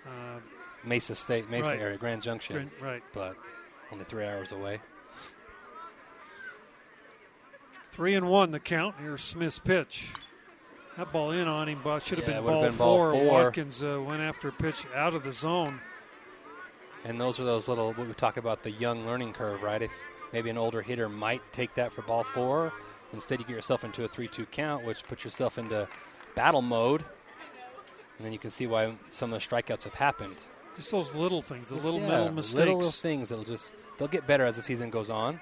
Uh, 0.07 0.39
Mesa 0.85 1.15
State, 1.15 1.49
Mesa 1.49 1.71
Right. 1.71 1.81
area, 1.81 1.97
Grand 1.97 2.23
Junction, 2.23 2.57
Grand- 2.57 2.83
right. 2.83 3.03
but 3.15 3.37
only 3.91 4.05
three 4.05 4.27
hours 4.27 4.53
away. 4.53 4.81
Three 7.95 8.15
and 8.17 8.29
one 8.29 8.51
the 8.51 8.59
count. 8.59 8.97
Here's 9.01 9.23
Smith's 9.23 9.61
pitch. 9.61 10.09
That 10.97 11.13
ball 11.13 11.31
in 11.31 11.47
on 11.47 11.69
him, 11.69 11.81
but 11.83 12.05
should 12.05 12.19
have 12.19 12.29
Yeah, 12.29 12.41
been, 12.41 12.45
ball, 12.45 12.63
been 12.63 12.77
ball 12.77 12.97
four. 12.97 13.13
four. 13.13 13.25
Watkins 13.45 13.85
uh, 13.85 14.03
went 14.05 14.21
after 14.21 14.49
a 14.49 14.53
pitch 14.53 14.85
out 14.97 15.15
of 15.15 15.23
the 15.23 15.31
zone. 15.31 15.81
And 17.05 17.21
those 17.21 17.39
are 17.39 17.45
those 17.45 17.69
little 17.69 17.93
what 17.93 18.09
we 18.09 18.15
talk 18.15 18.37
about 18.37 18.65
the 18.65 18.73
young 18.73 19.07
learning 19.07 19.33
curve, 19.35 19.63
right? 19.63 19.81
If 19.81 19.93
maybe 20.33 20.51
an 20.51 20.59
older 20.59 20.83
hitter 20.83 21.09
might 21.09 21.41
take 21.53 21.73
that 21.77 21.93
for 21.93 22.03
ball 22.03 22.25
four, 22.25 22.73
instead 23.13 23.39
you 23.39 23.45
get 23.45 23.55
yourself 23.55 23.85
into 23.85 24.05
a 24.05 24.09
three-two 24.09 24.47
count, 24.47 24.85
which 24.85 25.05
puts 25.05 25.23
yourself 25.23 25.57
into 25.57 25.87
battle 26.35 26.63
mode, 26.63 27.05
and 28.19 28.25
then 28.27 28.33
you 28.33 28.41
can 28.41 28.51
see 28.51 28.67
why 28.67 28.93
some 29.11 29.33
of 29.33 29.41
the 29.41 29.47
strikeouts 29.47 29.85
have 29.85 29.95
happened. 29.95 30.37
Just 30.75 30.91
those 30.91 31.15
little 31.15 31.43
things, 31.43 31.69
the 31.69 31.75
Just, 31.77 31.85
little 31.85 32.01
yeah, 32.01 32.09
mental 32.09 32.33
mistakes. 32.33 32.59
Little, 32.59 32.75
little 32.77 32.91
things 32.91 33.29
that'll 33.29 33.45
just 33.45 33.71
they'll 33.99 34.09
get 34.09 34.27
better 34.27 34.45
as 34.45 34.57
the 34.57 34.63
season 34.63 34.91
goes 34.91 35.11
on. 35.11 35.39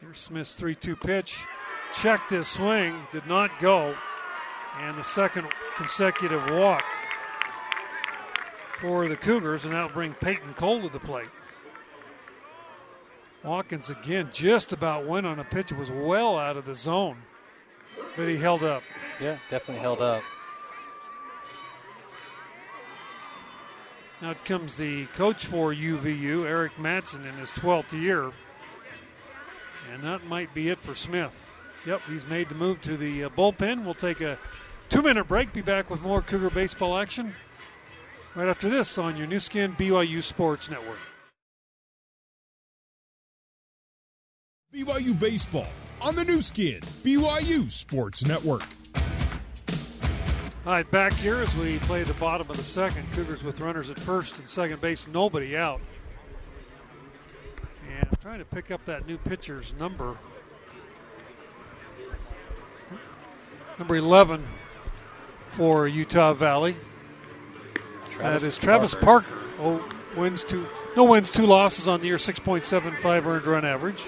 Here's 0.00 0.18
Smith's 0.18 0.54
3 0.54 0.74
2 0.74 0.96
pitch. 0.96 1.44
Checked 1.92 2.30
his 2.30 2.48
swing, 2.48 3.06
did 3.12 3.26
not 3.26 3.50
go. 3.60 3.94
And 4.78 4.96
the 4.96 5.04
second 5.04 5.48
consecutive 5.76 6.50
walk 6.50 6.84
for 8.80 9.08
the 9.08 9.16
Cougars, 9.16 9.64
and 9.64 9.74
that'll 9.74 9.90
bring 9.90 10.14
Peyton 10.14 10.54
Cole 10.54 10.80
to 10.82 10.88
the 10.88 11.00
plate. 11.00 11.28
Watkins 13.44 13.90
again 13.90 14.30
just 14.32 14.72
about 14.72 15.06
went 15.06 15.26
on 15.26 15.38
a 15.38 15.44
pitch. 15.44 15.72
It 15.72 15.78
was 15.78 15.90
well 15.90 16.38
out 16.38 16.56
of 16.56 16.64
the 16.64 16.74
zone, 16.74 17.18
but 18.16 18.28
he 18.28 18.36
held 18.36 18.62
up. 18.62 18.82
Yeah, 19.20 19.38
definitely 19.50 19.82
held 19.82 20.00
up. 20.00 20.22
Now 24.22 24.34
comes 24.44 24.76
the 24.76 25.06
coach 25.06 25.46
for 25.46 25.74
UVU, 25.74 26.46
Eric 26.46 26.74
Madsen, 26.76 27.26
in 27.26 27.36
his 27.36 27.50
12th 27.50 27.92
year. 27.92 28.32
And 29.92 30.04
that 30.04 30.24
might 30.26 30.54
be 30.54 30.68
it 30.68 30.78
for 30.80 30.94
Smith. 30.94 31.46
Yep, 31.86 32.02
he's 32.08 32.26
made 32.26 32.48
the 32.48 32.54
move 32.54 32.80
to 32.82 32.96
the 32.96 33.24
uh, 33.24 33.28
bullpen. 33.30 33.84
We'll 33.84 33.94
take 33.94 34.20
a 34.20 34.38
two 34.88 35.02
minute 35.02 35.24
break, 35.24 35.52
be 35.52 35.62
back 35.62 35.90
with 35.90 36.00
more 36.02 36.22
Cougar 36.22 36.50
baseball 36.50 36.96
action 36.96 37.34
right 38.34 38.48
after 38.48 38.68
this 38.68 38.98
on 38.98 39.16
your 39.16 39.26
Nu 39.26 39.40
Skin 39.40 39.74
BYU 39.74 40.22
Sports 40.22 40.70
Network. 40.70 40.98
BYU 44.72 45.18
Baseball 45.18 45.66
on 46.00 46.14
the 46.14 46.24
Nu 46.24 46.40
Skin, 46.40 46.80
BYU 47.02 47.70
Sports 47.70 48.24
Network. 48.24 48.64
All 50.66 50.72
right, 50.72 50.88
back 50.90 51.14
here 51.14 51.36
as 51.36 51.54
we 51.56 51.78
play 51.80 52.04
the 52.04 52.14
bottom 52.14 52.48
of 52.48 52.56
the 52.56 52.62
second. 52.62 53.10
Cougars 53.12 53.42
with 53.42 53.60
runners 53.60 53.90
at 53.90 53.98
first 53.98 54.38
and 54.38 54.48
second 54.48 54.80
base, 54.80 55.08
nobody 55.08 55.56
out. 55.56 55.80
Trying 58.22 58.40
to 58.40 58.44
pick 58.44 58.70
up 58.70 58.84
that 58.84 59.06
new 59.06 59.16
pitcher's 59.16 59.72
number. 59.78 60.18
Number 63.78 63.96
11 63.96 64.46
for 65.48 65.88
Utah 65.88 66.34
Valley. 66.34 66.76
that 68.18 68.42
is 68.42 68.58
Travis 68.58 68.94
Parker. 68.94 69.38
Oh, 69.58 69.82
wins 70.18 70.44
two, 70.44 70.66
no 70.98 71.04
wins, 71.04 71.30
two 71.30 71.46
losses 71.46 71.88
on 71.88 72.00
the 72.00 72.08
year, 72.08 72.16
6.75 72.16 73.24
earned 73.24 73.46
run 73.46 73.64
average. 73.64 74.04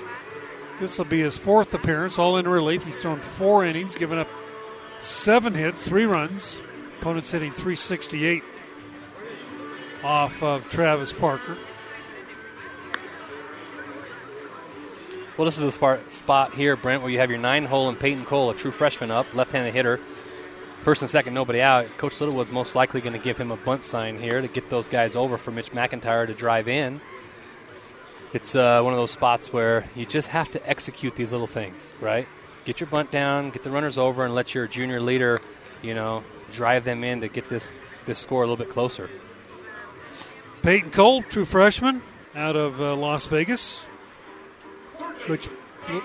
This 0.79 0.99
will 0.99 1.07
be 1.07 1.21
his 1.21 1.39
fourth 1.39 1.73
appearance, 1.73 2.19
all 2.19 2.37
in 2.37 2.47
relief. 2.47 2.85
He's 2.85 3.01
thrown 3.01 3.23
four 3.23 3.65
innings, 3.65 3.95
given 3.95 4.19
up 4.19 4.29
seven 4.99 5.55
hits, 5.55 5.89
three 5.89 6.05
runs. 6.05 6.61
Opponents 7.01 7.31
hitting 7.31 7.53
368 7.53 8.43
off 10.05 10.43
of 10.43 10.69
Travis 10.69 11.15
Parker. 11.15 11.57
Well, 15.39 15.47
this 15.47 15.57
is 15.57 15.65
a 15.65 15.73
spot, 15.73 16.13
spot 16.13 16.55
here, 16.55 16.77
Brent, 16.77 17.01
where 17.01 17.11
you 17.11 17.19
have 17.19 17.31
your 17.31 17.39
nine 17.39 17.65
hole 17.65 17.89
and 17.89 17.99
Peyton 17.99 18.27
Cole, 18.27 18.51
a 18.51 18.55
true 18.55 18.71
freshman 18.71 19.11
up, 19.11 19.33
left 19.35 19.53
handed 19.53 19.73
hitter. 19.73 19.99
First 20.83 21.01
and 21.01 21.11
second, 21.11 21.33
nobody 21.33 21.63
out. 21.63 21.87
Coach 21.97 22.21
Littlewood's 22.21 22.51
most 22.51 22.75
likely 22.75 23.01
going 23.01 23.15
to 23.15 23.19
give 23.19 23.39
him 23.39 23.51
a 23.51 23.57
bunt 23.57 23.83
sign 23.83 24.19
here 24.19 24.43
to 24.43 24.49
get 24.49 24.69
those 24.69 24.91
guys 24.91 25.17
over 25.17 25.39
for 25.39 25.51
Mitch 25.51 25.71
McIntyre 25.71 26.27
to 26.27 26.35
drive 26.35 26.69
in. 26.69 27.01
it's 28.35 28.55
uh, 28.55 28.83
one 28.83 28.93
of 28.93 28.99
those 28.99 29.11
spots 29.11 29.53
where 29.53 29.89
you 29.95 30.05
just 30.05 30.29
have 30.29 30.51
to 30.51 30.69
execute 30.69 31.17
these 31.17 31.33
little 31.33 31.47
things, 31.47 31.91
right? 31.99 32.29
Get 32.67 32.81
your 32.81 32.89
bunt 32.89 33.11
down, 33.11 33.51
get 33.51 33.63
the 33.63 33.71
runners 33.71 33.97
over, 33.97 34.27
and 34.27 34.35
let 34.35 34.55
your 34.55 34.67
junior 34.67 35.01
leader, 35.01 35.41
you 35.81 35.95
know, 35.95 36.25
drive 36.53 36.85
them 36.85 37.05
in 37.05 37.23
to 37.23 37.29
get 37.29 37.49
this 37.49 37.73
this 38.05 38.19
score 38.19 38.43
a 38.43 38.47
little 38.47 38.63
bit 38.63 38.71
closer. 38.71 39.09
Peyton 40.63 40.91
Cole, 40.91 41.23
true 41.23 41.45
freshman 41.47 42.03
out 42.35 42.55
of 42.55 42.81
uh, 42.83 42.95
Las 42.97 43.27
Vegas. 43.27 43.87
Coach 45.27 45.49
uh, 45.89 46.01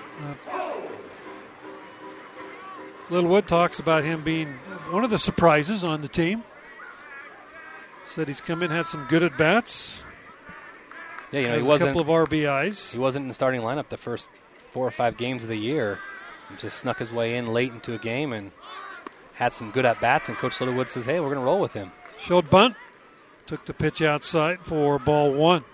Littlewood 3.10 3.48
talks 3.48 3.78
about 3.78 4.04
him 4.04 4.22
being 4.22 4.48
one 4.90 5.04
of 5.04 5.10
the 5.10 5.18
surprises 5.18 5.82
on 5.84 6.02
the 6.02 6.08
team. 6.08 6.44
Said 8.04 8.28
he's 8.28 8.40
come 8.40 8.62
in, 8.62 8.70
had 8.70 8.86
some 8.86 9.06
good 9.08 9.22
at 9.22 9.36
bats. 9.36 10.02
Yeah, 11.32 11.40
you 11.40 11.48
know, 11.48 11.58
he 11.58 11.66
wasn't 11.66 11.90
a 11.90 11.94
couple 11.94 12.14
of 12.14 12.28
RBIs. 12.28 12.90
he 12.92 12.98
wasn't 12.98 13.24
in 13.24 13.28
the 13.28 13.34
starting 13.34 13.60
lineup 13.60 13.88
the 13.88 13.96
first 13.96 14.28
four 14.70 14.86
or 14.86 14.90
five 14.90 15.16
games 15.16 15.42
of 15.42 15.48
the 15.48 15.56
year. 15.56 15.98
He 16.48 16.56
just 16.56 16.78
snuck 16.78 16.98
his 16.98 17.12
way 17.12 17.36
in 17.36 17.48
late 17.48 17.72
into 17.72 17.94
a 17.94 17.98
game 17.98 18.32
and 18.32 18.52
had 19.34 19.52
some 19.52 19.70
good 19.70 19.84
at 19.84 20.00
bats. 20.00 20.28
And 20.28 20.38
Coach 20.38 20.58
Littlewood 20.60 20.88
says, 20.88 21.04
"Hey, 21.04 21.20
we're 21.20 21.26
going 21.26 21.40
to 21.40 21.44
roll 21.44 21.60
with 21.60 21.74
him." 21.74 21.92
Showed 22.18 22.48
bunt, 22.48 22.76
took 23.46 23.66
the 23.66 23.74
pitch 23.74 24.00
outside 24.00 24.60
for 24.62 24.98
ball 24.98 25.32
one. 25.32 25.64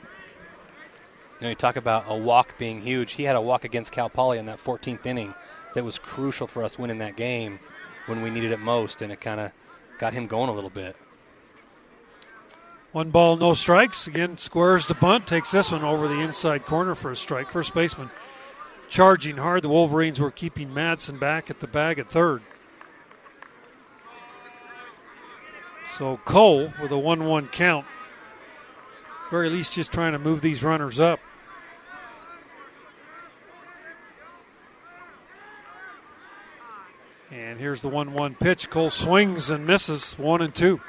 You 1.41 1.45
know, 1.45 1.49
you 1.51 1.55
talk 1.55 1.77
about 1.77 2.05
a 2.09 2.17
walk 2.17 2.57
being 2.59 2.83
huge. 2.83 3.13
He 3.13 3.25
had 3.25 3.37
a 3.37 3.41
walk 3.41 3.65
against 3.65 3.93
Cal 3.93 4.09
Poly 4.09 4.39
in 4.39 4.47
that 4.47 4.59
14th 4.59 5.05
inning 5.05 5.35
that 5.75 5.85
was 5.85 5.99
crucial 5.99 6.47
for 6.47 6.63
us 6.63 6.79
winning 6.79 6.99
that 6.99 7.17
game 7.17 7.59
when 8.07 8.23
we 8.23 8.31
needed 8.31 8.53
it 8.53 8.61
most, 8.61 9.03
and 9.03 9.13
it 9.13 9.21
kind 9.21 9.41
of 9.41 9.53
got 9.99 10.13
him 10.13 10.27
going 10.27 10.49
a 10.49 10.53
little 10.53 10.71
bit. 10.71 10.97
One 12.93 13.11
ball, 13.11 13.37
no 13.37 13.55
strikes. 13.55 14.07
Again, 14.07 14.39
squares 14.39 14.87
the 14.87 14.95
bunt, 14.95 15.27
takes 15.27 15.51
this 15.51 15.73
one 15.73 15.83
over 15.83 16.07
the 16.07 16.21
inside 16.21 16.65
corner 16.65 16.95
for 16.95 17.11
a 17.11 17.17
strike. 17.17 17.51
First 17.51 17.75
baseman 17.75 18.11
charging 18.89 19.39
hard. 19.39 19.63
The 19.63 19.69
Wolverines 19.69 20.21
were 20.21 20.31
keeping 20.31 20.69
Madsen 20.69 21.19
back 21.19 21.51
at 21.51 21.59
the 21.59 21.67
bag 21.67 21.99
at 21.99 22.09
third. 22.09 22.43
So 25.99 26.21
Cole 26.25 26.73
with 26.81 26.93
a 26.93 26.99
1 26.99 27.27
1 27.27 27.49
count. 27.49 27.87
Very 29.31 29.51
least 29.51 29.75
just 29.75 29.93
trying 29.93 30.13
to 30.13 30.19
move 30.19 30.41
these 30.41 30.63
runners 30.63 31.01
up. 31.01 31.21
And 37.31 37.59
here's 37.59 37.83
the 37.83 37.89
1 37.89 38.13
1 38.13 38.35
pitch. 38.37 38.71
Cole 38.71 38.91
swings 38.91 39.51
and 39.51 39.67
misses. 39.67 40.15
1 40.19 40.43
and 40.43 40.55
2. 40.55 40.81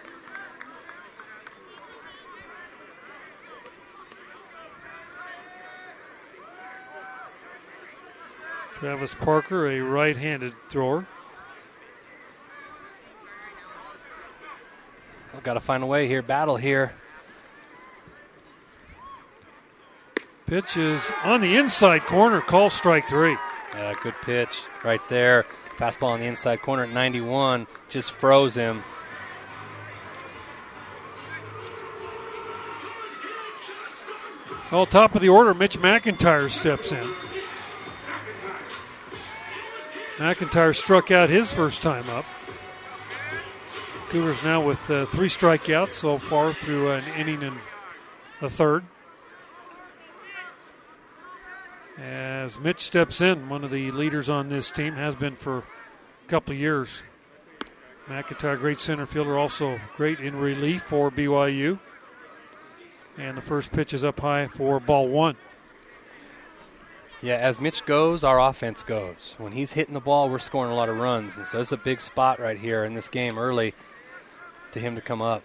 Travis 8.76 9.16
Parker, 9.16 9.68
a 9.68 9.80
right 9.80 10.16
handed 10.16 10.54
thrower. 10.70 11.08
Got 15.44 15.54
to 15.54 15.62
find 15.62 15.84
a 15.84 15.86
way 15.86 16.08
here. 16.08 16.22
Battle 16.22 16.58
here. 16.58 16.94
Pitch 20.46 20.78
is 20.78 21.12
on 21.24 21.42
the 21.42 21.58
inside 21.58 22.06
corner. 22.06 22.40
Call 22.40 22.70
strike 22.70 23.08
three. 23.08 23.36
Yeah, 23.74 23.94
good 24.02 24.14
pitch 24.22 24.66
right 24.84 25.02
there. 25.10 25.46
Fastball 25.78 26.10
on 26.10 26.20
the 26.20 26.28
inside 26.28 26.62
corner 26.62 26.84
at 26.84 26.92
91. 26.92 27.66
Just 27.90 28.12
froze 28.12 28.54
him. 28.54 28.84
Well, 34.72 34.86
top 34.86 35.16
of 35.16 35.22
the 35.22 35.30
order, 35.30 35.54
Mitch 35.54 35.80
McIntyre 35.80 36.50
steps 36.50 36.92
in. 36.92 37.08
McIntyre 40.18 40.76
struck 40.76 41.12
out 41.12 41.30
his 41.30 41.52
first 41.52 41.82
time 41.82 42.10
up. 42.10 42.26
Cougars 44.10 44.42
now 44.44 44.62
with 44.62 44.90
uh, 44.90 45.06
three 45.08 45.28
strikeouts 45.28 45.94
so 45.94 46.18
far 46.20 46.54
through 46.54 46.92
an 46.92 47.04
inning 47.18 47.44
and 47.44 47.58
a 48.42 48.50
third. 48.50 48.84
As 52.46 52.60
Mitch 52.60 52.82
steps 52.82 53.22
in, 53.22 53.50
one 53.50 53.64
of 53.64 53.72
the 53.72 53.90
leaders 53.90 54.30
on 54.30 54.50
this 54.50 54.70
team 54.70 54.94
has 54.94 55.16
been 55.16 55.36
for 55.36 55.58
a 55.58 55.64
couple 56.28 56.54
of 56.54 56.60
years. 56.60 57.02
McIntyre, 58.08 58.60
great 58.60 58.80
center 58.80 59.08
fielder, 59.08 59.36
also 59.36 59.82
great 59.98 60.20
in 60.20 60.36
relief 60.36 60.84
for 60.84 61.10
BYU. 61.10 61.80
And 63.18 63.36
the 63.36 63.42
first 63.42 63.72
pitch 63.72 63.96
is 63.96 64.04
up 64.04 64.20
high 64.20 64.46
for 64.46 64.80
ball 64.80 65.08
one. 65.10 65.38
Yeah, 67.20 67.38
as 67.38 67.60
Mitch 67.60 67.84
goes, 67.84 68.24
our 68.24 68.40
offense 68.40 68.84
goes. 68.84 69.34
When 69.40 69.54
he's 69.54 69.72
hitting 69.72 69.96
the 69.96 70.00
ball, 70.00 70.30
we're 70.30 70.38
scoring 70.38 70.72
a 70.72 70.76
lot 70.76 70.88
of 70.88 70.98
runs. 70.98 71.36
And 71.36 71.48
so 71.48 71.60
it's 71.60 71.72
a 71.72 71.78
big 71.78 72.00
spot 72.00 72.40
right 72.40 72.60
here 72.60 72.86
in 72.86 72.94
this 72.94 73.10
game 73.10 73.40
early 73.40 73.74
to 74.74 74.80
him 74.80 74.94
to 74.94 75.02
come 75.02 75.24
up. 75.24 75.42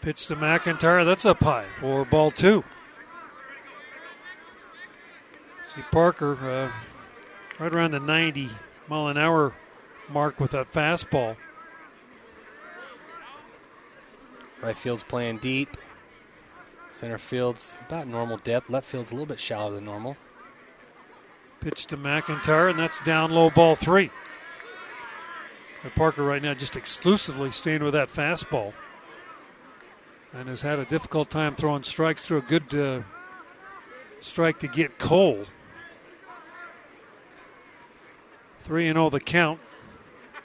Pitch 0.00 0.28
to 0.28 0.36
McIntyre. 0.36 1.04
That's 1.04 1.24
up 1.24 1.42
high 1.42 1.66
for 1.80 2.04
ball 2.04 2.30
two. 2.30 2.62
See 5.78 5.84
Parker 5.92 6.34
uh, 6.34 7.62
right 7.62 7.72
around 7.72 7.92
the 7.92 8.00
90 8.00 8.50
mile 8.88 9.06
an 9.06 9.16
hour 9.16 9.54
mark 10.08 10.40
with 10.40 10.50
that 10.50 10.72
fastball. 10.72 11.36
Right 14.60 14.76
field's 14.76 15.04
playing 15.04 15.38
deep. 15.38 15.76
Center 16.90 17.16
field's 17.16 17.76
about 17.86 18.08
normal 18.08 18.38
depth. 18.38 18.68
Left 18.68 18.88
field's 18.88 19.12
a 19.12 19.14
little 19.14 19.26
bit 19.26 19.38
shallower 19.38 19.70
than 19.70 19.84
normal. 19.84 20.16
Pitch 21.60 21.86
to 21.86 21.96
McIntyre, 21.96 22.70
and 22.70 22.78
that's 22.78 22.98
down 23.00 23.30
low 23.30 23.48
ball 23.48 23.76
three. 23.76 24.10
And 25.84 25.94
Parker 25.94 26.24
right 26.24 26.42
now 26.42 26.54
just 26.54 26.74
exclusively 26.74 27.52
staying 27.52 27.84
with 27.84 27.92
that 27.92 28.12
fastball. 28.12 28.72
And 30.32 30.48
has 30.48 30.62
had 30.62 30.80
a 30.80 30.84
difficult 30.84 31.30
time 31.30 31.54
throwing 31.54 31.84
strikes 31.84 32.26
through 32.26 32.38
a 32.38 32.42
good 32.42 32.74
uh, 32.74 33.02
strike 34.20 34.58
to 34.58 34.66
get 34.66 34.98
Cole. 34.98 35.44
3 38.68 38.88
and 38.88 38.96
0 38.96 39.08
the 39.08 39.18
count. 39.18 39.58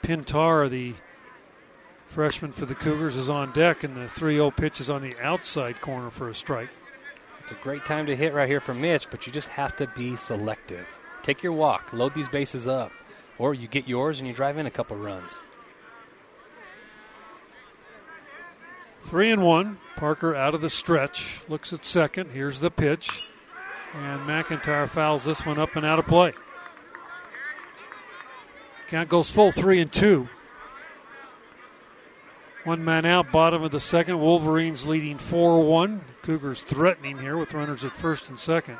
Pintar, 0.02 0.70
the 0.70 0.94
freshman 2.06 2.52
for 2.52 2.64
the 2.64 2.74
Cougars, 2.74 3.18
is 3.18 3.28
on 3.28 3.52
deck, 3.52 3.84
and 3.84 3.94
the 3.94 4.08
3 4.08 4.36
0 4.36 4.50
pitch 4.50 4.80
is 4.80 4.88
on 4.88 5.02
the 5.02 5.14
outside 5.20 5.82
corner 5.82 6.08
for 6.08 6.30
a 6.30 6.34
strike. 6.34 6.70
It's 7.40 7.50
a 7.50 7.56
great 7.62 7.84
time 7.84 8.06
to 8.06 8.16
hit 8.16 8.32
right 8.32 8.48
here 8.48 8.62
for 8.62 8.72
Mitch, 8.72 9.10
but 9.10 9.26
you 9.26 9.32
just 9.32 9.50
have 9.50 9.76
to 9.76 9.86
be 9.88 10.16
selective. 10.16 10.86
Take 11.22 11.42
your 11.42 11.52
walk, 11.52 11.92
load 11.92 12.14
these 12.14 12.28
bases 12.28 12.66
up, 12.66 12.92
or 13.36 13.52
you 13.52 13.68
get 13.68 13.86
yours 13.86 14.20
and 14.20 14.26
you 14.26 14.32
drive 14.32 14.56
in 14.56 14.64
a 14.64 14.70
couple 14.70 14.96
runs. 14.96 15.42
Three 19.02 19.30
and 19.30 19.42
one. 19.42 19.76
Parker 19.96 20.34
out 20.34 20.54
of 20.54 20.62
the 20.62 20.70
stretch. 20.70 21.42
Looks 21.46 21.74
at 21.74 21.84
second. 21.84 22.30
Here's 22.30 22.60
the 22.60 22.70
pitch. 22.70 23.22
And 23.92 24.22
McIntyre 24.22 24.88
fouls 24.88 25.24
this 25.24 25.44
one 25.44 25.58
up 25.58 25.76
and 25.76 25.84
out 25.84 25.98
of 25.98 26.06
play. 26.06 26.32
Count 28.88 29.08
goes 29.08 29.30
full 29.30 29.50
three 29.50 29.80
and 29.80 29.92
two. 29.92 30.28
One 32.64 32.82
man 32.82 33.04
out, 33.04 33.30
bottom 33.30 33.62
of 33.62 33.72
the 33.72 33.80
second. 33.80 34.20
Wolverines 34.20 34.86
leading 34.86 35.18
4 35.18 35.62
1. 35.62 36.00
Cougars 36.22 36.64
threatening 36.64 37.18
here 37.18 37.36
with 37.36 37.52
runners 37.52 37.84
at 37.84 37.94
first 37.94 38.30
and 38.30 38.38
second. 38.38 38.78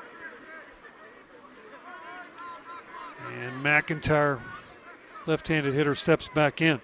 And 3.38 3.62
McIntyre, 3.62 4.40
left 5.26 5.48
handed 5.48 5.74
hitter, 5.74 5.94
steps 5.94 6.28
back 6.28 6.62
in. 6.62 6.80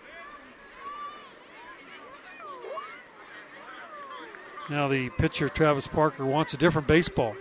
Now 4.68 4.86
the 4.86 5.08
pitcher, 5.10 5.48
Travis 5.48 5.88
Parker, 5.88 6.26
wants 6.26 6.52
a 6.52 6.58
different 6.58 6.86
baseball. 6.86 7.34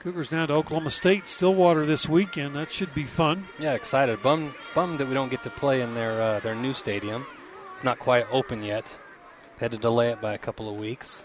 Cougars 0.00 0.30
down 0.30 0.48
to 0.48 0.54
Oklahoma 0.54 0.90
State, 0.90 1.28
Stillwater 1.28 1.84
this 1.84 2.08
weekend. 2.08 2.54
That 2.54 2.72
should 2.72 2.94
be 2.94 3.04
fun. 3.04 3.46
Yeah, 3.58 3.74
excited. 3.74 4.22
Bummed, 4.22 4.54
bummed 4.74 4.98
that 4.98 5.06
we 5.06 5.12
don't 5.12 5.28
get 5.28 5.42
to 5.42 5.50
play 5.50 5.82
in 5.82 5.92
their 5.92 6.22
uh, 6.22 6.40
their 6.40 6.54
new 6.54 6.72
stadium. 6.72 7.26
It's 7.74 7.84
not 7.84 7.98
quite 7.98 8.26
open 8.32 8.62
yet. 8.62 8.96
They 9.58 9.66
had 9.66 9.72
to 9.72 9.76
delay 9.76 10.08
it 10.08 10.22
by 10.22 10.32
a 10.32 10.38
couple 10.38 10.70
of 10.70 10.76
weeks. 10.76 11.22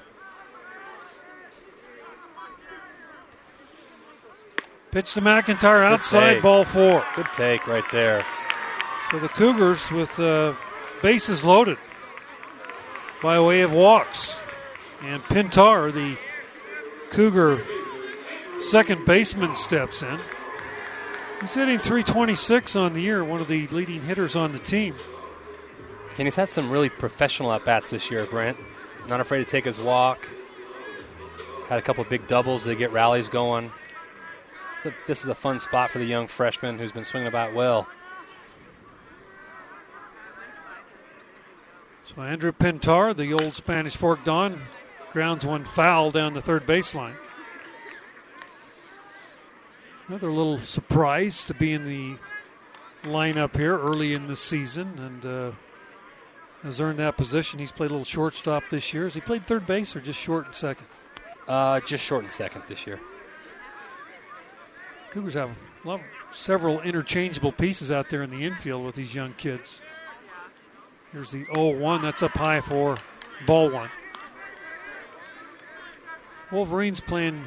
Pitch 4.92 5.14
to 5.14 5.22
McIntyre 5.22 5.90
outside, 5.90 6.42
ball 6.42 6.66
four. 6.66 7.06
Good 7.16 7.32
take 7.32 7.66
right 7.68 7.90
there. 7.94 8.26
So 9.10 9.20
the 9.20 9.30
Cougars 9.30 9.90
with 9.90 10.20
uh, 10.20 10.54
bases 11.02 11.46
loaded 11.46 11.78
by 13.24 13.40
way 13.40 13.62
of 13.62 13.72
walks. 13.72 14.38
And 15.02 15.24
Pintar, 15.24 15.94
the 15.94 16.18
Cougar 17.12 17.64
second 18.58 19.06
baseman, 19.06 19.54
steps 19.56 20.04
in. 20.04 20.20
He's 21.42 21.54
hitting 21.54 21.80
326 21.80 22.76
on 22.76 22.94
the 22.94 23.02
year, 23.02 23.24
one 23.24 23.42
of 23.42 23.48
the 23.48 23.68
leading 23.68 24.02
hitters 24.02 24.36
on 24.36 24.52
the 24.52 24.60
team. 24.60 24.96
And 26.18 26.28
he's 26.28 26.36
had 26.36 26.50
some 26.50 26.72
really 26.72 26.90
professional 26.90 27.52
at 27.52 27.66
bats 27.66 27.90
this 27.90 28.10
year, 28.10 28.26
Brent. 28.26 28.58
Not 29.08 29.20
afraid 29.20 29.40
to 29.40 29.46
take 29.46 29.66
his 29.66 29.78
walk. 29.78 30.28
Had 31.68 31.78
a 31.78 31.82
couple 31.82 32.04
big 32.06 32.28
doubles 32.28 32.64
to 32.64 32.76
get 32.76 32.92
rallies 32.92 33.28
going. 33.28 33.72
A, 34.86 34.94
this 35.08 35.22
is 35.22 35.28
a 35.28 35.36
fun 35.36 35.60
spot 35.60 35.92
for 35.92 36.00
the 36.00 36.06
young 36.06 36.28
freshman 36.28 36.78
who's 36.78 36.92
been 36.92 37.06
swinging 37.06 37.28
about 37.28 37.54
well. 37.54 37.88
So 42.06 42.22
Andrew 42.22 42.52
Pintar, 42.52 43.16
the 43.16 43.34
old 43.34 43.56
Spanish 43.56 43.96
Fork 43.96 44.24
Don, 44.24 44.62
grounds 45.12 45.46
one 45.46 45.66
foul 45.66 46.12
down 46.12 46.34
the 46.34 46.42
third 46.42 46.66
baseline. 46.66 47.16
Another 50.08 50.32
little 50.32 50.60
surprise 50.60 51.46
to 51.46 51.56
be 51.56 51.74
in 51.74 51.86
the 51.86 52.16
lineup 53.10 53.58
here 53.58 53.76
early 53.76 54.14
in 54.14 54.28
the 54.28 54.36
season 54.36 55.00
and 55.00 55.26
uh, 55.26 55.52
has 56.62 56.80
earned 56.80 57.00
that 57.00 57.18
position. 57.18 57.58
He's 57.58 57.72
played 57.72 57.90
a 57.90 57.94
little 57.94 58.06
shortstop 58.06 58.64
this 58.70 58.94
year. 58.94 59.06
Has 59.06 59.16
he 59.16 59.22
played 59.22 59.46
third 59.46 59.66
base 59.66 59.96
or 59.96 60.02
just 60.02 60.20
short 60.20 60.46
and 60.46 60.54
second? 60.54 60.86
Uh, 61.48 61.80
just 61.80 62.04
short 62.04 62.24
and 62.24 62.32
second 62.32 62.64
this 62.68 62.86
year. 62.86 63.00
Cougars 65.10 65.34
have 65.34 65.58
several 66.32 66.82
interchangeable 66.82 67.52
pieces 67.52 67.90
out 67.90 68.10
there 68.10 68.22
in 68.22 68.30
the 68.30 68.44
infield 68.44 68.86
with 68.86 68.94
these 68.94 69.16
young 69.16 69.34
kids. 69.34 69.82
Here's 71.12 71.32
the 71.32 71.46
0 71.56 71.80
1. 71.80 72.02
That's 72.04 72.22
up 72.22 72.32
high 72.32 72.62
for 72.62 72.98
ball 73.48 73.72
one. 73.72 73.90
Wolverines 76.52 77.00
playing 77.00 77.44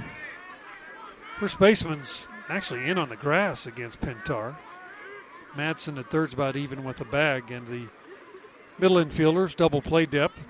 first 1.38 1.60
baseman's 1.60 2.26
actually 2.48 2.88
in 2.88 2.98
on 2.98 3.08
the 3.08 3.16
grass 3.16 3.66
against 3.66 4.00
Pintar. 4.00 4.56
Madsen 5.56 5.98
at 5.98 6.10
third's 6.10 6.34
about 6.34 6.56
even 6.56 6.84
with 6.84 6.98
the 6.98 7.04
bag, 7.04 7.50
and 7.50 7.66
the 7.66 7.86
middle 8.78 8.96
infielders 8.98 9.56
double 9.56 9.82
play 9.82 10.06
depth. 10.06 10.46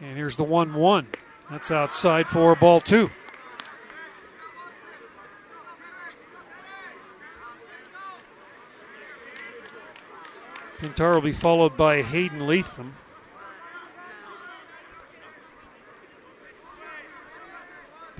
And 0.00 0.16
here's 0.16 0.36
the 0.36 0.44
1 0.44 0.74
1. 0.74 1.06
That's 1.50 1.70
outside 1.70 2.28
for 2.28 2.54
ball 2.54 2.80
two. 2.80 3.10
Pintar 10.78 11.14
will 11.14 11.20
be 11.20 11.32
followed 11.32 11.76
by 11.76 12.00
Hayden 12.00 12.46
Latham. 12.46 12.94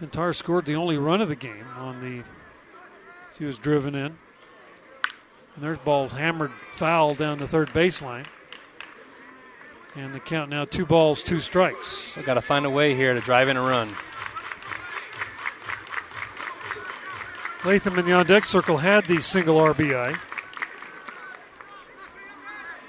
Pintar 0.01 0.35
scored 0.35 0.65
the 0.65 0.77
only 0.77 0.97
run 0.97 1.21
of 1.21 1.29
the 1.29 1.37
game 1.37 1.67
on 1.77 2.01
the. 2.01 2.25
He 3.39 3.45
was 3.45 3.59
driven 3.59 3.95
in. 3.95 4.07
And 4.07 5.65
there's 5.65 5.79
balls 5.79 6.13
hammered 6.13 6.53
foul 6.73 7.15
down 7.15 7.39
the 7.39 7.47
third 7.47 7.69
baseline. 7.71 8.27
And 9.95 10.15
the 10.15 10.21
count 10.21 10.51
now 10.51 10.65
two 10.65 10.87
balls, 10.87 11.23
two 11.23 11.41
strikes. 11.41 12.17
I 12.17 12.23
got 12.23 12.35
to 12.35 12.41
find 12.41 12.65
a 12.65 12.71
way 12.71 12.95
here 12.95 13.13
to 13.13 13.21
drive 13.21 13.49
in 13.49 13.57
a 13.57 13.63
run. 13.63 13.95
Latham 17.65 17.99
in 17.99 18.07
the 18.07 18.13
on 18.13 18.25
deck 18.27 18.47
circle 18.47 18.79
had 18.79 19.07
the 19.07 19.21
single 19.21 19.59
RBI. 19.59 20.19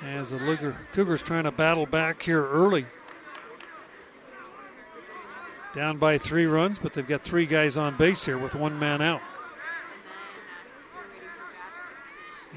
As 0.03 0.30
the 0.30 0.76
Cougars 0.93 1.22
trying 1.22 1.43
to 1.43 1.51
battle 1.51 1.86
back 1.86 2.24
here 2.24 2.45
early. 2.47 2.86
Down 5.74 5.97
by 5.97 6.17
three 6.17 6.45
runs, 6.45 6.80
but 6.80 6.93
they've 6.93 7.07
got 7.07 7.22
three 7.22 7.45
guys 7.45 7.78
on 7.78 7.95
base 7.95 8.26
here 8.26 8.38
with 8.38 8.55
one 8.55 8.78
man 8.78 9.01
out. 9.01 9.22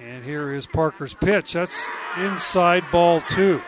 And 0.02 0.24
here 0.24 0.52
is 0.52 0.66
Parker's 0.66 1.14
pitch. 1.14 1.52
That's 1.52 1.88
inside 2.18 2.84
ball 2.90 3.20
two. 3.20 3.62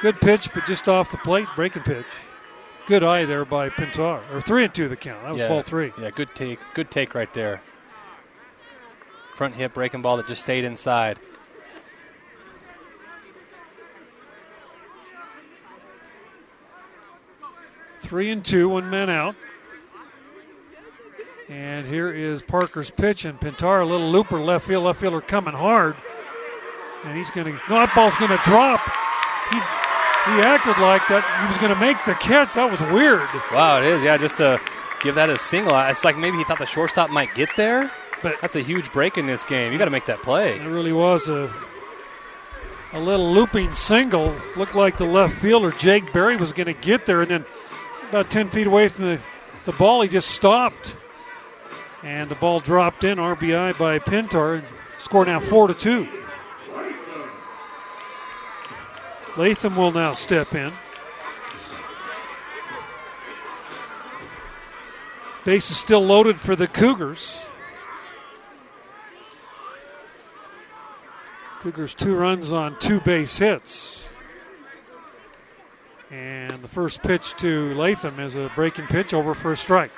Good 0.00 0.20
pitch, 0.20 0.48
but 0.52 0.66
just 0.66 0.88
off 0.88 1.10
the 1.12 1.18
plate, 1.18 1.46
breaking 1.54 1.82
pitch. 1.82 2.06
Good 2.86 3.04
eye 3.04 3.24
there 3.24 3.44
by 3.44 3.68
Pintar. 3.68 4.22
Or 4.32 4.40
three 4.40 4.64
and 4.64 4.74
two 4.74 4.88
the 4.88 4.96
count. 4.96 5.22
That 5.22 5.32
was 5.32 5.40
yeah, 5.40 5.48
ball 5.48 5.62
three. 5.62 5.92
Yeah, 6.00 6.10
good 6.10 6.34
take. 6.34 6.58
Good 6.74 6.90
take 6.90 7.14
right 7.14 7.32
there. 7.34 7.62
Front 9.34 9.54
hip 9.56 9.74
breaking 9.74 10.02
ball 10.02 10.16
that 10.16 10.26
just 10.26 10.42
stayed 10.42 10.64
inside. 10.64 11.18
Three 17.98 18.30
and 18.30 18.44
two, 18.44 18.68
one 18.68 18.90
man 18.90 19.10
out. 19.10 19.34
And 21.48 21.86
here 21.86 22.10
is 22.10 22.42
Parker's 22.42 22.90
pitch, 22.90 23.24
and 23.24 23.40
Pintar, 23.40 23.82
a 23.82 23.84
little 23.84 24.10
looper, 24.10 24.38
left 24.38 24.66
field, 24.66 24.84
left 24.84 25.00
fielder 25.00 25.20
coming 25.20 25.54
hard. 25.54 25.96
And 27.04 27.16
he's 27.16 27.30
going 27.30 27.46
to, 27.46 27.52
no, 27.70 27.76
that 27.76 27.94
ball's 27.94 28.14
going 28.16 28.30
to 28.30 28.40
drop. 28.44 28.80
He, 29.50 29.56
he 29.56 30.42
acted 30.42 30.78
like 30.78 31.06
that 31.08 31.24
he 31.40 31.48
was 31.48 31.58
going 31.58 31.72
to 31.72 31.80
make 31.80 31.96
the 32.04 32.14
catch. 32.14 32.54
That 32.54 32.70
was 32.70 32.80
weird. 32.92 33.28
Wow, 33.50 33.78
it 33.78 33.84
is. 33.84 34.02
Yeah, 34.02 34.18
just 34.18 34.36
to 34.38 34.60
give 35.00 35.14
that 35.14 35.30
a 35.30 35.38
single. 35.38 35.78
It's 35.78 36.04
like 36.04 36.18
maybe 36.18 36.36
he 36.36 36.44
thought 36.44 36.58
the 36.58 36.66
shortstop 36.66 37.10
might 37.10 37.34
get 37.34 37.48
there. 37.56 37.90
But 38.22 38.36
that's 38.42 38.56
a 38.56 38.62
huge 38.62 38.92
break 38.92 39.16
in 39.16 39.26
this 39.26 39.44
game. 39.44 39.72
You 39.72 39.78
got 39.78 39.86
to 39.86 39.90
make 39.90 40.06
that 40.06 40.22
play. 40.22 40.56
It 40.56 40.66
really 40.66 40.92
was 40.92 41.28
a 41.28 41.54
a 42.92 43.00
little 43.00 43.32
looping 43.32 43.74
single. 43.74 44.34
Looked 44.56 44.74
like 44.74 44.96
the 44.98 45.04
left 45.04 45.34
fielder 45.34 45.70
Jake 45.70 46.12
Berry 46.12 46.36
was 46.36 46.52
going 46.52 46.66
to 46.66 46.74
get 46.74 47.06
there, 47.06 47.22
and 47.22 47.30
then 47.30 47.46
about 48.08 48.30
10 48.30 48.48
feet 48.48 48.66
away 48.66 48.88
from 48.88 49.04
the, 49.04 49.20
the 49.66 49.72
ball, 49.72 50.02
he 50.02 50.08
just 50.08 50.30
stopped. 50.30 50.96
And 52.02 52.30
the 52.30 52.34
ball 52.34 52.60
dropped 52.60 53.04
in, 53.04 53.18
RBI 53.18 53.76
by 53.78 53.98
Pintar. 53.98 54.58
And 54.58 54.66
score 54.96 55.24
now 55.24 55.40
4 55.40 55.68
to 55.68 55.74
2. 55.74 56.08
Latham 59.36 59.76
will 59.76 59.92
now 59.92 60.14
step 60.14 60.54
in. 60.54 60.72
Base 65.44 65.70
is 65.70 65.76
still 65.76 66.04
loaded 66.04 66.40
for 66.40 66.56
the 66.56 66.66
Cougars. 66.66 67.44
Cougars 71.60 71.94
two 71.94 72.14
runs 72.14 72.52
on 72.52 72.78
two 72.78 73.00
base 73.00 73.38
hits. 73.38 74.10
And 76.10 76.62
the 76.62 76.68
first 76.68 77.02
pitch 77.02 77.34
to 77.38 77.74
Latham 77.74 78.18
is 78.18 78.36
a 78.36 78.50
breaking 78.54 78.86
pitch 78.86 79.12
over 79.12 79.34
for 79.34 79.52
a 79.52 79.56
strike. 79.56 79.90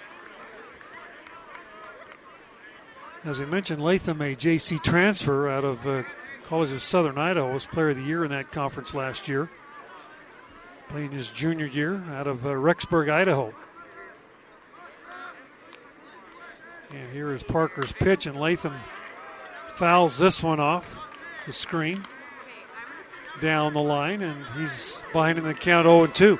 As 3.22 3.38
we 3.38 3.46
mentioned, 3.46 3.82
Latham, 3.82 4.20
a 4.20 4.34
JC 4.34 4.82
transfer 4.82 5.48
out 5.48 5.64
of 5.64 5.86
uh, 5.86 6.02
College 6.42 6.72
of 6.72 6.82
Southern 6.82 7.18
Idaho, 7.18 7.52
was 7.52 7.66
player 7.66 7.90
of 7.90 7.96
the 7.96 8.02
year 8.02 8.24
in 8.24 8.30
that 8.30 8.50
conference 8.50 8.94
last 8.94 9.28
year. 9.28 9.50
Playing 10.88 11.12
his 11.12 11.28
junior 11.28 11.66
year 11.66 12.02
out 12.10 12.26
of 12.26 12.44
uh, 12.44 12.50
Rexburg, 12.50 13.08
Idaho. 13.08 13.54
And 16.90 17.12
here 17.12 17.32
is 17.32 17.44
Parker's 17.44 17.92
pitch, 17.92 18.26
and 18.26 18.36
Latham 18.36 18.74
fouls 19.74 20.18
this 20.18 20.42
one 20.42 20.58
off 20.58 21.04
the 21.46 21.52
screen 21.52 22.04
down 23.40 23.74
the 23.74 23.82
line, 23.82 24.22
and 24.22 24.46
he's 24.50 25.00
behind 25.12 25.38
in 25.38 25.44
the 25.44 25.54
count 25.54 25.86
0 25.86 26.06
2. 26.06 26.38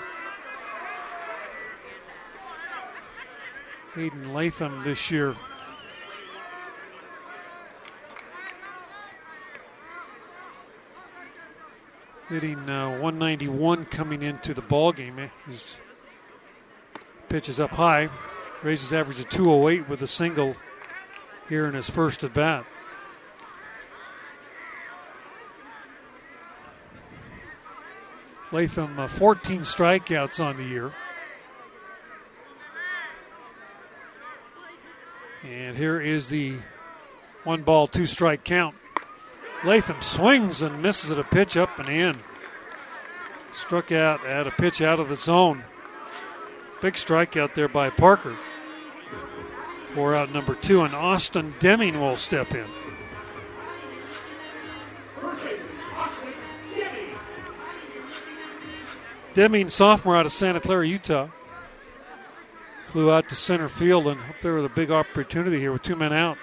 Hayden 3.95 4.33
Latham 4.33 4.85
this 4.85 5.11
year. 5.11 5.35
Hitting 12.29 12.71
uh, 12.71 12.91
191 12.91 13.87
coming 13.87 14.23
into 14.23 14.55
the 14.55 14.63
ball 14.63 14.93
game. 14.93 15.19
Eh, 15.19 15.29
his 15.47 15.79
pitch 17.29 17.49
is 17.49 17.59
up 17.59 17.71
high, 17.71 18.09
raises 18.63 18.93
average 18.93 19.17
to 19.17 19.25
208 19.25 19.89
with 19.89 20.03
a 20.03 20.07
single 20.07 20.55
here 21.49 21.67
in 21.67 21.75
his 21.75 21.91
first 21.91 22.23
at 22.23 22.33
bat. 22.33 22.65
Latham, 28.53 28.99
uh, 28.99 29.07
14 29.07 29.61
strikeouts 29.61 30.45
on 30.45 30.57
the 30.57 30.65
year. 30.65 30.93
And 35.45 35.77
here 35.77 36.01
is 36.01 36.29
the 36.29 36.55
one 37.45 37.63
ball, 37.63 37.87
two 37.87 38.07
strike 38.07 38.45
count. 38.45 38.75
Latham 39.65 40.01
swings 40.01 40.63
and 40.63 40.83
misses 40.83 41.11
at 41.11 41.19
a 41.19 41.25
pitch 41.25 41.57
up 41.57 41.79
and 41.79 41.89
in. 41.89 42.19
Struck 43.53 43.93
out 43.93 44.25
at 44.25 44.47
a 44.47 44.51
pitch 44.51 44.83
out 44.83 45.01
of 45.01 45.09
the 45.09 45.17
zone. 45.17 45.65
Big 46.81 46.95
strikeout 46.95 47.55
there 47.55 47.69
by 47.69 47.91
Parker. 47.91 48.37
For 49.95 50.15
out 50.15 50.33
number 50.33 50.55
two, 50.55 50.83
and 50.83 50.95
Austin 50.95 51.55
Deming 51.59 52.01
will 52.01 52.17
step 52.17 52.55
in. 52.55 52.67
Deming, 59.41 59.71
sophomore 59.71 60.17
out 60.17 60.27
of 60.27 60.33
Santa 60.33 60.61
Clara, 60.61 60.87
Utah. 60.87 61.29
Flew 62.89 63.11
out 63.11 63.27
to 63.31 63.35
center 63.35 63.71
field 63.71 64.07
and 64.07 64.21
up 64.21 64.39
there 64.43 64.55
with 64.55 64.67
a 64.67 64.69
big 64.69 64.91
opportunity 64.91 65.59
here 65.59 65.73
with 65.73 65.81
two 65.81 65.97
men 65.97 66.13
out. 66.13 66.37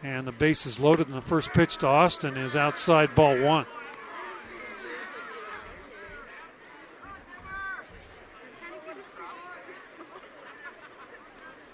And 0.00 0.24
the 0.24 0.30
base 0.30 0.66
is 0.66 0.78
loaded, 0.78 1.08
and 1.08 1.16
the 1.16 1.20
first 1.20 1.50
pitch 1.52 1.78
to 1.78 1.88
Austin 1.88 2.36
is 2.36 2.54
outside 2.54 3.16
ball 3.16 3.36
one. 3.40 3.66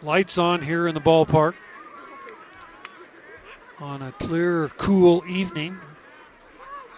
Lights 0.01 0.39
on 0.39 0.63
here 0.63 0.89
in 0.89 0.95
the 0.95 1.01
ballpark 1.03 1.57
on 3.81 4.01
a 4.01 4.13
clear, 4.13 4.71
cool 4.79 5.23
evening. 5.29 5.79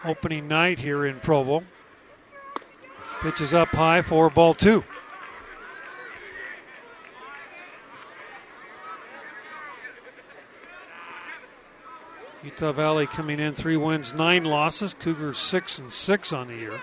Opening 0.05 0.47
night 0.47 0.79
here 0.79 1.05
in 1.05 1.19
Provo. 1.19 1.65
Pitches 3.21 3.53
up 3.53 3.69
high 3.69 4.03
for 4.03 4.31
ball 4.31 4.55
two. 4.55 4.85
Utah 12.45 12.71
Valley 12.71 13.07
coming 13.09 13.41
in 13.41 13.55
three 13.55 13.77
wins, 13.77 14.15
nine 14.15 14.45
losses. 14.45 14.95
Cougars 14.95 15.39
six 15.39 15.79
and 15.79 15.93
six 15.93 16.33
on 16.33 16.47
the 16.47 16.55
year. 16.55 16.81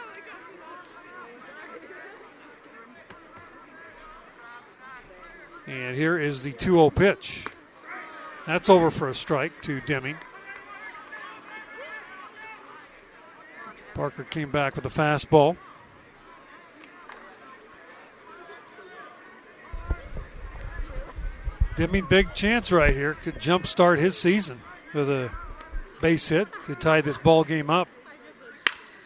And 5.67 5.95
here 5.95 6.19
is 6.19 6.43
the 6.43 6.51
2 6.51 6.71
0 6.73 6.89
pitch. 6.91 7.45
That's 8.45 8.69
over 8.69 8.91
for 8.91 9.09
a 9.09 9.15
strike 9.15 9.61
to 9.63 9.81
Deming. 9.81 10.17
Parker 13.95 14.25
came 14.25 14.51
back 14.51 14.75
with 14.75 14.85
a 14.85 14.89
fastball. 14.89 15.57
Deming, 21.75 22.05
big 22.05 22.33
chance 22.33 22.71
right 22.71 22.93
here. 22.93 23.15
Could 23.15 23.35
jumpstart 23.35 23.99
his 23.99 24.17
season 24.17 24.61
with 24.93 25.09
a 25.09 25.29
base 26.01 26.29
hit. 26.29 26.51
Could 26.65 26.79
tie 26.79 27.01
this 27.01 27.17
ball 27.17 27.43
game 27.43 27.69
up. 27.69 27.87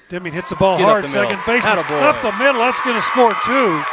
Deming 0.09 0.33
hits 0.33 0.49
the 0.49 0.55
ball 0.55 0.77
Get 0.77 0.85
hard. 0.85 1.03
the. 1.03 1.09
Second 1.09 1.39
baseman 1.45 1.77
Attaboy. 1.77 2.01
up 2.01 2.21
the 2.21 2.31
middle. 2.33 2.61
That's 2.61 2.79
going 2.81 2.95
to 2.95 3.01
score 3.01 3.33
two. 3.45 3.83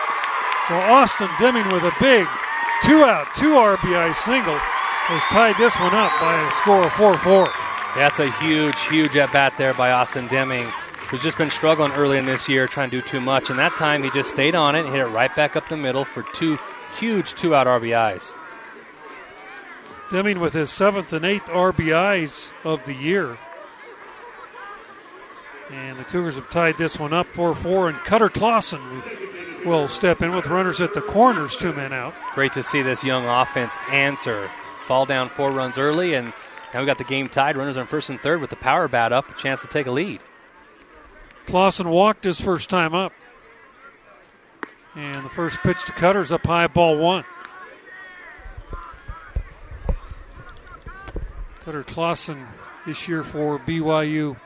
So 0.68 0.74
Austin 0.74 1.29
Deming 1.39 1.68
with 1.70 1.85
a 1.85 1.93
big 2.01 2.27
two 2.83 3.05
out, 3.05 3.35
two 3.35 3.53
RBI 3.55 4.14
single 4.16 4.59
has 4.59 5.22
tied 5.27 5.57
this 5.57 5.79
one 5.79 5.95
up 5.95 6.11
by 6.20 6.35
a 6.49 6.53
score 6.53 6.85
of 6.85 6.93
4 6.95 7.16
4. 7.18 7.49
That's 7.97 8.18
a 8.18 8.31
huge, 8.41 8.79
huge 8.89 9.16
at 9.16 9.33
bat 9.33 9.55
there 9.57 9.72
by 9.74 9.93
Austin 9.93 10.27
Deming, 10.27 10.64
who's 11.09 11.22
just 11.22 11.39
been 11.39 11.51
struggling 11.51 11.93
early 11.93 12.18
in 12.18 12.27
this 12.27 12.49
year, 12.49 12.66
trying 12.66 12.91
to 12.91 13.01
do 13.01 13.07
too 13.07 13.20
much. 13.20 13.49
And 13.49 13.59
that 13.59 13.77
time 13.77 14.03
he 14.03 14.11
just 14.11 14.31
stayed 14.31 14.55
on 14.55 14.74
it 14.74 14.81
and 14.81 14.89
hit 14.91 15.01
it 15.01 15.07
right 15.07 15.35
back 15.37 15.55
up 15.55 15.68
the 15.68 15.77
middle 15.77 16.05
for 16.05 16.22
two 16.35 16.59
huge 16.99 17.35
two 17.35 17.55
out 17.55 17.66
RBIs. 17.66 18.35
Deming 20.11 20.38
with 20.38 20.52
his 20.52 20.70
seventh 20.70 21.12
and 21.12 21.24
eighth 21.24 21.46
RBIs 21.46 22.52
of 22.64 22.84
the 22.84 22.94
year. 22.94 23.38
And 25.70 25.98
the 25.98 26.04
Cougars 26.04 26.36
have 26.36 26.48
tied 26.48 26.78
this 26.78 26.98
one 26.98 27.12
up 27.12 27.26
4 27.34 27.54
4. 27.54 27.88
And 27.88 27.98
Cutter 28.04 28.28
Clausen 28.28 29.02
will 29.66 29.88
step 29.88 30.22
in 30.22 30.34
with 30.34 30.46
runners 30.46 30.80
at 30.80 30.94
the 30.94 31.00
corners, 31.00 31.57
two 31.57 31.72
men 31.72 31.92
out. 31.92 32.14
Great 32.34 32.52
to 32.52 32.62
see 32.62 32.82
this 32.82 33.02
young 33.02 33.26
offense 33.26 33.74
answer. 33.90 34.50
Fall 34.84 35.04
down 35.04 35.28
four 35.28 35.50
runs 35.50 35.76
early, 35.76 36.14
and 36.14 36.32
now 36.72 36.80
we 36.80 36.86
got 36.86 36.98
the 36.98 37.04
game 37.04 37.28
tied. 37.28 37.57
Runners 37.57 37.76
on 37.76 37.88
first 37.88 38.09
and 38.09 38.20
third 38.20 38.40
with 38.40 38.50
the 38.50 38.57
power 38.57 38.86
bat 38.86 39.12
up, 39.12 39.28
a 39.28 39.34
chance 39.34 39.62
to 39.62 39.66
take 39.66 39.86
a 39.86 39.90
lead. 39.90 40.20
Clausen 41.46 41.88
walked 41.88 42.22
his 42.22 42.40
first 42.40 42.70
time 42.70 42.94
up. 42.94 43.12
And 44.94 45.24
the 45.24 45.30
first 45.30 45.59
pitch 45.59 45.84
to 45.84 45.92
Cutter's 45.92 46.32
up 46.32 46.46
high, 46.46 46.68
ball 46.68 46.96
one. 46.96 47.24
Cutter 51.67 51.83
Clausen 51.83 52.47
this 52.87 53.09
year 53.09 53.25
for 53.25 53.59
BYU 53.59 54.37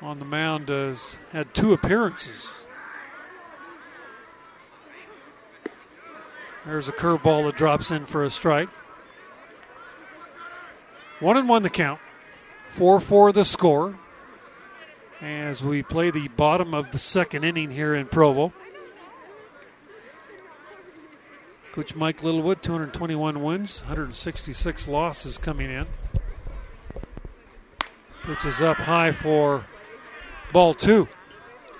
on 0.00 0.18
the 0.18 0.24
mound 0.24 0.70
has 0.70 1.18
had 1.30 1.52
two 1.52 1.74
appearances. 1.74 2.56
There's 6.64 6.88
a 6.88 6.92
curveball 6.92 7.44
that 7.44 7.56
drops 7.58 7.90
in 7.90 8.06
for 8.06 8.24
a 8.24 8.30
strike. 8.30 8.70
One 11.20 11.36
and 11.36 11.46
one 11.46 11.62
the 11.62 11.68
count. 11.68 12.00
4 12.76 13.00
4 13.00 13.32
the 13.32 13.44
score 13.44 13.98
as 15.20 15.62
we 15.62 15.82
play 15.82 16.10
the 16.10 16.28
bottom 16.28 16.72
of 16.72 16.92
the 16.92 16.98
second 16.98 17.44
inning 17.44 17.72
here 17.72 17.94
in 17.94 18.06
Provo. 18.06 18.54
Coach 21.78 21.94
Mike 21.94 22.24
Littlewood, 22.24 22.60
221 22.60 23.40
wins, 23.40 23.82
166 23.82 24.88
losses 24.88 25.38
coming 25.38 25.70
in. 25.70 25.86
Pitch 28.24 28.44
is 28.44 28.60
up 28.60 28.78
high 28.78 29.12
for 29.12 29.64
ball 30.52 30.74
two. 30.74 31.06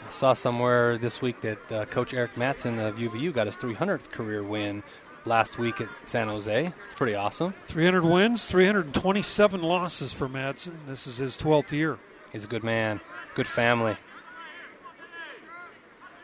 I 0.06 0.10
saw 0.10 0.34
somewhere 0.34 0.98
this 0.98 1.20
week 1.20 1.40
that 1.40 1.72
uh, 1.72 1.84
Coach 1.86 2.14
Eric 2.14 2.36
Madsen 2.36 2.78
of 2.78 2.94
UVU 2.94 3.34
got 3.34 3.48
his 3.48 3.56
300th 3.56 4.12
career 4.12 4.44
win 4.44 4.84
last 5.24 5.58
week 5.58 5.80
at 5.80 5.88
San 6.04 6.28
Jose. 6.28 6.72
It's 6.84 6.94
pretty 6.94 7.16
awesome. 7.16 7.52
300 7.66 8.04
wins, 8.04 8.48
327 8.48 9.62
losses 9.62 10.12
for 10.12 10.28
Madsen. 10.28 10.76
This 10.86 11.08
is 11.08 11.16
his 11.16 11.36
12th 11.36 11.72
year. 11.72 11.98
He's 12.30 12.44
a 12.44 12.48
good 12.48 12.62
man, 12.62 13.00
good 13.34 13.48
family. 13.48 13.96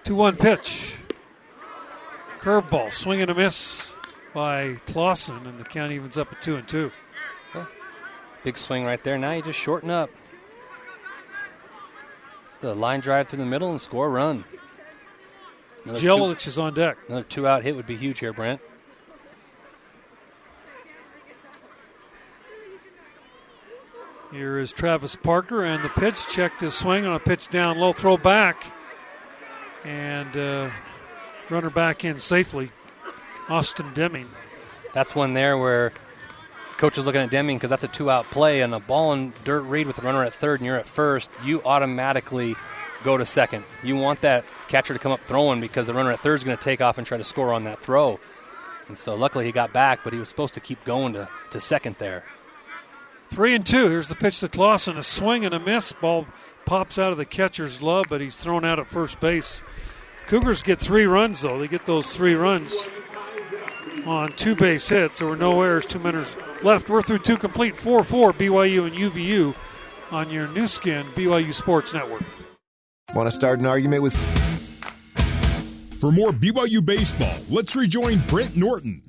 2 0.05 0.14
1 0.14 0.37
pitch. 0.37 0.95
Curveball, 2.45 2.92
swing 2.92 3.22
and 3.22 3.30
a 3.30 3.34
miss 3.34 3.95
by 4.34 4.74
Clausen, 4.86 5.47
and 5.47 5.59
the 5.59 5.64
count 5.64 5.92
evens 5.92 6.18
up 6.18 6.30
at 6.30 6.42
2 6.42 6.57
and 6.57 6.68
2. 6.68 6.92
Big 8.42 8.59
swing 8.59 8.84
right 8.84 9.03
there. 9.03 9.16
Now 9.16 9.32
you 9.32 9.40
just 9.40 9.59
shorten 9.59 9.88
up. 9.88 10.11
Just 12.51 12.64
a 12.64 12.74
line 12.74 13.01
drive 13.01 13.28
through 13.28 13.38
the 13.38 13.47
middle 13.47 13.70
and 13.70 13.80
score 13.80 14.09
a 14.09 14.11
run. 14.11 14.45
Another 15.84 16.01
two, 16.01 16.30
is 16.32 16.59
on 16.59 16.74
deck. 16.74 16.99
another 17.09 17.24
two 17.24 17.47
out 17.47 17.62
hit 17.62 17.76
would 17.76 17.86
be 17.86 17.97
huge 17.97 18.18
here, 18.18 18.34
Brent. 18.34 18.61
Here 24.32 24.59
is 24.59 24.70
Travis 24.70 25.16
Parker, 25.16 25.64
and 25.64 25.82
the 25.82 25.88
pitch 25.88 26.26
checked 26.28 26.61
his 26.61 26.74
swing 26.74 27.07
on 27.07 27.14
a 27.14 27.20
pitch 27.20 27.49
down 27.49 27.78
low, 27.78 27.95
throw 27.95 28.18
back, 28.18 28.70
and 29.82 30.36
uh, 30.36 30.70
runner 31.51 31.70
back 31.70 32.05
in 32.05 32.18
safely. 32.18 32.70
Austin 33.49 33.92
Deming. 33.95 34.28
That's 34.92 35.14
one 35.14 35.34
there 35.34 35.59
where 35.59 35.92
coach 36.78 36.99
is 36.99 37.07
looking 37.07 37.20
at 37.20 37.30
Deming 37.30 37.57
because 37.57 37.70
that's 37.70 37.84
a 37.84 37.88
two 37.88 38.11
out 38.11 38.30
play 38.30 38.62
and 38.62 38.74
a 38.74 38.80
ball 38.80 39.12
and 39.12 39.32
dirt 39.45 39.62
read 39.62 39.86
with 39.86 39.97
the 39.97 40.03
runner 40.03 40.24
at 40.24 40.34
third 40.34 40.61
and 40.61 40.66
you're 40.66 40.78
at 40.78 40.88
first. 40.88 41.30
You 41.45 41.62
automatically 41.64 42.55
go 43.03 43.16
to 43.16 43.26
second. 43.26 43.64
You 43.82 43.97
want 43.97 44.22
that 44.22 44.45
catcher 44.68 44.95
to 44.95 44.99
come 44.99 45.12
up 45.12 45.20
throwing 45.26 45.61
because 45.61 45.86
the 45.86 45.95
runner 45.95 46.11
at 46.11 46.20
third 46.20 46.36
is 46.36 46.45
going 46.45 46.57
to 46.57 46.62
take 46.62 46.80
off 46.80 46.99
and 46.99 47.07
try 47.07 47.18
to 47.18 47.24
score 47.24 47.53
on 47.53 47.64
that 47.64 47.80
throw. 47.80 48.18
And 48.88 48.99
so 48.99 49.14
luckily 49.14 49.45
he 49.45 49.53
got 49.53 49.72
back, 49.72 50.01
but 50.05 50.12
he 50.12 50.18
was 50.18 50.28
supposed 50.28 50.55
to 50.55 50.61
keep 50.61 50.82
going 50.84 51.14
to, 51.14 51.28
to 51.51 51.61
second 51.61 51.97
there. 51.99 52.24
Three 53.28 53.55
and 53.55 53.64
two. 53.64 53.88
Here's 53.88 54.09
the 54.09 54.14
pitch 54.14 54.40
to 54.40 54.49
Clausen. 54.49 54.97
A 54.99 55.03
swing 55.03 55.45
and 55.45 55.55
a 55.55 55.61
miss. 55.61 55.92
Ball 55.92 56.26
pops 56.66 56.99
out 56.99 57.12
of 57.12 57.18
the 57.18 57.24
catcher's 57.24 57.78
glove, 57.78 58.07
but 58.09 58.20
he's 58.20 58.38
thrown 58.38 58.64
out 58.64 58.78
at 58.78 58.86
first 58.86 59.20
base. 59.20 59.62
Cougars 60.27 60.62
get 60.62 60.81
three 60.81 61.05
runs, 61.05 61.43
though. 61.43 61.59
They 61.59 61.68
get 61.68 61.85
those 61.85 62.14
three 62.14 62.35
runs 62.35 62.89
on 64.07 64.33
two 64.33 64.55
base 64.55 64.89
hits. 64.89 65.18
There 65.18 65.29
were 65.29 65.37
no 65.37 65.61
errors, 65.62 65.87
two 65.87 65.99
minutes 65.99 66.37
left. 66.62 66.89
We're 66.89 67.03
through 67.03 67.20
two 67.20 67.37
complete 67.37 67.77
4 67.77 68.03
4 68.03 68.33
BYU 68.33 68.87
and 68.87 68.97
UVU 68.97 69.55
on 70.11 70.31
your 70.31 70.49
Nu 70.49 70.66
Skin, 70.66 71.07
BYU 71.14 71.53
Sports 71.53 71.93
Network. 71.93 72.22
Want 73.14 73.29
to 73.29 73.35
start 73.35 73.61
an 73.61 73.66
argument 73.66 74.03
with 74.03 74.16
For 76.01 76.11
more 76.11 76.31
BYU 76.31 76.85
baseball, 76.85 77.37
let's 77.51 77.77
rejoin 77.77 78.18
Brent 78.29 78.57
Norton. 78.57 79.03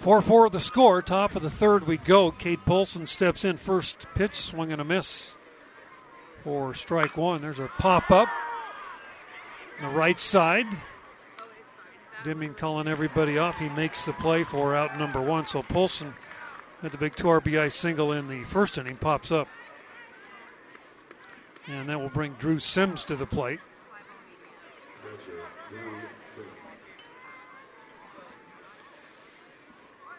4 0.00 0.22
4 0.22 0.50
the 0.50 0.60
score. 0.60 1.02
Top 1.02 1.34
of 1.34 1.42
the 1.42 1.50
third 1.50 1.88
we 1.88 1.96
go. 1.96 2.30
Kate 2.30 2.64
Polson 2.64 3.06
steps 3.06 3.44
in. 3.44 3.56
First 3.56 4.06
pitch, 4.14 4.36
swing 4.36 4.70
and 4.72 4.80
a 4.80 4.84
miss 4.84 5.34
for 6.44 6.72
strike 6.74 7.16
one. 7.16 7.42
There's 7.42 7.58
a 7.58 7.68
pop 7.78 8.12
up 8.12 8.28
on 8.28 8.45
the 9.82 9.88
right 9.88 10.18
side. 10.18 10.66
Deming 12.24 12.54
calling 12.54 12.88
everybody 12.88 13.38
off. 13.38 13.58
He 13.58 13.68
makes 13.68 14.04
the 14.04 14.12
play 14.12 14.44
for 14.44 14.74
out 14.74 14.98
number 14.98 15.20
one. 15.20 15.46
So 15.46 15.62
Polson 15.62 16.14
had 16.82 16.92
the 16.92 16.98
big 16.98 17.14
two 17.16 17.26
RBI 17.26 17.70
single 17.70 18.12
in 18.12 18.26
the 18.26 18.44
first 18.44 18.78
inning, 18.78 18.96
pops 18.96 19.30
up. 19.30 19.48
And 21.66 21.88
that 21.88 22.00
will 22.00 22.08
bring 22.08 22.34
Drew 22.34 22.58
Sims 22.58 23.04
to 23.06 23.16
the 23.16 23.26
plate. 23.26 23.60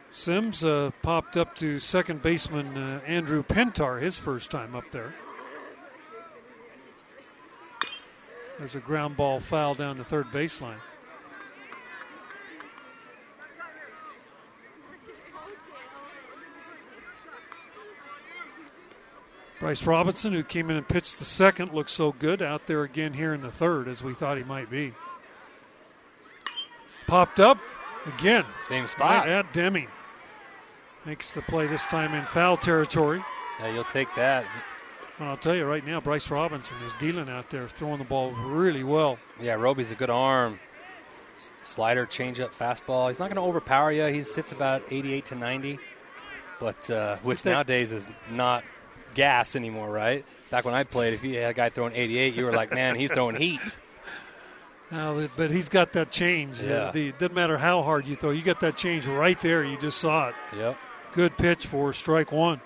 Sims 0.10 0.64
uh, 0.64 0.91
popped 1.03 1.38
up 1.38 1.55
to 1.58 1.80
second 1.80 2.22
baseman 2.22 2.76
uh, 2.78 3.01
Andrew 3.05 3.43
Pintar 3.43 4.01
his 4.01 4.18
first 4.18 4.49
time 4.49 4.76
up 4.76 4.86
there. 4.91 5.14
There's 8.60 8.76
a 8.76 8.80
ground 8.80 9.18
ball 9.18 9.39
foul 9.39 9.76
down 9.76 9.97
the 9.97 10.03
third 10.03 10.28
baseline. 10.28 10.80
Bryce 19.60 19.86
Robinson, 19.86 20.34
who 20.34 20.43
came 20.43 20.70
in 20.70 20.78
and 20.78 20.88
pitched 20.88 21.18
the 21.18 21.26
second, 21.26 21.74
looks 21.74 21.91
so 21.91 22.12
good 22.12 22.41
out 22.41 22.68
there 22.68 22.84
again 22.84 23.14
here 23.14 23.34
in 23.34 23.41
the 23.41 23.51
third 23.51 23.88
as 23.88 24.03
we 24.03 24.14
thought 24.14 24.38
he 24.38 24.43
might 24.43 24.70
be. 24.70 24.93
popped 27.08 27.39
up 27.39 27.58
again. 28.05 28.45
Same 28.62 28.86
spot. 28.86 29.26
Right 29.26 29.30
at 29.30 29.53
Deming. 29.53 29.88
Makes 31.05 31.34
the 31.34 31.41
play 31.41 31.68
this 31.68 31.86
time 31.88 32.14
in 32.14 32.26
foul 32.26 32.58
territory. 32.58 33.24
Yeah, 33.60 33.74
you'll 33.74 33.84
take 33.86 34.14
that. 34.16 34.45
Well, 35.20 35.30
I'll 35.30 35.38
tell 35.38 35.55
you 35.55 35.65
right 35.65 35.86
now, 35.86 35.99
Bryce 35.99 36.30
Robinson 36.30 36.78
is 36.86 36.93
dealing 36.99 37.28
out 37.30 37.49
there, 37.49 37.68
throwing 37.68 37.97
the 37.99 38.05
ball 38.05 38.32
really 38.32 38.84
well. 38.84 39.18
Yeah, 39.41 39.53
Roby's 39.53 39.89
a 39.91 39.95
good 39.95 40.09
arm. 40.11 40.59
S- 41.36 41.49
Slider, 41.63 42.05
changeup, 42.05 42.53
fastball. 42.53 43.07
He's 43.09 43.18
not 43.20 43.26
going 43.34 43.36
to 43.38 43.41
overpower 43.49 43.91
you. 43.91 44.05
He 44.05 44.22
sits 44.24 44.51
about 44.51 44.84
88 44.91 45.26
to 45.28 45.36
90, 45.36 45.80
but 46.59 46.89
uh, 46.91 47.18
which 47.24 47.41
that- 47.43 47.51
nowadays 47.51 47.91
is 47.91 48.07
not 48.32 48.63
gas 49.15 49.55
anymore, 49.55 49.89
right? 49.89 50.24
Back 50.51 50.65
when 50.65 50.76
I 50.76 50.84
played, 50.84 51.13
if 51.13 51.24
you 51.24 51.36
had 51.39 51.49
a 51.49 51.53
guy 51.53 51.70
throwing 51.70 51.93
88, 51.95 52.36
you 52.36 52.45
were 52.45 52.53
like, 52.53 52.72
man, 52.72 52.95
he's 52.95 53.11
throwing 53.11 53.36
heat. 53.36 53.61
Now, 54.89 55.28
but 55.36 55.51
he's 55.51 55.68
got 55.68 55.91
that 55.93 56.11
change. 56.11 56.61
Yeah. 56.61 56.74
Uh, 56.76 56.91
the, 56.93 57.11
doesn't 57.11 57.34
matter 57.36 57.57
how 57.57 57.84
hard 57.84 58.07
you 58.07 58.15
throw, 58.15 58.30
you 58.30 58.41
got 58.41 58.61
that 58.61 58.78
change 58.78 59.05
right 59.05 59.38
there. 59.41 59.61
You 59.65 59.78
just 59.78 59.97
saw 59.97 60.30
it. 60.30 60.36
Yep. 60.55 60.78
Good 61.11 61.38
pitch 61.38 61.68
for 61.68 61.91
strike 61.91 62.32
one. 62.32 62.61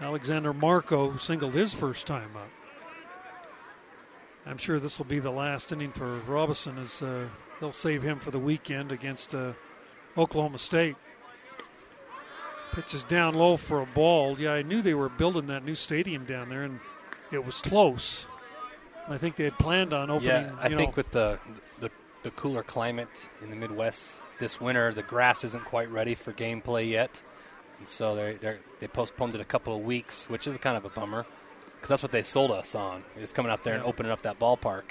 Alexander 0.00 0.52
Marco 0.52 1.16
singled 1.16 1.54
his 1.54 1.72
first 1.72 2.06
time 2.06 2.36
up. 2.36 2.50
I'm 4.44 4.58
sure 4.58 4.78
this 4.78 4.98
will 4.98 5.06
be 5.06 5.18
the 5.18 5.30
last 5.30 5.72
inning 5.72 5.92
for 5.92 6.20
Robinson 6.20 6.78
as 6.78 7.02
uh, 7.02 7.28
they'll 7.60 7.72
save 7.72 8.02
him 8.02 8.20
for 8.20 8.30
the 8.30 8.38
weekend 8.38 8.92
against 8.92 9.34
uh, 9.34 9.52
Oklahoma 10.16 10.58
State. 10.58 10.96
Pitches 12.72 13.04
down 13.04 13.34
low 13.34 13.56
for 13.56 13.80
a 13.80 13.86
ball. 13.86 14.38
Yeah, 14.38 14.52
I 14.52 14.62
knew 14.62 14.82
they 14.82 14.94
were 14.94 15.08
building 15.08 15.46
that 15.46 15.64
new 15.64 15.74
stadium 15.74 16.26
down 16.26 16.48
there, 16.48 16.62
and 16.62 16.78
it 17.32 17.44
was 17.44 17.60
close. 17.60 18.26
And 19.06 19.14
I 19.14 19.18
think 19.18 19.36
they 19.36 19.44
had 19.44 19.58
planned 19.58 19.92
on 19.92 20.10
opening. 20.10 20.28
Yeah, 20.28 20.52
I 20.60 20.68
think 20.68 20.96
with 20.96 21.10
the, 21.10 21.38
the 21.80 21.90
the 22.26 22.32
cooler 22.32 22.64
climate 22.64 23.28
in 23.40 23.50
the 23.50 23.56
Midwest 23.56 24.20
this 24.40 24.60
winter, 24.60 24.92
the 24.92 25.04
grass 25.04 25.44
isn't 25.44 25.64
quite 25.64 25.88
ready 25.90 26.16
for 26.16 26.32
gameplay 26.32 26.90
yet, 26.90 27.22
and 27.78 27.86
so 27.88 28.14
they 28.14 28.34
they 28.34 28.56
they 28.80 28.88
postponed 28.88 29.34
it 29.34 29.40
a 29.40 29.44
couple 29.44 29.74
of 29.76 29.82
weeks, 29.82 30.28
which 30.28 30.46
is 30.46 30.56
kind 30.58 30.76
of 30.76 30.84
a 30.84 30.88
bummer 30.90 31.26
because 31.76 31.88
that's 31.88 32.02
what 32.02 32.12
they 32.12 32.22
sold 32.22 32.50
us 32.50 32.74
on 32.74 33.02
is 33.18 33.32
coming 33.32 33.50
out 33.52 33.64
there 33.64 33.74
and 33.74 33.84
opening 33.84 34.10
up 34.12 34.22
that 34.22 34.38
ballpark. 34.38 34.82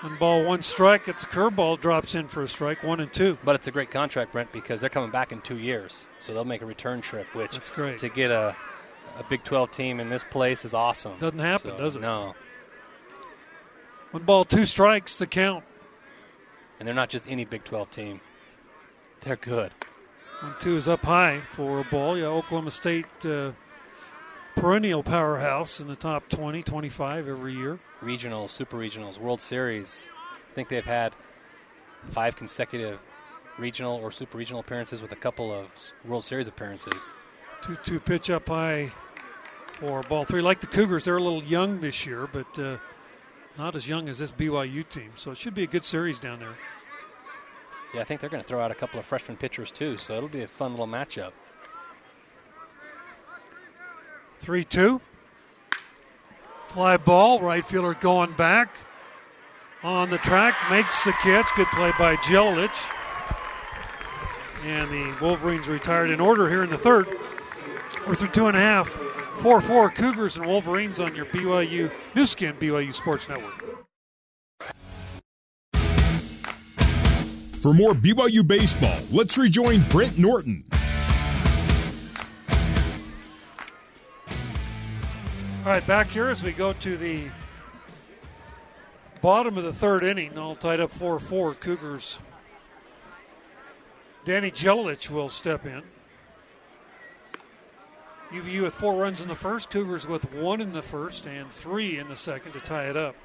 one 0.00 0.16
ball, 0.18 0.44
one 0.44 0.62
strike. 0.62 1.06
It's 1.08 1.22
a 1.22 1.26
curveball, 1.26 1.80
drops 1.80 2.14
in 2.14 2.28
for 2.28 2.42
a 2.42 2.48
strike, 2.48 2.82
one 2.82 3.00
and 3.00 3.12
two. 3.12 3.36
But 3.44 3.56
it's 3.56 3.66
a 3.66 3.70
great 3.70 3.90
contract, 3.90 4.32
Brent, 4.32 4.52
because 4.52 4.80
they're 4.80 4.90
coming 4.90 5.10
back 5.10 5.32
in 5.32 5.40
two 5.42 5.58
years, 5.58 6.06
so 6.18 6.32
they'll 6.32 6.44
make 6.44 6.62
a 6.62 6.66
return 6.66 7.00
trip. 7.00 7.26
Which 7.34 7.52
That's 7.52 7.70
great. 7.70 7.98
to 7.98 8.08
get 8.08 8.30
a 8.30 8.56
a 9.18 9.24
Big 9.24 9.42
12 9.42 9.72
team 9.72 9.98
in 10.00 10.08
this 10.10 10.22
place 10.22 10.64
is 10.64 10.72
awesome. 10.74 11.18
Doesn't 11.18 11.40
happen, 11.40 11.72
So, 11.72 11.78
does 11.78 11.96
it? 11.96 12.00
No, 12.02 12.34
One 14.12 14.22
ball, 14.22 14.44
two 14.44 14.64
strikes. 14.64 15.18
The 15.18 15.26
count. 15.26 15.64
and 16.78 16.86
they're 16.86 16.94
not 16.94 17.10
just 17.10 17.28
any 17.28 17.44
Big 17.44 17.64
12 17.64 17.90
team; 17.90 18.20
they're 19.22 19.36
good. 19.36 19.72
One 20.40 20.54
two 20.60 20.76
is 20.76 20.86
up 20.86 21.02
high 21.02 21.42
for 21.52 21.80
a 21.80 21.84
ball. 21.84 22.16
Yeah, 22.16 22.26
Oklahoma 22.26 22.70
State 22.70 23.06
uh, 23.26 23.52
perennial 24.54 25.02
powerhouse 25.02 25.80
in 25.80 25.88
the 25.88 25.96
top 25.96 26.28
20, 26.28 26.62
25 26.62 27.28
every 27.28 27.54
year. 27.54 27.78
regionals, 28.00 28.50
super 28.50 28.76
regionals, 28.76 29.18
World 29.18 29.40
Series. 29.40 30.08
I 30.50 30.54
think 30.54 30.68
they've 30.68 30.84
had 30.84 31.12
five 32.10 32.36
consecutive 32.36 33.00
regional 33.58 33.96
or 33.96 34.12
super 34.12 34.38
regional 34.38 34.60
appearances 34.60 35.02
with 35.02 35.10
a 35.10 35.16
couple 35.16 35.52
of 35.52 35.66
World 36.04 36.24
Series 36.24 36.46
appearances. 36.46 37.14
Two 37.62 37.76
two 37.82 37.98
pitch 37.98 38.30
up 38.30 38.48
high 38.48 38.92
for 39.80 40.02
ball 40.02 40.24
three. 40.24 40.40
Like 40.40 40.60
the 40.60 40.68
Cougars, 40.68 41.04
they're 41.04 41.16
a 41.16 41.22
little 41.22 41.42
young 41.42 41.80
this 41.80 42.06
year, 42.06 42.28
but 42.32 42.58
uh, 42.58 42.76
not 43.58 43.74
as 43.74 43.88
young 43.88 44.08
as 44.08 44.18
this 44.18 44.30
BYU 44.30 44.88
team. 44.88 45.10
So 45.16 45.32
it 45.32 45.38
should 45.38 45.54
be 45.54 45.64
a 45.64 45.66
good 45.66 45.84
series 45.84 46.20
down 46.20 46.38
there. 46.38 46.56
Yeah, 47.94 48.02
I 48.02 48.04
think 48.04 48.20
they're 48.20 48.30
going 48.30 48.42
to 48.42 48.48
throw 48.48 48.60
out 48.60 48.70
a 48.70 48.74
couple 48.74 49.00
of 49.00 49.06
freshman 49.06 49.36
pitchers 49.36 49.70
too, 49.70 49.96
so 49.96 50.16
it'll 50.16 50.28
be 50.28 50.42
a 50.42 50.48
fun 50.48 50.72
little 50.72 50.86
matchup. 50.86 51.32
Three 54.36 54.64
two. 54.64 55.00
Fly 56.68 56.96
ball. 56.98 57.40
Right 57.40 57.66
fielder 57.66 57.94
going 57.94 58.32
back 58.32 58.76
on 59.82 60.10
the 60.10 60.18
track 60.18 60.54
makes 60.70 61.02
the 61.04 61.12
catch. 61.12 61.50
Good 61.56 61.66
play 61.68 61.92
by 61.98 62.16
Jelic. 62.16 62.76
And 64.64 64.90
the 64.90 65.16
Wolverines 65.20 65.68
retired 65.68 66.10
in 66.10 66.20
order 66.20 66.48
here 66.48 66.62
in 66.62 66.70
the 66.70 66.78
third. 66.78 67.08
We're 68.06 68.14
through 68.14 68.28
two 68.28 68.46
and 68.48 68.56
a 68.56 68.60
half. 68.60 68.88
4 69.40 69.60
4 69.60 69.90
Cougars 69.90 70.36
and 70.36 70.46
Wolverines 70.46 70.98
on 70.98 71.14
your 71.14 71.26
BYU 71.26 71.92
Nu 72.14 72.26
Skin 72.26 72.56
BYU 72.56 72.92
Sports 72.92 73.28
Network. 73.28 73.67
For 77.60 77.74
more 77.74 77.92
BYU 77.92 78.46
baseball, 78.46 79.00
let's 79.10 79.36
rejoin 79.36 79.82
Brent 79.90 80.16
Norton. 80.16 80.62
All 85.64 85.74
right, 85.74 85.84
back 85.84 86.06
here 86.06 86.28
as 86.28 86.40
we 86.40 86.52
go 86.52 86.72
to 86.74 86.96
the 86.96 87.24
bottom 89.20 89.58
of 89.58 89.64
the 89.64 89.72
third 89.72 90.04
inning, 90.04 90.38
all 90.38 90.54
tied 90.54 90.78
up 90.78 90.92
4 90.92 91.18
4. 91.18 91.54
Cougars. 91.54 92.20
Danny 94.24 94.52
Jelic 94.52 95.10
will 95.10 95.28
step 95.28 95.66
in. 95.66 95.82
UVU 98.30 98.62
with 98.62 98.74
four 98.74 98.94
runs 98.94 99.20
in 99.20 99.28
the 99.28 99.34
first, 99.34 99.70
Cougars 99.70 100.06
with 100.06 100.32
one 100.32 100.60
in 100.60 100.72
the 100.72 100.82
first 100.82 101.26
and 101.26 101.50
three 101.50 101.98
in 101.98 102.08
the 102.08 102.16
second 102.16 102.52
to 102.52 102.60
tie 102.60 102.88
it 102.88 102.96
up. 102.96 103.16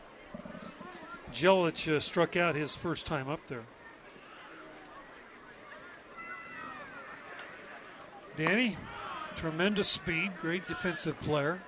Jelic 1.32 1.94
uh, 1.94 2.00
struck 2.00 2.36
out 2.36 2.56
his 2.56 2.74
first 2.74 3.06
time 3.06 3.30
up 3.30 3.42
there. 3.48 3.66
Danny, 8.36 8.78
tremendous 9.36 9.88
speed, 9.88 10.32
great 10.42 10.68
defensive 10.68 11.20
player. 11.22 11.62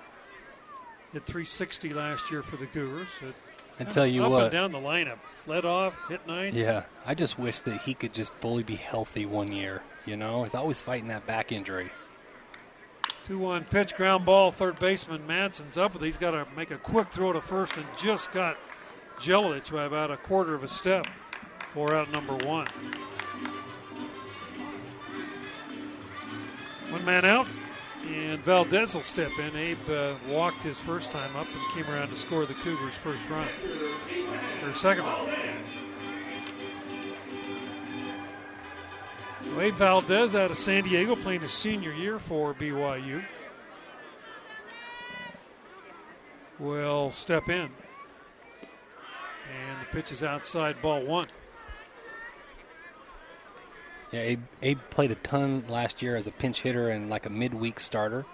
Hit 1.12 1.24
360 1.24 1.90
last 1.94 2.30
year 2.30 2.42
for 2.42 2.56
the 2.56 2.66
Cougars. 2.66 3.08
It- 3.22 3.34
I 3.78 3.84
tell 3.84 4.06
you 4.06 4.24
up 4.24 4.30
what, 4.30 4.42
and 4.44 4.52
down 4.52 4.70
the 4.70 4.78
lineup, 4.78 5.18
led 5.46 5.66
off, 5.66 5.94
hit 6.08 6.26
ninth. 6.26 6.54
yeah, 6.54 6.84
I 7.04 7.14
just 7.14 7.38
wish 7.38 7.60
that 7.60 7.82
he 7.82 7.92
could 7.92 8.14
just 8.14 8.32
fully 8.34 8.62
be 8.62 8.74
healthy 8.76 9.26
one 9.26 9.52
year. 9.52 9.82
You 10.06 10.16
know, 10.16 10.44
he's 10.44 10.54
always 10.54 10.80
fighting 10.80 11.08
that 11.08 11.26
back 11.26 11.52
injury. 11.52 11.90
2 13.24 13.38
1 13.38 13.64
pitch, 13.64 13.94
ground 13.94 14.24
ball. 14.24 14.50
Third 14.50 14.78
baseman 14.78 15.26
Madsen's 15.26 15.76
up 15.76 15.92
with 15.92 16.02
it. 16.02 16.06
He's 16.06 16.16
got 16.16 16.30
to 16.30 16.46
make 16.56 16.70
a 16.70 16.78
quick 16.78 17.10
throw 17.10 17.32
to 17.34 17.40
first 17.42 17.76
and 17.76 17.84
just 17.98 18.32
got 18.32 18.56
Jelic 19.18 19.70
by 19.70 19.84
about 19.84 20.10
a 20.10 20.16
quarter 20.16 20.54
of 20.54 20.62
a 20.64 20.68
step 20.68 21.06
for 21.74 21.92
out 21.92 22.10
number 22.10 22.34
one. 22.46 22.66
One 26.90 27.04
man 27.04 27.24
out, 27.24 27.46
and 28.06 28.40
Valdez 28.40 28.94
will 28.94 29.02
step 29.02 29.32
in. 29.38 29.56
Abe 29.56 29.90
uh, 29.90 30.14
walked 30.28 30.62
his 30.62 30.80
first 30.80 31.10
time 31.10 31.34
up 31.36 31.46
and 31.52 31.72
came 31.74 31.92
around 31.92 32.08
to 32.10 32.16
score 32.16 32.46
the 32.46 32.54
Cougars' 32.54 32.94
first 32.94 33.28
run, 33.28 33.48
or 34.62 34.74
second 34.74 35.04
run. 35.04 35.28
So 39.44 39.60
Abe 39.60 39.74
Valdez 39.74 40.34
out 40.34 40.50
of 40.50 40.56
San 40.56 40.84
Diego 40.84 41.16
playing 41.16 41.40
his 41.40 41.52
senior 41.52 41.92
year 41.92 42.18
for 42.18 42.54
BYU 42.54 43.22
will 46.58 47.10
step 47.10 47.48
in. 47.48 47.70
And 49.48 49.80
the 49.80 49.86
pitch 49.92 50.12
is 50.12 50.22
outside 50.22 50.80
ball 50.82 51.04
one. 51.04 51.26
Yeah, 54.12 54.20
Abe, 54.20 54.42
Abe 54.62 54.78
played 54.90 55.10
a 55.10 55.16
ton 55.16 55.64
last 55.68 56.00
year 56.00 56.16
as 56.16 56.26
a 56.26 56.30
pinch 56.30 56.62
hitter 56.62 56.90
and 56.90 57.10
like 57.10 57.26
a 57.26 57.30
midweek 57.30 57.80
starter 57.80 58.24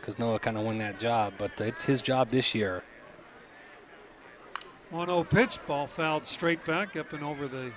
because 0.00 0.18
Noah 0.18 0.38
kind 0.38 0.56
of 0.56 0.64
won 0.64 0.78
that 0.78 1.00
job, 1.00 1.34
but 1.36 1.50
it's 1.60 1.82
his 1.82 2.00
job 2.00 2.30
this 2.30 2.54
year. 2.54 2.82
1 4.90 5.08
0 5.08 5.24
pitch, 5.24 5.58
ball 5.66 5.86
fouled 5.86 6.26
straight 6.26 6.64
back 6.64 6.96
up 6.96 7.12
and 7.12 7.24
over 7.24 7.48
the 7.48 7.72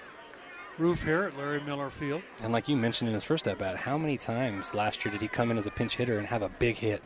roof 0.78 1.04
here 1.04 1.24
at 1.24 1.38
Larry 1.38 1.60
Miller 1.62 1.90
Field. 1.90 2.22
And 2.44 2.54
like 2.54 2.68
you 2.68 2.78
mentioned 2.78 3.08
in 3.08 3.16
his 3.16 3.24
first 3.24 3.48
at 3.48 3.58
bat, 3.58 3.78
how 3.78 3.98
many 3.98 4.18
times 4.18 4.76
last 4.76 5.04
year 5.04 5.12
did 5.12 5.22
he 5.22 5.28
come 5.28 5.50
in 5.50 5.58
as 5.58 5.66
a 5.66 5.72
pinch 5.72 5.96
hitter 5.96 6.20
and 6.20 6.28
have 6.28 6.44
a 6.44 6.50
big 6.50 6.76
hit? 6.76 7.02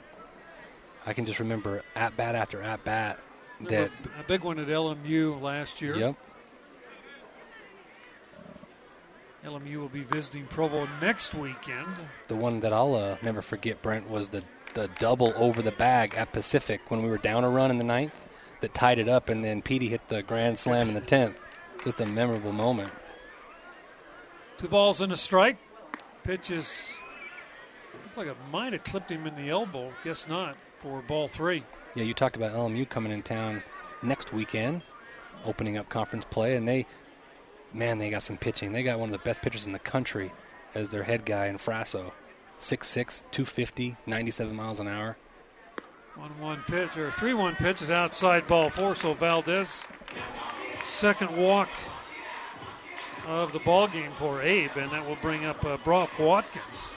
I 1.05 1.13
can 1.13 1.25
just 1.25 1.39
remember 1.39 1.83
at 1.95 2.15
bat 2.17 2.35
after 2.35 2.61
at 2.61 2.83
bat 2.83 3.19
that. 3.69 3.91
a 4.19 4.23
big 4.27 4.41
one 4.41 4.59
at 4.59 4.67
LMU 4.67 5.41
last 5.41 5.81
year. 5.81 5.95
Yep. 5.95 6.15
LMU 9.45 9.75
will 9.75 9.89
be 9.89 10.03
visiting 10.03 10.45
Provo 10.45 10.87
next 11.01 11.33
weekend. 11.33 11.95
The 12.27 12.35
one 12.35 12.61
that 12.61 12.71
I'll 12.71 12.95
uh, 12.95 13.17
never 13.21 13.41
forget, 13.41 13.81
Brent, 13.81 14.09
was 14.09 14.29
the 14.29 14.43
the 14.73 14.89
double 14.97 15.33
over 15.35 15.61
the 15.61 15.71
bag 15.71 16.15
at 16.15 16.33
Pacific 16.33 16.81
when 16.87 17.03
we 17.03 17.09
were 17.09 17.19
down 17.19 17.43
a 17.43 17.49
run 17.49 17.69
in 17.69 17.77
the 17.77 17.83
ninth 17.83 18.13
that 18.61 18.73
tied 18.73 18.97
it 18.97 19.07
up, 19.07 19.29
and 19.29 19.43
then 19.43 19.61
Petey 19.61 19.89
hit 19.89 20.07
the 20.07 20.23
grand 20.23 20.57
slam 20.57 20.87
in 20.87 20.95
the 20.95 21.01
tenth. 21.01 21.37
Just 21.83 21.99
a 21.99 22.05
memorable 22.05 22.51
moment. 22.51 22.91
Two 24.57 24.67
balls 24.67 25.01
and 25.01 25.11
a 25.11 25.17
strike. 25.17 25.57
Pitch 26.23 26.49
is 26.49 26.93
looked 27.93 28.17
like 28.17 28.27
it 28.27 28.37
might 28.51 28.73
have 28.73 28.83
clipped 28.83 29.11
him 29.11 29.27
in 29.27 29.35
the 29.35 29.49
elbow. 29.49 29.91
Guess 30.03 30.27
not 30.27 30.55
for 30.79 31.01
ball 31.01 31.27
three. 31.27 31.63
Yeah, 31.95 32.05
you 32.05 32.13
talked 32.13 32.35
about 32.35 32.53
LMU 32.53 32.89
coming 32.89 33.11
in 33.11 33.21
town 33.21 33.61
next 34.01 34.33
weekend, 34.33 34.81
opening 35.45 35.77
up 35.77 35.89
conference 35.89 36.25
play, 36.29 36.55
and 36.55 36.67
they 36.67 36.87
man, 37.74 37.97
they 37.97 38.09
got 38.09 38.24
some 38.24 38.38
pitching. 38.38 38.71
They 38.71 38.84
got 38.84 38.99
one 38.99 39.13
of 39.13 39.19
the 39.19 39.26
best 39.26 39.41
pitchers 39.41 39.65
in 39.65 39.74
the 39.74 39.80
country 39.80 40.32
as 40.76 40.89
their 40.89 41.03
head 41.03 41.26
guy 41.26 41.47
in 41.47 41.57
Frasso. 41.57 42.11
6'6", 42.59 43.24
250, 43.32 43.97
97 44.05 44.55
miles 44.55 44.80
an 44.80 44.88
hour. 44.88 45.17
One 46.15 46.39
one 46.39 46.63
pitch 46.67 46.95
or 46.95 47.11
three 47.11 47.34
one 47.34 47.55
pitch 47.55 47.82
is 47.82 47.89
outside 47.89 48.45
ball 48.45 48.69
four. 48.69 48.93
So 48.93 49.15
Valdez, 49.15 49.84
second 50.84 51.36
walk 51.36 51.69
of 53.26 53.51
the 53.51 53.59
ball 53.59 53.88
game 53.88 54.11
for 54.11 54.39
Abe, 54.39 54.69
and 54.78 54.91
that 54.91 55.07
will 55.07 55.17
bring 55.24 55.43
up 55.43 55.65
uh, 55.65 55.78
Brock 55.78 56.11
Watkins. 56.19 56.91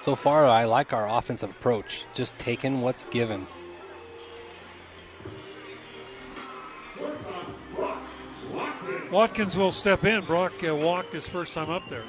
So 0.00 0.16
far, 0.16 0.46
I 0.46 0.64
like 0.64 0.92
our 0.92 1.08
offensive 1.08 1.50
approach, 1.50 2.04
just 2.12 2.36
taking 2.40 2.80
what's 2.80 3.04
given. 3.04 3.46
Watkins 9.10 9.56
will 9.56 9.72
step 9.72 10.04
in. 10.04 10.24
Brock 10.24 10.52
uh, 10.66 10.74
walked 10.74 11.12
his 11.12 11.26
first 11.26 11.52
time 11.52 11.68
up 11.68 11.88
there. 11.88 12.04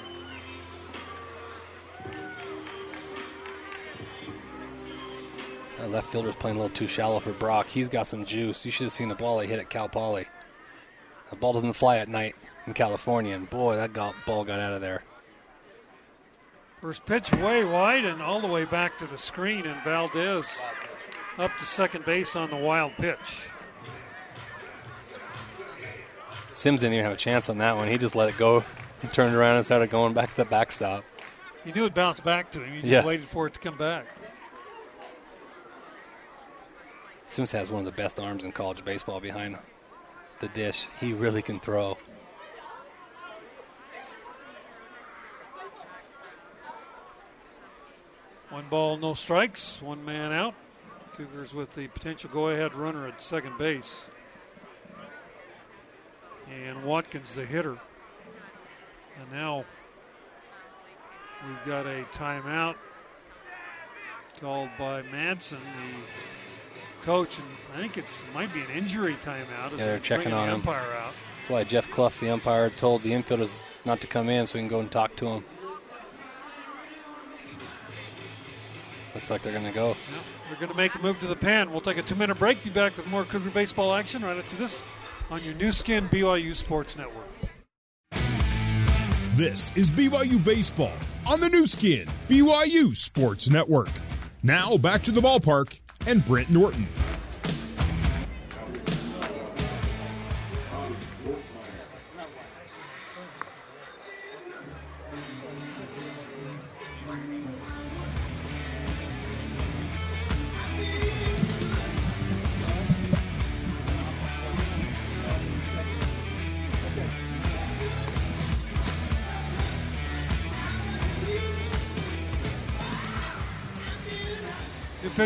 That 5.78 5.90
left 5.90 6.12
fielder's 6.12 6.36
playing 6.36 6.58
a 6.58 6.60
little 6.60 6.76
too 6.76 6.86
shallow 6.86 7.20
for 7.20 7.32
Brock. 7.32 7.66
He's 7.66 7.90
got 7.90 8.06
some 8.06 8.24
juice. 8.24 8.64
You 8.64 8.72
should 8.72 8.84
have 8.84 8.94
seen 8.94 9.10
the 9.10 9.16
ball 9.16 9.40
he 9.40 9.48
hit 9.48 9.58
at 9.58 9.72
Cal 9.72 9.90
Poly. 9.90 10.28
The 11.32 11.36
ball 11.38 11.54
doesn't 11.54 11.74
fly 11.74 11.98
at 11.98 12.08
night 12.08 12.36
in 12.68 12.74
California, 12.74 13.36
and 13.36 13.50
boy, 13.50 13.78
that 13.78 13.94
got, 13.94 14.14
ball 14.28 14.44
got 14.44 14.60
out 14.60 14.74
of 14.74 14.82
there. 14.82 15.04
First 16.82 17.06
pitch 17.08 17.32
way 17.34 17.64
wide 17.64 18.06
and 18.06 18.22
all 18.22 18.42
the 18.42 18.48
way 18.48 18.66
back 18.66 19.00
to 19.00 19.08
the 19.08 19.18
screen, 19.18 19.66
and 19.66 19.84
Valdez 19.84 20.62
up 21.40 21.58
to 21.58 21.66
second 21.66 22.06
base 22.06 22.36
on 22.36 22.52
the 22.52 22.58
wild 22.58 22.94
pitch. 22.94 23.50
Sims 26.54 26.82
didn't 26.82 26.94
even 26.94 27.06
have 27.06 27.14
a 27.14 27.18
chance 27.18 27.50
on 27.50 27.58
that 27.60 27.76
one. 27.76 27.88
He 27.88 27.98
just 27.98 28.16
let 28.16 28.30
it 28.30 28.38
go. 28.38 28.64
He 29.02 29.08
turned 29.08 29.36
around 29.36 29.56
and 29.58 29.66
started 29.66 29.90
going 29.90 30.14
back 30.14 30.30
to 30.32 30.38
the 30.38 30.46
backstop. 30.46 31.04
He 31.64 31.72
knew 31.72 31.86
it 31.86 31.94
bounced 31.94 32.24
back 32.24 32.52
to 32.52 32.60
him. 32.64 32.74
He 32.74 32.82
just 32.82 32.88
Yeah. 32.92 33.06
waited 33.06 33.28
for 33.28 33.48
it 33.48 33.54
to 33.54 33.60
come 33.60 33.78
back. 33.78 34.06
Sims 37.28 37.52
has 37.52 37.72
one 37.72 37.80
of 37.80 37.86
the 37.86 37.92
best 38.02 38.20
arms 38.20 38.44
in 38.44 38.52
college 38.52 38.84
baseball 38.84 39.20
behind 39.20 39.58
the 40.40 40.50
dish. 40.50 40.88
He 41.00 41.14
really 41.14 41.42
can 41.42 41.60
throw. 41.60 41.98
One 48.50 48.68
ball, 48.70 48.98
no 48.98 49.14
strikes, 49.14 49.82
one 49.82 50.04
man 50.04 50.34
out. 50.34 50.54
Cougars 51.16 51.54
with 51.54 51.74
the 51.76 51.88
potential 51.88 52.30
go 52.32 52.50
ahead 52.50 52.76
runner 52.76 53.08
at 53.08 53.22
second 53.22 53.58
base. 53.58 54.06
And 56.52 56.84
Watkins, 56.84 57.36
the 57.36 57.46
hitter. 57.46 57.78
And 59.20 59.32
now 59.32 59.66
we've 61.48 61.66
got 61.66 61.86
a 61.86 62.04
timeout 62.12 62.76
called 64.40 64.70
by 64.78 65.02
Madsen, 65.04 65.60
the 65.60 67.06
coach. 67.06 67.38
And 67.38 67.48
I 67.76 67.78
think 67.78 67.98
it's 67.98 68.24
might 68.34 68.54
be 68.54 68.62
an 68.62 68.72
injury 68.72 69.16
timeout. 69.24 69.72
Yeah, 69.72 69.78
they're 69.78 70.00
checking 70.00 70.34
on 70.34 70.48
the 70.48 70.54
him. 70.54 70.60
umpire 70.62 70.94
out. 70.98 71.14
That's 71.40 71.50
why 71.50 71.64
Jeff 71.64 71.90
Clough, 71.92 72.12
the 72.20 72.30
umpire, 72.30 72.70
told 72.70 73.04
the 73.04 73.12
infielders 73.12 73.62
not 73.86 74.02
to 74.02 74.08
come 74.08 74.30
in 74.30 74.46
so 74.48 74.56
we 74.56 74.62
can 74.62 74.70
go 74.70 74.80
and 74.80 74.92
talk 74.92 75.16
to 75.18 75.28
him. 75.28 75.46
Looks 79.14 79.30
like 79.30 79.42
they're 79.42 79.52
going 79.52 79.66
to 79.66 79.72
go. 79.72 79.90
Yep, 79.90 79.98
We're 80.50 80.56
going 80.56 80.72
to 80.72 80.78
make 80.78 80.96
a 80.96 81.00
move 81.00 81.20
to 81.20 81.28
the 81.28 81.36
pen. 81.36 81.72
We'll 81.72 81.82
take 81.82 81.98
a 81.98 82.02
two 82.02 82.16
minute 82.16 82.40
break. 82.40 82.64
Be 82.64 82.70
back 82.70 82.96
with 82.96 83.08
more 83.08 83.26
Cougar 83.26 83.50
baseball 83.50 83.94
action 83.94 84.24
right 84.24 84.38
after 84.38 84.56
this 84.56 84.84
on 85.32 85.44
your 85.44 85.54
Nu 85.54 85.72
Skin 85.72 86.10
BYU 86.10 86.54
Sports 86.54 86.98
Network. 86.98 87.28
This 89.36 89.76
is 89.78 89.90
BYU 89.90 90.44
Baseball 90.44 90.94
on 91.26 91.40
the 91.40 91.50
Nu 91.50 91.66
Skin, 91.66 92.08
BYU 92.28 92.96
Sports 92.96 93.50
Network. 93.50 93.92
Now 94.44 94.78
back 94.78 95.02
to 95.04 95.12
the 95.12 95.22
ballpark 95.22 95.80
and 96.06 96.24
Brent 96.26 96.50
Norton. 96.50 96.88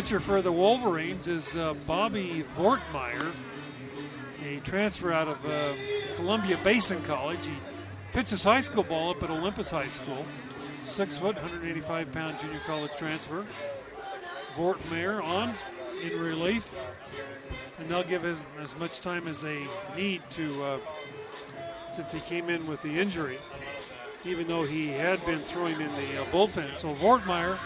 Pitcher 0.02 0.20
for 0.20 0.42
the 0.42 0.52
Wolverines 0.52 1.26
is 1.26 1.56
uh, 1.56 1.74
Bobby 1.88 2.44
Vortmeyer, 2.58 3.32
a 4.44 4.60
transfer 4.66 5.14
out 5.14 5.30
of 5.30 5.46
uh, 5.46 5.74
Columbia 6.18 6.60
Basin 6.66 7.02
College. 7.04 7.48
He 7.48 7.54
pitches 8.12 8.44
high 8.44 8.60
school 8.60 8.84
ball 8.84 9.12
up 9.12 9.24
at 9.24 9.30
Olympus 9.30 9.72
High 9.72 9.88
School. 9.88 10.26
Six 10.80 11.18
foot, 11.18 11.36
185 11.36 12.12
pound 12.12 12.38
junior 12.42 12.60
college 12.68 12.92
transfer. 12.98 13.46
Vortmeyer 14.58 15.24
on 15.24 15.56
in 16.04 16.20
relief, 16.20 16.76
and 17.80 17.88
they'll 17.88 18.04
give 18.04 18.26
him 18.26 18.38
as 18.60 18.78
much 18.78 19.00
time 19.00 19.30
as 19.30 19.40
they 19.40 19.66
need 19.96 20.22
to, 20.32 20.62
uh, 20.62 20.80
since 21.90 22.12
he 22.12 22.20
came 22.20 22.50
in 22.50 22.68
with 22.68 22.82
the 22.82 23.00
injury, 23.00 23.38
even 24.26 24.46
though 24.46 24.64
he 24.64 24.90
had 24.90 25.26
been 25.26 25.40
throwing 25.40 25.80
in 25.80 25.90
the 25.94 26.22
uh, 26.22 26.26
bullpen. 26.34 26.78
So 26.78 26.94
Vortmeyer 26.96 27.58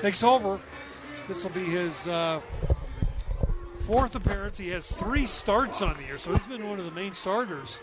takes 0.00 0.22
over. 0.22 0.60
This 1.28 1.44
will 1.44 1.50
be 1.50 1.64
his 1.64 2.06
uh, 2.06 2.40
fourth 3.86 4.14
appearance. 4.14 4.56
He 4.56 4.70
has 4.70 4.90
three 4.90 5.26
starts 5.26 5.82
on 5.82 5.96
the 5.98 6.04
year, 6.04 6.16
so 6.16 6.34
he's 6.34 6.46
been 6.46 6.66
one 6.66 6.78
of 6.78 6.86
the 6.86 6.90
main 6.90 7.12
starters. 7.12 7.80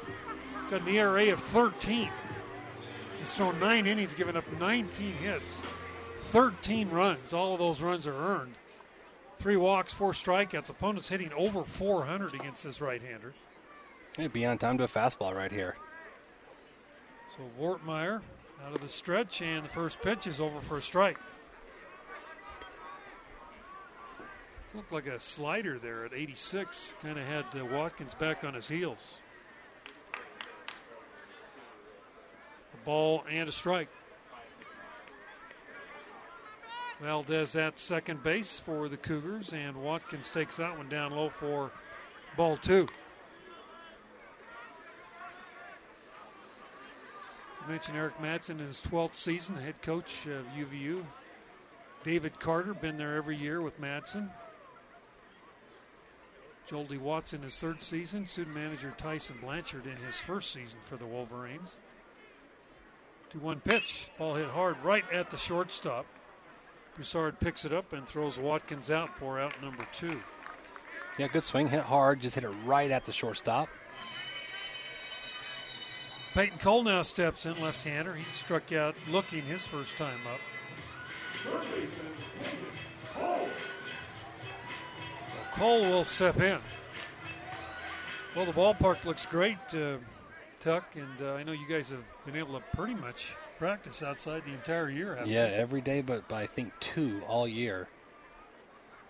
Got 0.71 0.81
an 0.81 0.87
ERA 0.87 1.31
of 1.31 1.39
13. 1.39 2.09
He's 3.19 3.33
thrown 3.33 3.59
nine 3.59 3.85
innings, 3.85 4.15
given 4.15 4.35
up 4.35 4.45
19 4.59 5.13
hits, 5.13 5.61
13 6.31 6.89
runs. 6.89 7.33
All 7.33 7.53
of 7.53 7.59
those 7.59 7.81
runs 7.81 8.07
are 8.07 8.15
earned. 8.15 8.55
Three 9.37 9.57
walks, 9.57 9.93
four 9.93 10.13
strikeouts. 10.13 10.69
Opponents 10.69 11.07
hitting 11.09 11.31
over 11.33 11.63
400 11.63 12.33
against 12.33 12.63
this 12.63 12.81
right-hander. 12.81 13.35
Hey, 14.17 14.27
be 14.27 14.43
on 14.45 14.57
time 14.57 14.79
to 14.79 14.85
a 14.85 14.87
fastball 14.87 15.35
right 15.35 15.51
here. 15.51 15.75
So 17.37 17.43
Vortmeyer 17.61 18.21
out 18.65 18.73
of 18.73 18.81
the 18.81 18.89
stretch, 18.89 19.43
and 19.43 19.65
the 19.65 19.69
first 19.69 20.01
pitch 20.01 20.25
is 20.25 20.39
over 20.39 20.61
for 20.61 20.77
a 20.77 20.81
strike. 20.81 21.19
Looked 24.76 24.91
like 24.91 25.07
a 25.07 25.19
slider 25.21 25.80
there 25.80 26.03
at 26.03 26.13
86. 26.13 26.95
Kind 27.01 27.17
of 27.17 27.26
had 27.26 27.45
uh, 27.57 27.65
Watkins 27.65 28.13
back 28.13 28.43
on 28.43 28.53
his 28.53 28.67
heels. 28.67 29.15
A 32.73 32.86
ball 32.86 33.23
and 33.30 33.47
a 33.47 33.53
strike. 33.53 33.88
Valdez 37.01 37.55
at 37.55 37.80
second 37.80 38.21
base 38.21 38.59
for 38.59 38.89
the 38.89 38.97
Cougars, 38.97 39.53
and 39.53 39.78
Watkins 39.78 40.30
takes 40.32 40.57
that 40.57 40.78
one 40.78 40.89
down 40.89 41.11
low 41.11 41.30
for 41.30 41.71
ball 42.36 42.57
two. 42.57 42.86
I 47.63 47.69
mentioned 47.69 47.97
Eric 47.97 48.17
Madsen 48.21 48.51
in 48.51 48.67
his 48.67 48.82
12th 48.82 49.15
season, 49.15 49.55
head 49.55 49.82
coach 49.82 50.26
of 50.26 50.45
UVU. 50.57 51.03
David 52.03 52.39
Carter, 52.39 52.73
been 52.73 52.97
there 52.97 53.15
every 53.15 53.38
year 53.38 53.61
with 53.61 53.80
Madsen. 53.82 54.30
Joel 56.68 56.86
D. 56.86 56.97
Watson, 56.97 57.43
his 57.43 57.59
third 57.59 57.82
season. 57.82 58.26
Student 58.26 58.55
manager 58.55 58.93
Tyson 58.97 59.36
Blanchard 59.41 59.86
in 59.86 59.97
his 59.97 60.18
first 60.18 60.51
season 60.51 60.80
for 60.86 60.97
the 60.97 61.05
Wolverines. 61.05 61.76
2 63.30 63.39
1 63.39 63.59
pitch. 63.61 64.09
Ball 64.18 64.36
hit 64.36 64.49
hard 64.49 64.76
right 64.84 65.03
at 65.11 65.30
the 65.30 65.38
shortstop. 65.38 66.05
Broussard 66.95 67.39
picks 67.39 67.66
it 67.66 67.74
up 67.74 67.93
and 67.93 68.07
throws 68.07 68.39
Watkins 68.39 68.89
out 68.89 69.18
for 69.18 69.39
out 69.39 69.61
number 69.61 69.84
two. 69.91 70.22
Yeah, 71.18 71.28
good 71.28 71.43
swing. 71.43 71.68
Hit 71.68 71.84
hard. 71.84 72.22
Just 72.22 72.36
hit 72.36 72.45
it 72.45 72.53
right 72.66 72.89
at 72.89 73.05
the 73.05 73.11
shortstop. 73.11 73.70
Peyton 76.34 76.57
Cole 76.59 76.84
now 76.84 77.01
steps 77.01 77.45
in, 77.45 77.61
left 77.61 77.84
hander. 77.84 78.13
He 78.13 78.26
struck 78.36 78.72
out 78.74 78.95
looking 79.09 79.43
his 79.43 79.66
first 79.66 79.97
time 79.97 80.20
up. 80.28 80.39
Cole 85.56 85.82
will 85.84 86.03
step 86.06 86.39
in. 86.41 86.60
Well, 88.36 88.45
the 88.45 88.51
ballpark 88.51 89.06
looks 89.06 89.26
great, 89.26 89.58
uh, 89.74 89.97
Tuck, 90.60 90.95
and 90.95 91.22
uh, 91.26 91.36
I 91.36 91.43
know 91.43 91.53
you 91.53 91.68
guys 91.70 91.89
have 91.89 92.03
been 92.26 92.36
able 92.36 92.60
to 92.60 92.64
pretty 92.76 92.95
much 92.95 93.34
practice 93.58 94.03
outside 94.03 94.43
the 94.45 94.51
entire 94.51 94.89
year. 94.89 95.16
haven't 95.16 95.32
Yeah, 95.32 95.47
you? 95.47 95.53
every 95.53 95.80
day, 95.80 96.01
but, 96.01 96.28
but 96.28 96.36
I 96.36 96.47
think 96.47 96.74
two 96.82 97.22
all 97.28 97.47
year, 97.47 97.88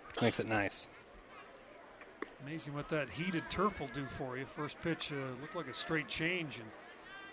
which 0.10 0.22
makes 0.22 0.40
it 0.40 0.48
nice. 0.48 0.88
Amazing 2.46 2.76
what 2.76 2.90
that 2.90 3.10
heated 3.10 3.50
turf 3.50 3.80
will 3.80 3.88
do 3.88 4.06
for 4.06 4.38
you. 4.38 4.46
First 4.46 4.80
pitch 4.84 5.12
uh, 5.12 5.16
looked 5.42 5.56
like 5.56 5.68
a 5.68 5.74
straight 5.74 6.08
change, 6.08 6.58
and 6.60 6.68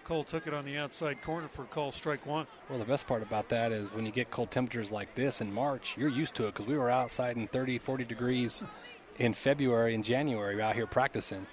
Cole 0.05 0.25
took 0.25 0.47
it 0.47 0.55
on 0.55 0.65
the 0.65 0.79
outside 0.79 1.21
corner 1.21 1.49
for 1.49 1.65
call 1.65 1.93
strike 1.93 2.25
one. 2.25 2.47
Well, 2.71 2.79
the 2.79 2.87
best 2.87 3.07
part 3.07 3.23
about 3.23 3.51
that 3.51 3.73
is 3.73 3.93
when 3.93 4.07
you 4.07 4.13
get 4.13 4.31
cold 4.31 4.51
temperatures 4.51 4.91
like 4.91 5.15
this 5.15 5.43
in 5.43 5.53
March, 5.53 5.97
you're 5.99 6.09
used 6.09 6.35
to 6.37 6.45
it 6.47 6.55
because 6.55 6.67
we 6.67 6.79
were 6.79 6.89
outside 6.89 7.37
in 7.37 7.47
30, 7.49 7.79
40 7.79 8.05
degrees 8.05 8.65
in 9.19 9.35
February 9.35 9.95
and 9.95 10.05
January 10.05 10.61
out 10.61 10.75
here 10.75 10.87
practicing. 10.87 11.47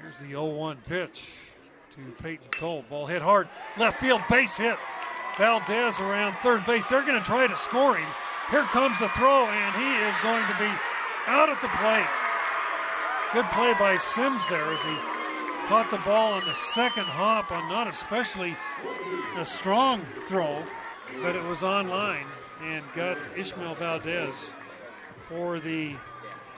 Here's 0.00 0.18
the 0.18 0.28
0 0.28 0.46
1 0.46 0.78
pitch 0.86 1.32
to 1.94 2.22
Peyton 2.22 2.46
Cole. 2.52 2.84
Ball 2.88 3.06
hit 3.06 3.22
hard. 3.22 3.48
Left 3.76 4.00
field 4.00 4.22
base 4.30 4.56
hit. 4.56 4.76
Valdez 5.36 6.00
around 6.00 6.34
third 6.36 6.64
base. 6.64 6.88
They're 6.88 7.04
going 7.04 7.18
to 7.18 7.24
try 7.24 7.46
to 7.46 7.56
score 7.56 7.96
him. 7.96 8.08
Here 8.50 8.64
comes 8.64 8.98
the 8.98 9.08
throw, 9.08 9.46
and 9.46 9.76
he 9.76 10.08
is 10.08 10.16
going 10.22 10.46
to 10.46 10.58
be 10.58 10.70
out 11.26 11.48
at 11.48 11.60
the 11.60 11.68
plate. 11.68 12.08
Good 13.32 13.50
play 13.52 13.74
by 13.78 13.98
Sims 13.98 14.48
there 14.48 14.72
as 14.72 14.80
he 14.80 14.96
caught 15.66 15.90
the 15.90 15.98
ball 15.98 16.32
on 16.32 16.44
the 16.46 16.54
second 16.54 17.04
hop 17.04 17.52
on 17.52 17.68
not 17.68 17.86
especially 17.86 18.56
a 19.36 19.44
strong 19.44 20.00
throw, 20.26 20.64
but 21.22 21.36
it 21.36 21.44
was 21.44 21.62
on 21.62 21.88
line 21.88 22.26
and 22.62 22.82
got 22.94 23.18
Ishmael 23.36 23.74
Valdez 23.74 24.52
for 25.28 25.60
the 25.60 25.94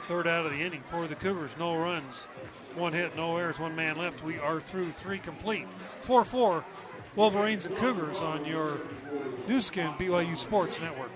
third 0.09 0.27
out 0.27 0.47
of 0.47 0.53
the 0.53 0.59
inning 0.59 0.83
for 0.91 1.07
the 1.07 1.15
Cougars. 1.15 1.55
No 1.59 1.77
runs, 1.77 2.27
one 2.75 2.93
hit, 2.93 3.17
no 3.17 3.37
errors, 3.37 3.59
one 3.59 3.75
man 3.77 3.97
left. 3.97 4.25
We 4.25 4.39
are 4.39 4.61
through 4.61 4.93
three 4.93 5.19
complete. 5.19 5.67
4 6.03 6.25
4 6.25 6.65
Wolverines 7.17 7.67
and 7.67 7.77
Cougars 7.77 8.19
on 8.19 8.45
your 8.45 8.79
Nu 9.49 9.61
Skin 9.61 9.91
BYU 9.99 10.37
Sports 10.37 10.81
Network. 10.81 11.10